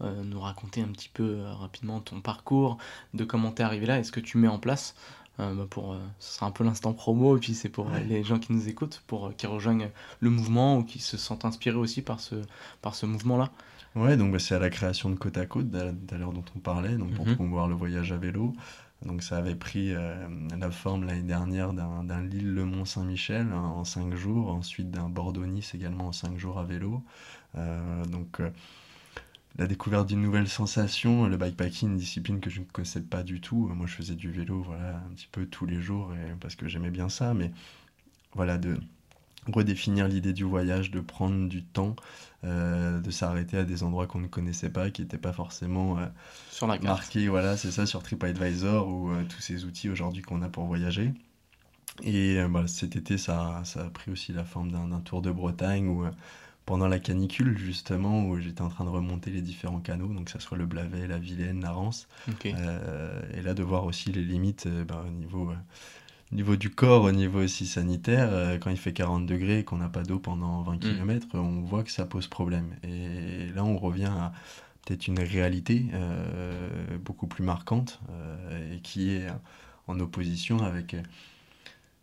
euh, 0.00 0.22
Nous 0.22 0.38
raconter 0.38 0.80
un 0.80 0.92
petit 0.92 1.10
peu 1.12 1.42
rapidement 1.42 1.98
ton 1.98 2.20
parcours, 2.20 2.78
de 3.14 3.24
comment 3.24 3.50
tu 3.50 3.62
es 3.62 3.64
arrivé 3.64 3.86
là 3.86 3.98
et 3.98 4.04
ce 4.04 4.12
que 4.12 4.20
tu 4.20 4.38
mets 4.38 4.46
en 4.46 4.60
place 4.60 4.94
bah, 5.38 5.50
pour, 5.68 5.96
ce 6.20 6.34
sera 6.34 6.46
un 6.46 6.52
peu 6.52 6.62
l'instant 6.62 6.92
promo, 6.92 7.36
et 7.36 7.40
puis 7.40 7.54
c'est 7.54 7.68
pour 7.68 7.90
les 7.90 8.22
gens 8.22 8.38
qui 8.38 8.52
nous 8.52 8.68
écoutent, 8.68 9.02
pour 9.08 9.34
qui 9.34 9.48
rejoignent 9.48 9.90
le 10.20 10.30
mouvement 10.30 10.78
ou 10.78 10.84
qui 10.84 11.00
se 11.00 11.16
sentent 11.16 11.44
inspirés 11.44 11.78
aussi 11.78 12.00
par 12.00 12.20
ce, 12.20 12.36
par 12.80 12.94
ce 12.94 13.06
mouvement-là. 13.06 13.50
Ouais, 13.94 14.16
donc 14.16 14.32
bah, 14.32 14.38
c'est 14.38 14.54
à 14.54 14.58
la 14.58 14.70
création 14.70 15.10
de 15.10 15.16
Côte 15.16 15.36
à 15.36 15.46
Côte, 15.46 15.68
d'ailleurs 15.68 16.32
dont 16.32 16.44
on 16.56 16.58
parlait, 16.60 16.96
donc 16.96 17.12
pour 17.14 17.26
mhm. 17.26 17.34
promouvoir 17.34 17.68
le 17.68 17.74
voyage 17.74 18.12
à 18.12 18.16
vélo. 18.16 18.54
Donc 19.04 19.22
ça 19.22 19.38
avait 19.38 19.54
pris 19.56 19.92
euh, 19.92 20.14
la 20.58 20.70
forme 20.70 21.04
l'année 21.04 21.22
dernière 21.22 21.72
d'un 21.72 22.22
Lille-le-Mont-Saint-Michel 22.22 23.48
hein, 23.52 23.60
en 23.60 23.84
5 23.84 24.14
jours, 24.14 24.50
ensuite 24.50 24.90
d'un 24.90 25.08
Bordeaux-Nice 25.08 25.74
également 25.74 26.08
en 26.08 26.12
5 26.12 26.38
jours 26.38 26.58
à 26.58 26.64
vélo. 26.64 27.02
Euh, 27.56 28.04
donc 28.04 28.40
euh, 28.40 28.50
la 29.58 29.66
découverte 29.66 30.08
d'une 30.08 30.22
nouvelle 30.22 30.48
sensation, 30.48 31.26
le 31.26 31.36
bikepacking, 31.36 31.90
une 31.90 31.96
discipline 31.96 32.40
que 32.40 32.48
je 32.48 32.60
ne 32.60 32.64
connaissais 32.64 33.02
pas 33.02 33.22
du 33.22 33.40
tout. 33.40 33.68
Moi 33.74 33.86
je 33.86 33.94
faisais 33.94 34.14
du 34.14 34.30
vélo 34.30 34.62
voilà, 34.62 34.96
un 34.96 35.14
petit 35.14 35.28
peu 35.30 35.46
tous 35.46 35.66
les 35.66 35.80
jours 35.80 36.12
et, 36.14 36.34
parce 36.40 36.54
que 36.54 36.68
j'aimais 36.68 36.90
bien 36.90 37.08
ça, 37.08 37.34
mais 37.34 37.50
voilà, 38.34 38.56
de 38.56 38.78
redéfinir 39.52 40.06
l'idée 40.06 40.32
du 40.32 40.44
voyage, 40.44 40.92
de 40.92 41.00
prendre 41.00 41.48
du 41.48 41.64
temps, 41.64 41.96
euh, 42.44 43.00
de 43.00 43.10
s'arrêter 43.12 43.56
à 43.56 43.62
des 43.62 43.84
endroits 43.84 44.08
qu'on 44.08 44.18
ne 44.18 44.26
connaissait 44.26 44.68
pas, 44.70 44.90
qui 44.90 45.02
n'étaient 45.02 45.16
pas 45.16 45.32
forcément 45.32 45.98
euh, 45.98 46.06
sur 46.50 46.66
la 46.66 46.76
marqués, 46.80 47.28
voilà, 47.28 47.56
c'est 47.56 47.70
ça, 47.70 47.86
sur 47.86 48.02
TripAdvisor 48.02 48.88
ou 48.88 49.10
euh, 49.10 49.22
tous 49.28 49.40
ces 49.40 49.64
outils 49.64 49.88
aujourd'hui 49.88 50.22
qu'on 50.22 50.42
a 50.42 50.48
pour 50.48 50.64
voyager. 50.64 51.12
Et 52.02 52.42
bah, 52.48 52.66
cet 52.66 52.96
été, 52.96 53.16
ça, 53.16 53.60
ça, 53.64 53.82
a 53.82 53.90
pris 53.90 54.10
aussi 54.10 54.32
la 54.32 54.44
forme 54.44 54.72
d'un 54.72 55.00
tour 55.00 55.22
de 55.22 55.30
Bretagne 55.30 55.86
où 55.86 56.04
pendant 56.64 56.88
la 56.88 56.98
canicule 56.98 57.58
justement 57.58 58.24
où 58.24 58.40
j'étais 58.40 58.62
en 58.62 58.70
train 58.70 58.84
de 58.84 58.90
remonter 58.90 59.30
les 59.30 59.42
différents 59.42 59.80
canaux 59.80 60.06
donc 60.06 60.30
ça 60.30 60.40
soit 60.40 60.56
le 60.56 60.64
Blavet, 60.64 61.06
la 61.06 61.18
Vilaine, 61.18 61.60
la 61.60 61.70
Rance. 61.70 62.08
Et 62.44 63.42
là 63.42 63.52
de 63.52 63.62
voir 63.62 63.84
aussi 63.84 64.10
les 64.10 64.22
limites 64.22 64.66
bah, 64.88 65.04
au 65.06 65.10
niveau 65.10 65.52
au 66.32 66.34
niveau 66.34 66.56
du 66.56 66.70
corps, 66.70 67.04
au 67.04 67.12
niveau 67.12 67.40
aussi 67.40 67.66
sanitaire, 67.66 68.30
euh, 68.32 68.58
quand 68.58 68.70
il 68.70 68.78
fait 68.78 68.92
40 68.92 69.26
degrés 69.26 69.58
et 69.60 69.64
qu'on 69.64 69.76
n'a 69.76 69.90
pas 69.90 70.02
d'eau 70.02 70.18
pendant 70.18 70.62
20 70.62 70.76
mm. 70.76 70.78
km, 70.78 71.26
on 71.34 71.60
voit 71.60 71.82
que 71.82 71.90
ça 71.90 72.06
pose 72.06 72.26
problème. 72.26 72.74
Et 72.82 73.52
là, 73.54 73.64
on 73.64 73.76
revient 73.76 74.06
à 74.06 74.32
peut-être 74.84 75.06
une 75.06 75.20
réalité 75.20 75.86
euh, 75.92 76.98
beaucoup 77.04 77.26
plus 77.26 77.44
marquante 77.44 78.00
euh, 78.10 78.74
et 78.74 78.80
qui 78.80 79.10
est 79.10 79.26
en 79.86 80.00
opposition 80.00 80.62
avec 80.62 80.96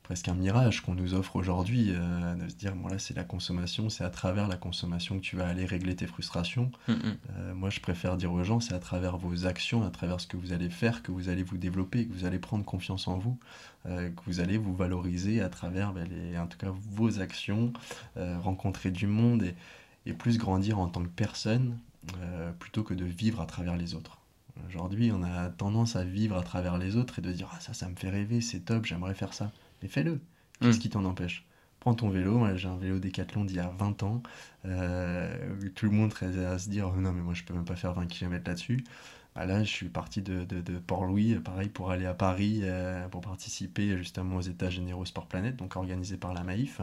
presque 0.09 0.27
un 0.27 0.33
mirage 0.33 0.81
qu'on 0.81 0.95
nous 0.95 1.13
offre 1.13 1.35
aujourd'hui, 1.35 1.89
euh, 1.91 2.33
de 2.33 2.49
se 2.49 2.55
dire, 2.55 2.75
bon 2.75 2.87
là 2.87 2.97
c'est 2.97 3.15
la 3.15 3.23
consommation, 3.23 3.91
c'est 3.91 4.03
à 4.03 4.09
travers 4.09 4.47
la 4.47 4.57
consommation 4.57 5.19
que 5.19 5.21
tu 5.21 5.35
vas 5.35 5.47
aller 5.47 5.67
régler 5.67 5.95
tes 5.95 6.07
frustrations. 6.07 6.71
Mm, 6.87 6.93
mm. 6.93 7.17
Euh, 7.37 7.53
moi 7.53 7.69
je 7.69 7.79
préfère 7.79 8.17
dire 8.17 8.33
aux 8.33 8.43
gens, 8.43 8.59
c'est 8.59 8.73
à 8.73 8.79
travers 8.79 9.17
vos 9.17 9.45
actions, 9.45 9.85
à 9.85 9.91
travers 9.91 10.19
ce 10.19 10.25
que 10.25 10.35
vous 10.35 10.51
allez 10.51 10.71
faire, 10.71 11.03
que 11.03 11.11
vous 11.11 11.29
allez 11.29 11.43
vous 11.43 11.59
développer, 11.59 12.07
que 12.07 12.13
vous 12.13 12.25
allez 12.25 12.39
prendre 12.39 12.65
confiance 12.65 13.07
en 13.07 13.19
vous, 13.19 13.37
euh, 13.85 14.09
que 14.09 14.21
vous 14.25 14.39
allez 14.39 14.57
vous 14.57 14.75
valoriser 14.75 15.41
à 15.41 15.49
travers 15.49 15.93
ben, 15.93 16.07
les, 16.09 16.39
en 16.39 16.47
tout 16.47 16.57
cas 16.57 16.71
vos 16.71 17.19
actions, 17.19 17.71
rencontrer 18.15 18.89
du 18.89 19.05
monde 19.05 19.43
et, 19.43 19.53
et, 20.07 20.13
plus 20.13 20.39
grandir 20.39 20.79
en 20.79 20.87
tant 20.87 21.03
que 21.03 21.09
personne 21.09 21.77
plutôt 22.57 22.81
que 22.81 22.95
de 22.95 23.05
vivre 23.05 23.41
à 23.41 23.45
travers 23.45 23.77
les 23.77 23.93
autres. 23.93 24.17
Aujourd'hui, 24.67 25.11
on 25.11 25.21
a 25.21 25.49
tendance 25.49 25.95
à 25.95 26.03
vivre 26.03 26.35
à 26.35 26.41
travers 26.41 26.79
les 26.79 26.95
autres 26.95 27.19
et 27.19 27.21
de 27.21 27.31
dire 27.31 27.49
ah 27.53 27.59
ça, 27.59 27.73
ça 27.73 27.87
me 27.87 27.95
fait 27.95 28.09
rêver, 28.09 28.41
c'est 28.41 28.61
top, 28.61 28.85
j'aimerais 28.85 29.13
faire 29.13 29.35
ça 29.35 29.51
mais 29.81 29.89
fais-le. 29.89 30.19
Qu'est-ce 30.61 30.77
hmm. 30.77 30.81
qui 30.81 30.89
t'en 30.89 31.05
empêche? 31.05 31.45
Prends 31.79 31.93
ton 31.93 32.09
vélo, 32.09 32.37
moi 32.37 32.55
j'ai 32.55 32.67
un 32.67 32.75
vélo 32.75 32.99
Décathlon 32.99 33.45
d'il 33.45 33.55
y 33.55 33.59
a 33.59 33.69
20 33.69 34.03
ans, 34.03 34.21
euh, 34.65 35.33
tout 35.75 35.85
le 35.85 35.91
monde 35.91 36.13
à 36.21 36.59
se 36.59 36.69
dire 36.69 36.91
non 36.91 37.13
mais 37.13 37.21
moi 37.21 37.33
je 37.33 37.43
peux 37.43 37.53
même 37.53 37.63
pas 37.63 37.77
faire 37.77 37.93
20 37.93 38.07
km 38.07 38.43
là-dessus. 38.47 38.83
Bah 39.33 39.45
là 39.45 39.63
je 39.63 39.69
suis 39.69 39.87
parti 39.87 40.21
de, 40.21 40.45
Port-Louis, 40.85 41.35
pareil 41.35 41.69
pour 41.69 41.91
aller 41.91 42.05
à 42.05 42.13
Paris, 42.13 42.61
euh, 42.63 43.07
pour 43.07 43.21
participer 43.21 43.97
justement 43.97 44.37
aux 44.37 44.41
États 44.41 44.69
généraux 44.69 45.05
Sport 45.05 45.27
Planète, 45.27 45.55
donc 45.55 45.77
organisé 45.77 46.17
par 46.17 46.33
la 46.33 46.43
Maïf. 46.43 46.81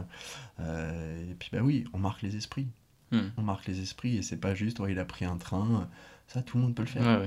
Euh, 0.59 1.29
et 1.29 1.35
puis 1.35 1.49
bah 1.51 1.59
oui, 1.61 1.83
on 1.93 1.99
marque 1.99 2.23
les 2.23 2.35
esprits. 2.35 2.67
Hmm. 3.11 3.29
On 3.37 3.43
marque 3.43 3.67
les 3.67 3.79
esprits 3.81 4.17
et 4.17 4.23
c'est 4.23 4.37
pas 4.37 4.55
juste, 4.55 4.81
il 4.89 4.97
a 4.97 5.05
pris 5.05 5.25
un 5.25 5.37
train, 5.37 5.87
ça 6.27 6.41
tout 6.41 6.57
le 6.57 6.63
monde 6.63 6.75
peut 6.75 6.83
le 6.83 6.87
faire. 6.87 7.21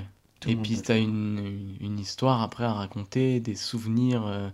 et 0.46 0.56
puis 0.56 0.82
tu 0.82 0.92
as 0.92 0.98
une, 0.98 1.76
une, 1.80 1.98
histoire 1.98 2.42
après 2.42 2.64
à 2.64 2.72
raconter, 2.72 3.40
des 3.40 3.54
souvenirs 3.54 4.26
euh, 4.26 4.50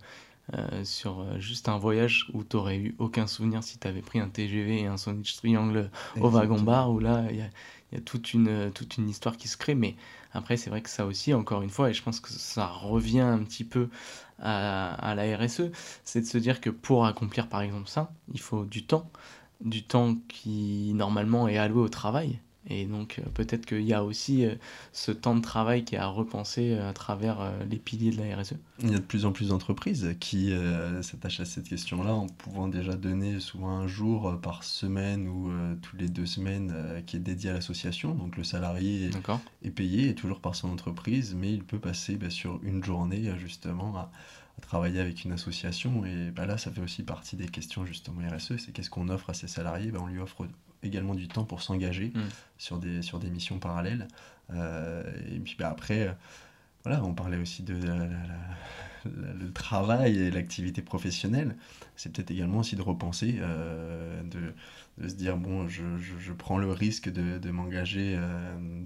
sur 0.85 1.21
euh, 1.21 1.39
juste 1.39 1.69
un 1.69 1.79
voyage 1.79 2.31
où 2.33 2.45
tu 2.45 2.57
n'aurais 2.57 2.77
eu 2.77 2.95
aucun 2.99 3.27
souvenir 3.27 3.65
si 3.65 3.79
tu 3.79 3.89
avais 3.89 4.03
pris 4.03 4.21
un 4.21 4.29
TGV 4.29 4.83
et 4.83 4.87
un 4.87 4.97
sandwich 4.97 5.37
triangle 5.37 5.91
au 6.21 6.29
wagon-bar, 6.29 6.91
où 6.91 7.01
là, 7.01 7.25
il 7.31 7.37
y 7.37 7.41
a, 7.41 7.51
y 7.93 7.97
a, 7.97 8.01
toute, 8.01 8.33
une, 8.33 8.71
toute 8.73 8.97
une 8.97 9.09
histoire 9.09 9.37
qui 9.37 9.49
se 9.49 9.57
crée. 9.57 9.75
Mais 9.75 9.97
après, 10.33 10.57
c'est 10.57 10.71
vrai 10.71 10.83
que 10.83 10.91
ça 10.91 11.07
aussi, 11.07 11.35
encore 11.35 11.63
une 11.63 11.71
fois, 11.71 11.91
et 11.91 11.95
je 11.95 12.03
pense 12.03 12.21
que 12.21 12.31
ça 12.31 12.67
revient 12.67 13.21
un 13.21 13.39
petit 13.39 13.65
peu 13.65 13.89
à, 14.39 14.95
à 14.95 15.15
la 15.15 15.37
RSE, 15.37 15.71
c'est 16.05 16.21
de 16.21 16.27
se 16.27 16.39
dire 16.39 16.61
que 16.61 16.71
pour 16.71 17.07
accomplir 17.07 17.49
par 17.49 17.63
exemple 17.63 17.89
ça, 17.89 18.13
il 18.33 18.41
faut 18.41 18.65
du 18.65 18.85
temps, 18.85 19.11
du 19.61 19.83
temps 19.83 20.15
qui 20.29 20.93
normalement 20.95 21.49
est 21.49 21.57
alloué 21.57 21.81
au 21.83 21.89
travail, 21.89 22.39
et 22.69 22.85
donc 22.87 23.19
euh, 23.19 23.29
peut-être 23.35 23.67
qu'il 23.67 23.83
y 23.83 23.93
a 23.93 24.05
aussi 24.05 24.45
euh, 24.45 24.55
ce 24.93 25.13
temps 25.13 25.35
de 25.35 25.41
travail 25.41 25.85
qui 25.85 25.95
est 25.95 25.99
à 25.99 26.07
repenser 26.07 26.73
euh, 26.73 26.89
à 26.89 26.93
travers 26.93 27.53
les 27.69 27.77
piliers 27.77 28.11
de 28.11 28.21
la 28.21 28.37
RSE. 28.37 28.55
Il 28.81 28.91
y 28.91 28.95
a 28.95 28.99
de 28.99 29.03
plus 29.03 29.25
en 29.25 29.33
plus 29.33 29.49
d'entreprises 29.49 30.15
qui 30.21 30.53
s'attachent 31.03 31.41
à 31.41 31.45
cette 31.45 31.69
question-là 31.69 32.15
en 32.15 32.27
pouvant 32.27 32.69
déjà 32.69 32.95
donner 32.95 33.41
souvent 33.41 33.71
un 33.71 33.87
jour 33.87 34.39
par 34.41 34.65
semaine 34.65 35.29
ou 35.29 35.51
tous 35.83 35.97
les 35.97 36.09
deux 36.09 36.27
semaines 36.27 36.75
qui 37.07 37.17
est 37.17 37.21
dédié 37.21 37.51
à 37.51 37.53
l'association. 37.55 38.15
Donc 38.15 38.37
le 38.37 38.45
salarié 38.45 39.11
est, 39.63 39.71
payé, 39.71 40.15
toujours 40.15 40.41
par 40.41 40.55
son 40.55 40.69
entreprise, 40.71 41.35
mais 41.35 41.53
il 41.53 41.65
peut 41.65 41.79
passer 41.79 42.17
bah, 42.17 42.31
sur 42.31 42.61
une 42.63 42.85
journée 42.85 43.33
justement 43.39 43.97
à, 43.97 44.11
travailler 44.61 45.01
avec 45.01 45.25
une 45.25 45.33
association. 45.33 46.05
Et 46.05 46.31
bah, 46.31 46.47
là, 46.47 46.59
ça 46.59 46.71
fait 46.71 46.81
aussi 46.81 47.03
partie 47.03 47.37
des 47.37 47.49
questions 47.49 47.87
justement 47.87 48.21
RSE, 48.29 48.57
c'est 48.59 48.73
qu'est-ce 48.73 48.91
qu'on 48.91 49.09
offre 49.09 49.31
à 49.31 49.35
ses 49.35 49.49
salariés? 49.49 49.91
Bah, 49.91 50.01
On 50.03 50.07
lui 50.07 50.21
offre 50.21 50.47
également 50.83 51.15
du 51.15 51.29
temps 51.29 51.45
pour 51.45 51.63
s'engager 51.63 52.13
mm. 52.15 52.21
sur, 52.59 52.79
des, 52.79 53.03
sur 53.03 53.19
des 53.19 53.31
missions 53.31 53.59
parallèles. 53.59 54.09
Euh, 54.53 55.03
et 55.35 55.39
puis 55.41 55.57
bah, 55.59 55.69
après, 55.71 56.09
euh, 56.09 56.13
voilà, 56.85 57.03
on 57.05 57.15
parlait 57.15 57.39
aussi 57.39 57.63
de 57.63 57.75
le 59.05 59.53
travail 59.53 60.19
et 60.19 60.31
l'activité 60.33 60.83
professionnelle. 60.83 61.57
C'est 61.95 62.13
peut-être 62.13 62.33
également 62.33 62.59
aussi 62.59 62.75
de 62.75 62.83
repenser, 62.83 63.37
euh, 63.39 64.21
de, 64.25 64.53
de, 64.99 65.09
se 65.09 65.15
dire, 65.15 65.37
bon, 65.37 65.69
je, 65.69 65.85
je, 65.99 66.33
prends 66.33 66.59
le 66.59 66.73
risque 66.73 67.09
de, 67.09 67.39
de 67.39 67.51
m'engager 67.51 68.19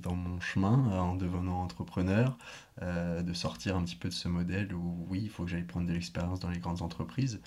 dans 0.02 0.14
mon 0.14 0.38
chemin 0.40 0.74
en 1.00 1.14
devenant 1.14 1.62
entrepreneur, 1.62 2.36
de 2.82 3.32
sortir 3.32 3.76
un 3.76 3.82
petit 3.82 3.96
peu 3.96 4.10
de 4.10 4.14
ce 4.14 4.28
modèle 4.28 4.74
où 4.74 5.06
oui, 5.08 5.20
il 5.22 5.30
faut 5.30 5.44
que 5.44 5.50
j'aille 5.50 5.62
prendre 5.62 5.86
de 5.86 5.92
l'expérience 5.94 6.38
dans 6.38 6.50
les 6.50 6.58
grandes 6.58 6.82
entreprises. 6.82 7.40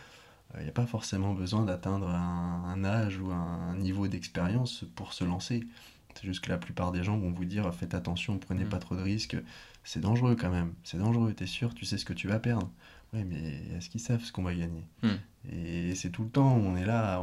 Il 0.57 0.63
n'y 0.63 0.69
a 0.69 0.73
pas 0.73 0.85
forcément 0.85 1.33
besoin 1.33 1.63
d'atteindre 1.63 2.07
un, 2.07 2.83
âge 2.83 3.19
ou 3.19 3.31
un, 3.31 3.75
niveau 3.75 4.07
d'expérience 4.07 4.85
pour 4.95 5.13
se 5.13 5.23
lancer. 5.23 5.63
C'est 6.13 6.25
juste 6.25 6.43
que 6.43 6.49
la 6.49 6.59
plupart 6.59 6.91
des 6.91 7.03
gens 7.03 7.17
vont 7.17 7.31
vous 7.31 7.45
dire 7.45 7.73
faites 7.73 7.95
attention, 7.95 8.37
prenez 8.37 8.65
mm. 8.65 8.69
pas 8.69 8.77
trop 8.77 8.95
de 8.95 9.01
risques. 9.01 9.35
C'est 9.83 9.99
dangereux 9.99 10.35
quand 10.35 10.51
même. 10.51 10.73
C'est 10.83 10.99
dangereux, 10.99 11.33
tu 11.35 11.43
es 11.43 11.47
sûr, 11.47 11.73
tu 11.73 11.85
sais 11.85 11.97
ce 11.97 12.05
que 12.05 12.13
tu 12.13 12.27
vas 12.27 12.39
perdre. 12.39 12.69
Oui, 13.13 13.23
mais 13.25 13.77
est-ce 13.77 13.89
qu'ils 13.89 14.01
savent 14.01 14.23
ce 14.23 14.31
qu'on 14.31 14.43
va 14.43 14.55
gagner? 14.55 14.85
Mm. 15.03 15.09
Et 15.51 15.95
c'est 15.95 16.09
tout 16.09 16.23
le 16.23 16.29
temps, 16.29 16.55
on 16.55 16.75
est 16.77 16.85
là, 16.85 17.21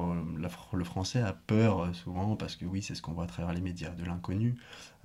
le 0.73 0.85
français 0.85 1.21
a 1.21 1.33
peur 1.33 1.81
euh, 1.81 1.93
souvent 1.93 2.37
parce 2.37 2.55
que 2.55 2.66
oui, 2.66 2.83
c'est 2.83 2.95
ce 2.95 3.01
qu'on 3.01 3.12
voit 3.12 3.25
à 3.25 3.27
travers 3.27 3.55
les 3.55 3.62
médias, 3.62 3.90
de 3.90 4.05
l'inconnu, 4.05 4.57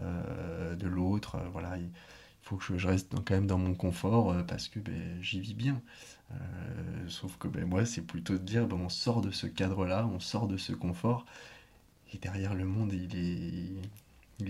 euh, 0.02 0.76
de 0.76 0.88
l'autre. 0.88 1.36
Euh, 1.36 1.48
voilà, 1.52 1.78
il 1.78 1.90
faut 2.46 2.58
que 2.58 2.78
je 2.78 2.88
reste 2.88 3.12
quand 3.26 3.32
même 3.32 3.48
dans 3.48 3.58
mon 3.58 3.74
confort 3.74 4.34
parce 4.48 4.68
que 4.68 4.80
ben, 4.80 5.18
j'y 5.22 5.40
vis 5.40 5.56
bien. 5.56 5.82
Euh, 6.32 6.36
sauf 7.08 7.38
que 7.38 7.48
ben, 7.48 7.66
moi, 7.66 7.86
c'est 7.86 8.02
plutôt 8.02 8.34
de 8.34 8.44
dire, 8.44 8.68
ben, 8.68 8.78
on 8.78 8.90
sort 8.90 9.22
de 9.22 9.32
ce 9.32 9.48
cadre-là, 9.48 10.08
on 10.08 10.20
sort 10.20 10.48
de 10.48 10.58
ce 10.58 10.74
confort, 10.74 11.26
et 12.14 12.18
derrière 12.18 12.56
le 12.56 12.66
monde, 12.66 12.94
il 12.94 13.16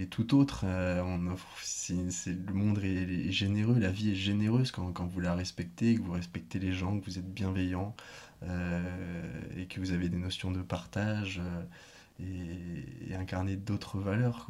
est, 0.02 0.06
tout 0.08 0.36
autre. 0.36 0.62
Euh, 0.66 1.02
le 1.04 2.54
monde 2.54 2.80
est, 2.84 3.32
généreux, 3.32 3.78
la 3.80 3.92
vie 3.92 4.12
est 4.12 4.16
généreuse 4.16 4.72
quand, 4.72 5.06
vous 5.06 5.20
la 5.20 5.36
respectez, 5.36 5.96
que 5.96 6.02
vous 6.02 6.14
respectez 6.14 6.60
les 6.60 6.74
gens, 6.74 7.00
que 7.00 7.06
vous 7.06 7.18
êtes 7.20 7.34
bienveillant, 7.34 7.96
euh, 8.44 8.82
et 9.58 9.68
que 9.68 9.80
vous 9.80 9.92
avez 9.92 10.10
des 10.10 10.18
notions 10.18 10.52
de 10.52 10.62
partage, 10.62 11.42
et, 12.20 13.10
et, 13.12 13.16
incarner 13.16 13.56
d'autres 13.58 14.00
valeurs. 14.00 14.48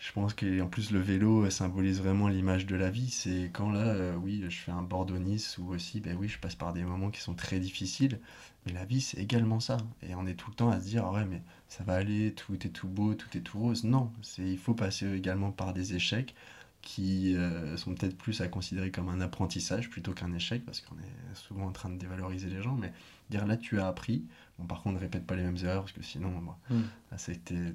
Je 0.00 0.12
pense 0.12 0.32
qu'en 0.32 0.66
plus 0.66 0.92
le 0.92 0.98
vélo 0.98 1.48
symbolise 1.50 2.00
vraiment 2.00 2.26
l'image 2.28 2.64
de 2.64 2.74
la 2.74 2.90
vie. 2.90 3.10
C'est 3.10 3.50
quand 3.52 3.70
là, 3.70 3.80
euh, 3.80 4.16
oui, 4.16 4.42
je 4.48 4.56
fais 4.56 4.72
un 4.72 4.80
Bordeaux-Nice 4.80 5.58
ou 5.58 5.68
aussi, 5.74 6.00
ben 6.00 6.16
oui, 6.18 6.26
je 6.26 6.38
passe 6.38 6.54
par 6.54 6.72
des 6.72 6.82
moments 6.82 7.10
qui 7.10 7.20
sont 7.20 7.34
très 7.34 7.60
difficiles. 7.60 8.18
Mais 8.64 8.72
la 8.72 8.86
vie, 8.86 9.02
c'est 9.02 9.18
également 9.18 9.60
ça. 9.60 9.76
Et 10.02 10.14
on 10.14 10.26
est 10.26 10.34
tout 10.34 10.48
le 10.50 10.56
temps 10.56 10.70
à 10.70 10.80
se 10.80 10.86
dire, 10.86 11.04
ah 11.04 11.12
ouais, 11.12 11.26
mais 11.26 11.42
ça 11.68 11.84
va 11.84 11.94
aller, 11.94 12.32
tout 12.32 12.54
est 12.66 12.70
tout 12.70 12.88
beau, 12.88 13.14
tout 13.14 13.28
est 13.36 13.42
tout 13.42 13.58
rose. 13.58 13.84
Non, 13.84 14.10
c'est 14.22 14.42
il 14.42 14.58
faut 14.58 14.74
passer 14.74 15.06
également 15.14 15.52
par 15.52 15.74
des 15.74 15.94
échecs 15.94 16.34
qui 16.80 17.36
euh, 17.36 17.76
sont 17.76 17.94
peut-être 17.94 18.16
plus 18.16 18.40
à 18.40 18.48
considérer 18.48 18.90
comme 18.90 19.10
un 19.10 19.20
apprentissage 19.20 19.90
plutôt 19.90 20.14
qu'un 20.14 20.32
échec, 20.32 20.64
parce 20.64 20.80
qu'on 20.80 20.96
est 20.96 21.34
souvent 21.34 21.66
en 21.66 21.72
train 21.72 21.90
de 21.90 21.98
dévaloriser 21.98 22.48
les 22.48 22.62
gens. 22.62 22.74
Mais 22.74 22.92
dire 23.28 23.46
là, 23.46 23.58
tu 23.58 23.78
as 23.78 23.86
appris, 23.86 24.24
par 24.66 24.82
contre, 24.82 24.96
ne 24.96 25.00
répète 25.00 25.26
pas 25.26 25.36
les 25.36 25.42
mêmes 25.42 25.56
erreurs 25.62 25.82
parce 25.82 25.92
que 25.92 26.02
sinon, 26.02 26.28
moi, 26.28 26.58
hmm. 26.70 26.82
c'était 27.16 27.72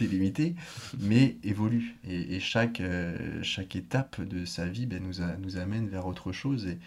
limité, 0.00 0.54
mais 0.98 1.36
évolue. 1.42 1.96
Et, 2.04 2.40
chaque, 2.40 2.80
euh, 2.80 3.42
chaque 3.42 3.76
étape 3.76 4.20
de 4.20 4.44
sa 4.44 4.66
vie 4.66 4.86
ben, 4.86 5.02
nous, 5.02 5.24
nous 5.40 5.56
amène 5.56 5.88
vers 5.88 6.06
autre 6.06 6.32
chose. 6.32 6.66
Et 6.66 6.78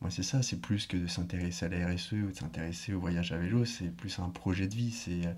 moi, 0.00 0.10
c'est 0.10 0.22
ça, 0.22 0.42
c'est 0.42 0.60
plus 0.60 0.86
que 0.86 0.96
de 0.96 1.06
s'intéresser 1.06 1.66
à 1.66 1.68
la 1.68 1.88
RSE 1.88 2.12
ou 2.12 2.30
de 2.30 2.36
s'intéresser 2.36 2.92
au 2.92 3.00
voyage 3.00 3.32
à 3.32 3.38
vélo, 3.38 3.64
c'est 3.64 3.94
plus 3.94 4.18
un 4.18 4.28
projet 4.28 4.66
de 4.66 4.74
vie. 4.74 5.04
Euh, 5.08 5.32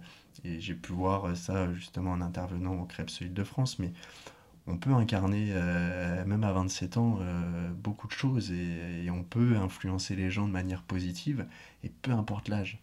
et 0.44 0.60
j'ai 0.60 0.74
pu 0.74 0.92
voir 0.92 1.36
ça 1.36 1.72
justement 1.74 2.12
en 2.12 2.20
intervenant 2.20 2.74
au 2.74 2.84
Krebs 2.84 3.10
Île-de-France, 3.20 3.78
mais 3.78 3.92
on 4.68 4.76
peut 4.76 4.92
incarner, 4.92 5.48
euh, 5.50 6.24
même 6.26 6.44
à 6.44 6.52
27 6.52 6.96
ans, 6.96 7.18
beaucoup 7.74 8.06
de 8.06 8.12
choses 8.12 8.52
et, 8.52 9.04
et, 9.04 9.10
on 9.10 9.24
peut 9.24 9.56
influencer 9.56 10.14
les 10.14 10.30
gens 10.30 10.46
de 10.46 10.52
manière 10.52 10.82
positive, 10.82 11.46
et 11.82 11.88
peu 11.88 12.12
importe 12.12 12.48
l'âge. 12.48 12.78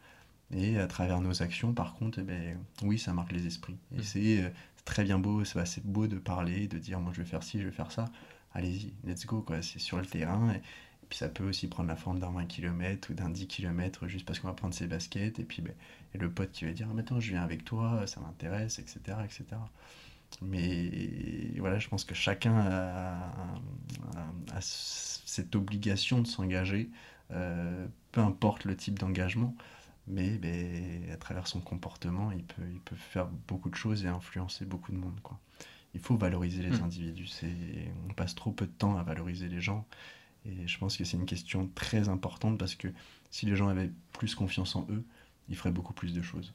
Et 0.51 0.77
à 0.77 0.87
travers 0.87 1.21
nos 1.21 1.41
actions, 1.41 1.73
par 1.73 1.95
contre, 1.95 2.19
eh 2.19 2.23
ben, 2.23 2.59
oui, 2.83 2.99
ça 2.99 3.13
marque 3.13 3.31
les 3.31 3.47
esprits. 3.47 3.77
Et 3.95 3.99
mm. 3.99 4.03
c'est 4.03 4.53
très 4.85 5.03
bien 5.03 5.19
beau, 5.19 5.43
c'est 5.43 5.85
beau 5.85 6.07
de 6.07 6.17
parler, 6.17 6.67
de 6.67 6.77
dire 6.77 6.99
moi 6.99 7.11
je 7.13 7.21
vais 7.21 7.27
faire 7.27 7.43
ci, 7.43 7.59
je 7.59 7.65
vais 7.65 7.71
faire 7.71 7.91
ça. 7.91 8.05
Allez-y, 8.53 8.93
let's 9.03 9.25
go, 9.25 9.41
quoi. 9.41 9.61
C'est 9.61 9.79
sur 9.79 9.97
le 9.97 10.05
terrain. 10.05 10.53
Et, 10.53 10.61
puis 11.09 11.19
ça 11.19 11.29
peut 11.29 11.47
aussi 11.47 11.67
prendre 11.67 11.89
la 11.89 11.95
forme 11.95 12.19
d'un 12.19 12.31
20 12.31 12.45
km 12.45 13.11
ou 13.11 13.13
d'un 13.13 13.29
10 13.29 13.47
km 13.47 14.07
juste 14.07 14.25
parce 14.25 14.39
qu'on 14.39 14.47
va 14.47 14.53
prendre 14.53 14.73
ses 14.73 14.87
baskets. 14.87 15.39
Et 15.39 15.43
puis 15.43 15.61
ben, 15.61 15.73
et 16.13 16.17
le 16.17 16.31
pote 16.31 16.51
qui 16.51 16.65
va 16.65 16.71
dire 16.71 16.87
maintenant 16.87 17.19
je 17.19 17.31
viens 17.31 17.43
avec 17.43 17.63
toi, 17.63 18.07
ça 18.07 18.21
m'intéresse, 18.21 18.79
etc., 18.79 19.17
etc. 19.23 19.45
Mais 20.41 21.51
voilà, 21.59 21.79
je 21.79 21.87
pense 21.87 22.03
que 22.03 22.15
chacun 22.15 22.57
a, 22.57 23.31
cette 24.61 25.55
obligation 25.55 26.21
de 26.21 26.27
s'engager, 26.27 26.89
euh, 27.31 27.87
peu 28.11 28.21
importe 28.21 28.65
le 28.65 28.75
type 28.75 28.99
d'engagement 28.99 29.55
mais 30.07 30.37
ben, 30.37 31.11
à 31.11 31.17
travers 31.17 31.47
son 31.47 31.59
comportement, 31.61 32.31
il 32.31 32.43
peut, 32.43 32.61
il 32.71 32.79
peut 32.79 32.95
faire 32.95 33.27
beaucoup 33.47 33.69
de 33.69 33.75
choses 33.75 34.05
et 34.05 34.07
influencer 34.07 34.65
beaucoup 34.65 34.91
de 34.91 34.97
monde. 34.97 35.19
Quoi. 35.23 35.39
Il 35.93 35.99
faut 35.99 36.15
valoriser 36.15 36.61
les 36.61 36.77
hmm. 36.77 36.83
individus. 36.83 37.29
On 38.09 38.13
passe 38.13 38.35
trop 38.35 38.51
peu 38.51 38.65
de 38.65 38.71
temps 38.71 38.97
à 38.97 39.03
valoriser 39.03 39.47
les 39.47 39.61
gens. 39.61 39.85
Et 40.45 40.67
je 40.67 40.77
pense 40.77 40.95
que 40.97 41.03
c'est 41.03 41.17
une 41.17 41.25
question 41.25 41.69
très 41.73 42.07
importante 42.07 42.59
parce 42.59 42.75
que 42.75 42.89
si 43.31 43.47
les 43.47 43.55
gens 43.55 43.67
avaient 43.67 43.91
plus 44.13 44.35
confiance 44.35 44.75
en 44.75 44.85
eux, 44.89 45.03
ils 45.49 45.55
feraient 45.55 45.71
beaucoup 45.71 45.93
plus 45.93 46.13
de 46.13 46.21
choses. 46.21 46.53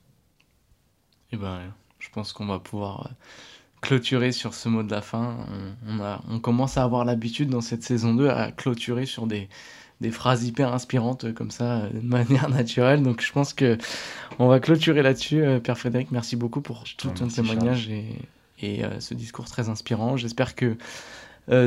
Et 1.32 1.36
eh 1.36 1.36
ben, 1.36 1.60
je 1.98 2.08
pense 2.10 2.32
qu'on 2.32 2.46
va 2.46 2.58
pouvoir 2.58 3.06
euh, 3.06 3.10
clôturer 3.80 4.32
sur 4.32 4.54
ce 4.54 4.68
mot 4.68 4.82
de 4.82 4.90
la 4.90 5.00
fin. 5.00 5.46
On, 5.86 5.98
on, 5.98 6.00
a, 6.02 6.22
on 6.28 6.40
commence 6.40 6.76
à 6.76 6.84
avoir 6.84 7.04
l'habitude 7.04 7.50
dans 7.50 7.60
cette 7.60 7.82
saison 7.82 8.14
2 8.14 8.28
à 8.28 8.52
clôturer 8.52 9.06
sur 9.06 9.26
des, 9.26 9.48
des 10.00 10.10
phrases 10.10 10.44
hyper 10.44 10.72
inspirantes 10.72 11.24
euh, 11.24 11.32
comme 11.32 11.50
ça, 11.50 11.78
euh, 11.78 11.90
de 11.92 12.06
manière 12.06 12.48
naturelle. 12.50 13.02
Donc 13.02 13.20
je 13.20 13.32
pense 13.32 13.52
que 13.52 13.78
on 14.38 14.48
va 14.48 14.60
clôturer 14.60 15.02
là-dessus. 15.02 15.42
Euh, 15.42 15.60
Père 15.60 15.78
Frédéric, 15.78 16.10
merci 16.10 16.36
beaucoup 16.36 16.60
pour 16.60 16.84
tout 16.96 17.10
ton 17.10 17.28
témoignage 17.28 17.88
et, 17.90 18.06
et 18.62 18.82
ce 18.98 19.14
discours 19.14 19.46
très 19.46 19.68
inspirant. 19.68 20.18
J'espère 20.18 20.54
que 20.54 20.76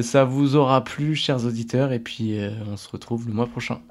ça 0.01 0.23
vous 0.23 0.55
aura 0.55 0.83
plu, 0.83 1.15
chers 1.15 1.43
auditeurs, 1.43 1.91
et 1.91 1.97
puis 1.97 2.37
on 2.71 2.77
se 2.77 2.87
retrouve 2.87 3.27
le 3.27 3.33
mois 3.33 3.47
prochain. 3.47 3.81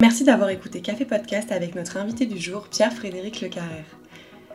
Merci 0.00 0.24
d'avoir 0.24 0.50
écouté 0.50 0.80
Café 0.80 1.04
Podcast 1.04 1.52
avec 1.52 1.76
notre 1.76 1.98
invité 1.98 2.26
du 2.26 2.36
jour, 2.38 2.66
Pierre-Frédéric 2.68 3.40
Lecarrère. 3.40 3.86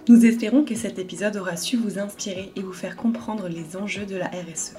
Nous 0.10 0.26
espérons 0.26 0.66
que 0.66 0.76
cet 0.76 1.00
épisode 1.00 1.38
aura 1.38 1.56
su 1.56 1.78
vous 1.78 1.98
inspirer 1.98 2.52
et 2.58 2.62
vous 2.62 2.74
faire 2.74 2.98
comprendre 2.98 3.48
les 3.48 3.78
enjeux 3.78 4.06
de 4.06 4.18
la 4.18 4.28
RSE. 4.28 4.74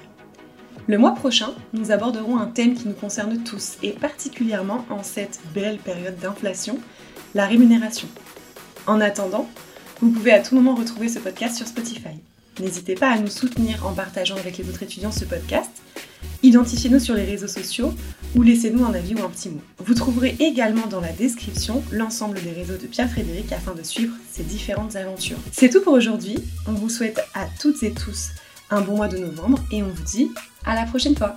Le 0.86 0.98
mois 0.98 1.14
prochain, 1.14 1.50
nous 1.72 1.90
aborderons 1.90 2.38
un 2.38 2.46
thème 2.46 2.74
qui 2.74 2.88
nous 2.88 2.94
concerne 2.94 3.42
tous, 3.44 3.76
et 3.82 3.90
particulièrement 3.90 4.84
en 4.90 5.02
cette 5.02 5.40
belle 5.54 5.78
période 5.78 6.18
d'inflation, 6.18 6.78
la 7.34 7.46
rémunération. 7.46 8.08
En 8.86 9.00
attendant, 9.00 9.48
vous 10.00 10.10
pouvez 10.10 10.32
à 10.32 10.40
tout 10.40 10.54
moment 10.54 10.74
retrouver 10.74 11.08
ce 11.08 11.18
podcast 11.18 11.56
sur 11.56 11.66
Spotify. 11.66 12.18
N'hésitez 12.58 12.94
pas 12.94 13.10
à 13.10 13.18
nous 13.18 13.28
soutenir 13.28 13.86
en 13.86 13.92
partageant 13.92 14.36
avec 14.36 14.58
les 14.58 14.68
autres 14.68 14.82
étudiants 14.82 15.12
ce 15.12 15.24
podcast. 15.24 15.70
Identifiez-nous 16.42 16.98
sur 16.98 17.14
les 17.14 17.24
réseaux 17.24 17.48
sociaux 17.48 17.94
ou 18.34 18.42
laissez-nous 18.42 18.84
un 18.84 18.94
avis 18.94 19.14
ou 19.14 19.24
un 19.24 19.28
petit 19.28 19.50
mot. 19.50 19.60
Vous 19.78 19.94
trouverez 19.94 20.36
également 20.40 20.86
dans 20.86 21.00
la 21.00 21.12
description 21.12 21.82
l'ensemble 21.92 22.40
des 22.42 22.50
réseaux 22.50 22.76
de 22.76 22.86
Pierre-Frédéric 22.86 23.52
afin 23.52 23.74
de 23.74 23.82
suivre 23.82 24.14
ses 24.30 24.42
différentes 24.42 24.96
aventures. 24.96 25.38
C'est 25.52 25.70
tout 25.70 25.82
pour 25.82 25.92
aujourd'hui. 25.92 26.36
On 26.66 26.72
vous 26.72 26.88
souhaite 26.88 27.20
à 27.34 27.46
toutes 27.60 27.82
et 27.82 27.92
tous 27.92 28.30
un 28.70 28.80
bon 28.80 28.96
mois 28.96 29.08
de 29.08 29.18
novembre 29.18 29.58
et 29.70 29.82
on 29.82 29.88
vous 29.88 30.04
dit 30.04 30.30
à 30.64 30.74
la 30.74 30.84
prochaine 30.84 31.16
fois. 31.16 31.34